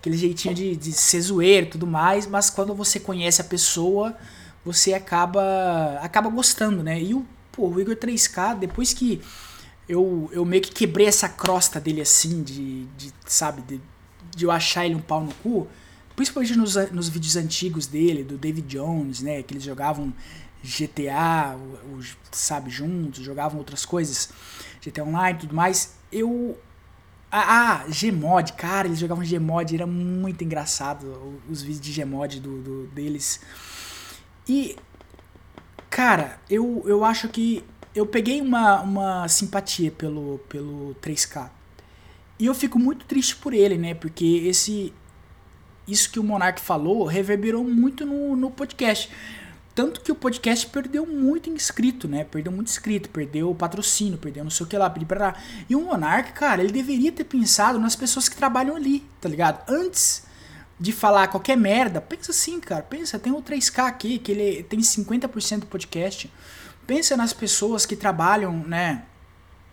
Aquele 0.00 0.16
jeitinho 0.16 0.52
de, 0.52 0.74
de 0.74 0.92
ser 0.92 1.20
zoeiro 1.20 1.68
e 1.68 1.70
tudo 1.70 1.86
mais, 1.86 2.26
mas 2.26 2.50
quando 2.50 2.74
você 2.74 2.98
conhece 2.98 3.40
a 3.40 3.44
pessoa, 3.44 4.16
você 4.64 4.94
acaba 4.94 6.00
acaba 6.02 6.28
gostando, 6.28 6.82
né? 6.82 7.00
E 7.00 7.14
o, 7.14 7.24
pô, 7.52 7.68
o 7.68 7.80
Igor 7.80 7.94
3K, 7.94 8.58
depois 8.58 8.92
que 8.92 9.22
eu, 9.88 10.28
eu 10.32 10.44
meio 10.44 10.60
que 10.60 10.72
quebrei 10.72 11.06
essa 11.06 11.28
crosta 11.28 11.78
dele 11.78 12.00
assim, 12.00 12.42
de, 12.42 12.86
de 12.96 13.14
sabe, 13.26 13.62
de, 13.62 13.80
de 14.34 14.44
eu 14.44 14.50
achar 14.50 14.84
ele 14.84 14.96
um 14.96 15.00
pau 15.00 15.22
no 15.22 15.32
cu, 15.34 15.68
principalmente 16.14 16.56
nos, 16.56 16.74
nos 16.90 17.08
vídeos 17.08 17.36
antigos 17.36 17.86
dele, 17.86 18.24
do 18.24 18.36
David 18.36 18.66
Jones, 18.66 19.20
né, 19.20 19.42
que 19.42 19.54
eles 19.54 19.62
jogavam 19.62 20.12
GTA, 20.62 21.56
o, 21.56 21.98
o, 21.98 22.04
sabe, 22.30 22.70
juntos, 22.70 23.24
jogavam 23.24 23.58
outras 23.58 23.84
coisas, 23.84 24.30
GTA 24.84 25.04
Online 25.04 25.38
e 25.38 25.40
tudo 25.40 25.54
mais, 25.54 25.94
eu... 26.10 26.58
Ah, 27.34 27.80
ah, 27.80 27.86
Gmod, 27.88 28.52
cara, 28.52 28.86
eles 28.86 28.98
jogavam 28.98 29.24
Gmod, 29.24 29.74
era 29.74 29.86
muito 29.86 30.44
engraçado 30.44 31.40
os 31.48 31.62
vídeos 31.62 31.80
de 31.80 32.02
Gmod 32.02 32.38
do, 32.38 32.60
do, 32.60 32.86
deles. 32.88 33.40
E, 34.46 34.76
cara, 35.88 36.38
eu, 36.50 36.82
eu 36.84 37.02
acho 37.06 37.30
que 37.30 37.64
eu 37.94 38.06
peguei 38.06 38.40
uma, 38.42 38.82
uma 38.82 39.28
simpatia 39.28 39.90
pelo, 39.90 40.40
pelo 40.48 40.94
3K. 41.02 41.50
E 42.38 42.46
eu 42.46 42.54
fico 42.54 42.78
muito 42.78 43.04
triste 43.06 43.36
por 43.36 43.54
ele, 43.54 43.78
né? 43.78 43.94
Porque 43.94 44.24
esse 44.44 44.92
isso 45.86 46.10
que 46.10 46.20
o 46.20 46.24
Monark 46.24 46.60
falou 46.60 47.04
reverberou 47.04 47.64
muito 47.64 48.04
no, 48.06 48.36
no 48.36 48.50
podcast. 48.50 49.10
Tanto 49.74 50.02
que 50.02 50.12
o 50.12 50.14
podcast 50.14 50.66
perdeu 50.66 51.06
muito 51.06 51.48
inscrito, 51.48 52.06
né? 52.06 52.24
Perdeu 52.24 52.52
muito 52.52 52.68
inscrito, 52.68 53.08
perdeu 53.08 53.50
o 53.50 53.54
patrocínio, 53.54 54.18
perdeu 54.18 54.44
não 54.44 54.50
sei 54.50 54.66
o 54.66 54.68
que 54.68 54.76
lá, 54.76 54.90
pra 54.90 55.34
E 55.68 55.74
o 55.74 55.80
Monark, 55.80 56.32
cara, 56.32 56.62
ele 56.62 56.72
deveria 56.72 57.10
ter 57.10 57.24
pensado 57.24 57.78
nas 57.78 57.96
pessoas 57.96 58.28
que 58.28 58.36
trabalham 58.36 58.76
ali, 58.76 59.02
tá 59.18 59.30
ligado? 59.30 59.62
Antes 59.66 60.24
de 60.78 60.92
falar 60.92 61.28
qualquer 61.28 61.56
merda, 61.56 62.00
pensa 62.00 62.32
assim, 62.32 62.60
cara. 62.60 62.82
Pensa, 62.82 63.18
tem 63.18 63.32
o 63.32 63.40
3K 63.40 63.86
aqui, 63.86 64.18
que 64.18 64.32
ele 64.32 64.62
tem 64.64 64.80
50% 64.80 65.60
do 65.60 65.66
podcast. 65.66 66.30
Pensa 66.86 67.16
nas 67.16 67.32
pessoas 67.32 67.86
que 67.86 67.96
trabalham, 67.96 68.52
né? 68.66 69.04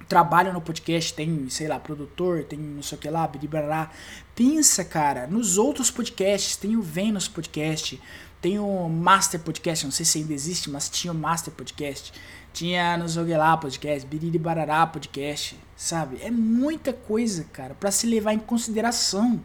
Trabalham 0.09 0.51
no 0.51 0.59
podcast, 0.59 1.13
tem, 1.13 1.47
sei 1.49 1.67
lá, 1.67 1.79
produtor, 1.79 2.43
tem 2.43 2.59
não 2.59 2.83
sei 2.83 2.97
o 2.97 3.01
que 3.01 3.09
lá, 3.09 3.27
blá. 3.27 3.91
Pensa, 4.35 4.83
cara, 4.83 5.27
nos 5.27 5.57
outros 5.57 5.89
podcasts, 5.91 6.57
tem 6.57 6.75
o 6.75 6.81
Vênus 6.81 7.27
Podcast, 7.27 8.01
tem 8.41 8.57
o 8.57 8.89
Master 8.89 9.39
Podcast, 9.39 9.85
não 9.85 9.91
sei 9.91 10.05
se 10.05 10.17
ainda 10.17 10.33
existe, 10.33 10.69
mas 10.69 10.89
tinha 10.89 11.13
o 11.13 11.15
Master 11.15 11.53
Podcast, 11.53 12.11
tinha 12.51 12.97
no 12.97 13.07
Zoguelá 13.07 13.55
Podcast, 13.55 14.07
Biriri 14.07 14.39
Barará 14.39 14.87
Podcast, 14.87 15.59
sabe? 15.75 16.17
É 16.21 16.31
muita 16.31 16.91
coisa, 16.91 17.45
cara, 17.53 17.75
para 17.75 17.91
se 17.91 18.07
levar 18.07 18.33
em 18.33 18.39
consideração. 18.39 19.39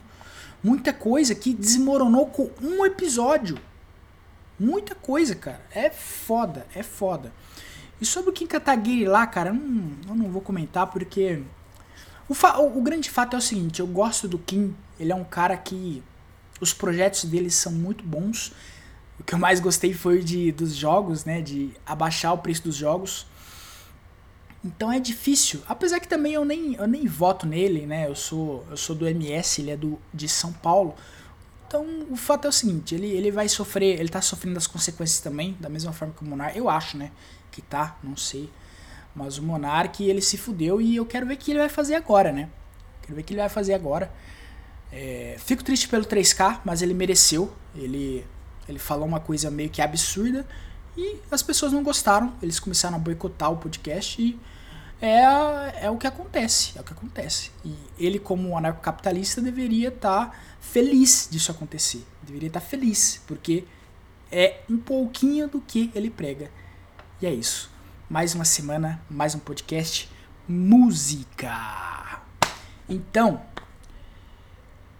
Muita 0.63 0.95
coisa 0.95 1.35
que 1.35 1.53
desmoronou 1.53 2.27
com 2.27 2.51
um 2.63 2.87
episódio. 2.87 3.59
Muita 4.59 4.95
coisa, 4.95 5.35
cara. 5.35 5.61
É 5.71 5.91
foda, 5.91 6.67
é 6.75 6.83
foda. 6.83 7.33
E 8.01 8.07
sobre 8.07 8.31
o 8.31 8.33
Kim 8.33 8.47
Kataguiri 8.47 9.05
lá, 9.05 9.27
cara, 9.27 9.51
eu 9.51 9.55
não, 9.55 9.91
eu 10.09 10.15
não 10.15 10.31
vou 10.31 10.43
comentar 10.43 10.87
porque. 10.87 11.43
O, 12.29 12.35
o, 12.35 12.79
o, 12.79 12.83
grande 12.83 13.11
fato 13.11 13.35
é 13.35 13.39
o 13.39 13.43
seguinte: 13.43 13.81
eu 13.81 13.87
gosto 13.87 14.27
do 14.27 14.39
Kim, 14.39 14.75
ele 14.99 15.13
é 15.13 15.15
um 15.15 15.25
cara 15.25 15.57
que. 15.57 16.03
Os 16.61 16.73
projetos 16.73 17.25
dele 17.25 17.51
são 17.51 17.73
muito 17.73 18.05
bons. 18.05 18.53
O 19.19 19.25
que 19.25 19.35
eu 19.35 19.39
mais 19.39 19.61
gostei 19.61 19.93
foi 19.93 20.23
de 20.23 20.53
dos 20.53 20.75
jogos, 20.75 21.25
né? 21.25 21.41
De 21.43 21.73
abaixar 21.85 22.33
o 22.33 22.39
preço 22.39 22.63
dos 22.63 22.77
jogos. 22.77 23.27
Então 24.65 24.91
é 24.91 24.99
difícil. 24.99 25.61
Apesar 25.69 26.01
que 26.01 26.09
também 26.09 26.33
eu 26.33 26.45
nem, 26.45 26.75
eu 26.75 26.87
nem 26.87 27.07
voto 27.07 27.47
nele, 27.47 27.87
né? 27.87 28.09
Eu 28.09 28.15
sou, 28.15 28.65
eu 28.71 28.77
sou 28.77 28.97
do 28.97 29.07
MS, 29.07 29.61
ele 29.61 29.71
é 29.73 29.77
do, 29.77 30.01
de 30.13 30.29
São 30.29 30.53
Paulo. 30.53 30.95
Então 31.67 32.07
o 32.11 32.17
fato 32.17 32.47
é 32.47 32.49
o 32.49 32.53
seguinte, 32.53 32.95
ele, 32.95 33.09
ele 33.09 33.31
vai 33.31 33.49
sofrer, 33.49 33.99
ele 33.99 34.09
tá 34.09 34.23
sofrendo 34.23 34.57
as 34.57 34.67
consequências 34.67 35.21
também, 35.21 35.57
da 35.59 35.69
mesma 35.69 35.93
forma 35.93 36.15
que 36.17 36.23
o 36.23 36.27
Monark, 36.27 36.57
eu 36.57 36.71
acho, 36.71 36.97
né? 36.97 37.11
Que 37.55 37.63
tá, 37.63 37.97
não 38.03 38.17
sei. 38.17 38.51
Mas 39.15 39.39
o 39.39 39.43
Monark, 39.43 40.03
ele 40.03 40.21
se 40.21 40.37
fudeu 40.37 40.81
e 40.81 40.97
eu 40.97 41.07
quero 41.07 41.27
ver 41.27 41.35
o 41.35 41.37
que 41.37 41.53
ele 41.53 41.61
vai 41.61 41.69
fazer 41.69 41.95
agora, 41.95 42.33
né? 42.33 42.49
Quero 43.03 43.15
ver 43.15 43.21
o 43.21 43.25
que 43.25 43.33
ele 43.33 43.41
vai 43.41 43.49
fazer 43.49 43.75
agora. 43.75 44.13
É, 44.93 45.37
fico 45.39 45.63
triste 45.63 45.89
pelo 45.89 46.05
3K, 46.05 46.61
mas 46.65 46.83
ele 46.83 46.95
mereceu. 46.95 47.53
Ele, 47.77 48.27
ele 48.69 48.79
falou 48.79 49.07
uma 49.07 49.21
coisa 49.21 49.51
meio 49.51 49.71
que 49.71 49.81
absurda 49.81 50.47
e 50.97 51.17
as 51.31 51.43
pessoas 51.43 51.73
não 51.73 51.85
gostaram. 51.85 52.35
Eles 52.43 52.59
começaram 52.59 52.97
a 52.97 52.99
boicotar 52.99 53.53
o 53.53 53.57
podcast 53.57 54.21
e 54.21 54.39
é, 55.01 55.85
é 55.87 55.91
o 55.91 55.97
que 55.97 56.09
acontece. 56.09 56.73
É 56.77 56.81
o 56.81 56.85
que 56.85 56.93
acontece. 56.93 57.53
E 57.65 57.75
ele, 57.99 58.19
como 58.19 58.57
anarcocapitalista, 58.59 59.41
deveria 59.41 59.89
estar 59.89 60.27
tá 60.27 60.37
feliz 60.61 61.29
disso 61.31 61.53
acontecer. 61.53 62.05
Deveria 62.23 62.49
estar 62.49 62.61
tá 62.61 62.67
feliz, 62.67 63.21
porque 63.29 63.65
é 64.31 64.61
um 64.69 64.77
pouquinho 64.77 65.47
do 65.47 65.61
que 65.61 65.93
ele 65.95 66.11
prega. 66.11 66.51
E 67.25 67.27
é 67.27 67.33
isso. 67.33 67.71
Mais 68.07 68.35
uma 68.35 68.45
semana, 68.45 69.01
mais 69.09 69.35
um 69.35 69.39
podcast. 69.39 70.11
Música! 70.47 72.21
Então, 72.87 73.41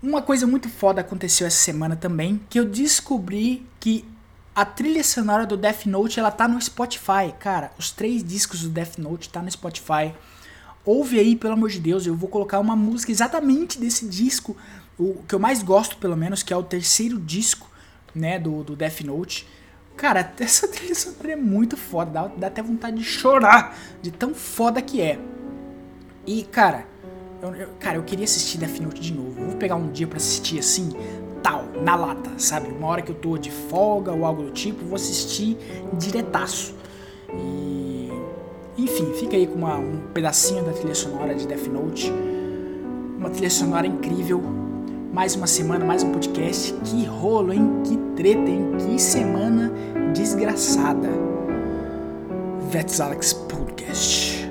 uma 0.03 0.23
coisa 0.23 0.47
muito 0.47 0.71
foda 0.71 1.03
aconteceu 1.03 1.47
essa 1.47 1.59
semana 1.59 1.97
também, 1.97 2.41
que 2.49 2.59
eu 2.59 2.65
descobri 2.65 3.67
que 3.79 4.09
a 4.55 4.65
trilha 4.65 5.05
sonora 5.05 5.45
do 5.45 5.55
Death 5.55 5.85
Note, 5.85 6.19
ela 6.19 6.31
tá 6.31 6.49
no 6.49 6.59
Spotify. 6.63 7.31
Cara, 7.39 7.71
os 7.79 7.91
três 7.91 8.25
discos 8.25 8.63
do 8.63 8.71
Death 8.71 8.97
Note 8.97 9.29
tá 9.29 9.43
no 9.43 9.51
Spotify. 9.51 10.15
Ouve 10.83 11.19
aí, 11.19 11.37
pelo 11.37 11.53
amor 11.53 11.69
de 11.69 11.79
Deus, 11.79 12.07
eu 12.07 12.17
vou 12.17 12.31
colocar 12.31 12.59
uma 12.59 12.75
música 12.75 13.13
exatamente 13.13 13.79
desse 13.79 14.09
disco, 14.09 14.57
o 14.99 15.23
que 15.29 15.35
eu 15.35 15.39
mais 15.39 15.63
gosto, 15.63 15.99
pelo 15.99 16.17
menos, 16.17 16.43
que 16.43 16.55
é 16.55 16.57
o 16.57 16.63
terceiro 16.63 17.21
disco, 17.21 17.71
né, 18.15 18.39
do, 18.39 18.65
do 18.65 18.75
Death 18.75 19.03
Note. 19.03 19.47
Cara, 19.97 20.33
essa 20.39 20.69
trilha 20.69 20.95
sonora 20.95 21.33
é 21.33 21.37
muito 21.37 21.77
foda, 21.77 22.11
dá, 22.11 22.27
dá, 22.27 22.47
até 22.49 22.63
vontade 22.63 22.99
de 22.99 23.05
chorar 23.05 23.77
de 24.03 24.11
tão 24.11 24.35
foda 24.35 24.83
que 24.83 25.01
é. 25.01 25.19
E, 26.27 26.43
cara, 26.45 26.87
eu, 27.43 27.55
eu, 27.55 27.69
cara, 27.79 27.97
eu 27.97 28.03
queria 28.03 28.25
assistir 28.25 28.59
Death 28.59 28.81
Note 28.81 29.01
de 29.01 29.13
novo. 29.13 29.41
Eu 29.41 29.47
vou 29.49 29.57
pegar 29.57 29.77
um 29.77 29.91
dia 29.91 30.07
para 30.07 30.17
assistir 30.17 30.59
assim, 30.59 30.91
tal, 31.43 31.67
na 31.83 31.95
lata, 31.95 32.31
sabe? 32.39 32.69
Uma 32.69 32.89
hora 32.89 33.03
que 33.03 33.11
eu 33.11 33.15
tô 33.15 33.37
de 33.37 33.51
folga 33.51 34.13
ou 34.13 34.25
algo 34.25 34.43
do 34.45 34.51
tipo, 34.51 34.85
vou 34.85 34.97
assistir 34.97 35.57
diretaço. 35.93 36.75
E. 37.33 38.11
Enfim, 38.77 39.13
fica 39.15 39.37
aí 39.37 39.47
com 39.47 39.55
uma, 39.55 39.77
um 39.77 40.09
pedacinho 40.13 40.65
da 40.65 40.73
trilha 40.73 40.95
sonora 40.95 41.35
de 41.35 41.47
Death 41.47 41.67
Note. 41.67 42.13
Uma 43.19 43.31
trilha 43.31 43.51
sonora 43.51 43.87
incrível 43.87 44.64
mais 45.15 45.37
uma 45.37 45.47
semana, 45.47 45.85
mais 45.85 46.03
um 46.03 46.11
podcast. 46.11 46.75
Que 46.85 47.05
rolo, 47.05 47.53
hein? 47.53 47.83
Que 47.85 47.97
treta, 48.17 48.51
hein? 48.51 48.73
Que 48.79 49.01
semana 49.01 49.73
desgraçada. 50.13 51.09
Vets 52.69 53.01
Alex 53.01 53.33
Podcast. 53.33 54.44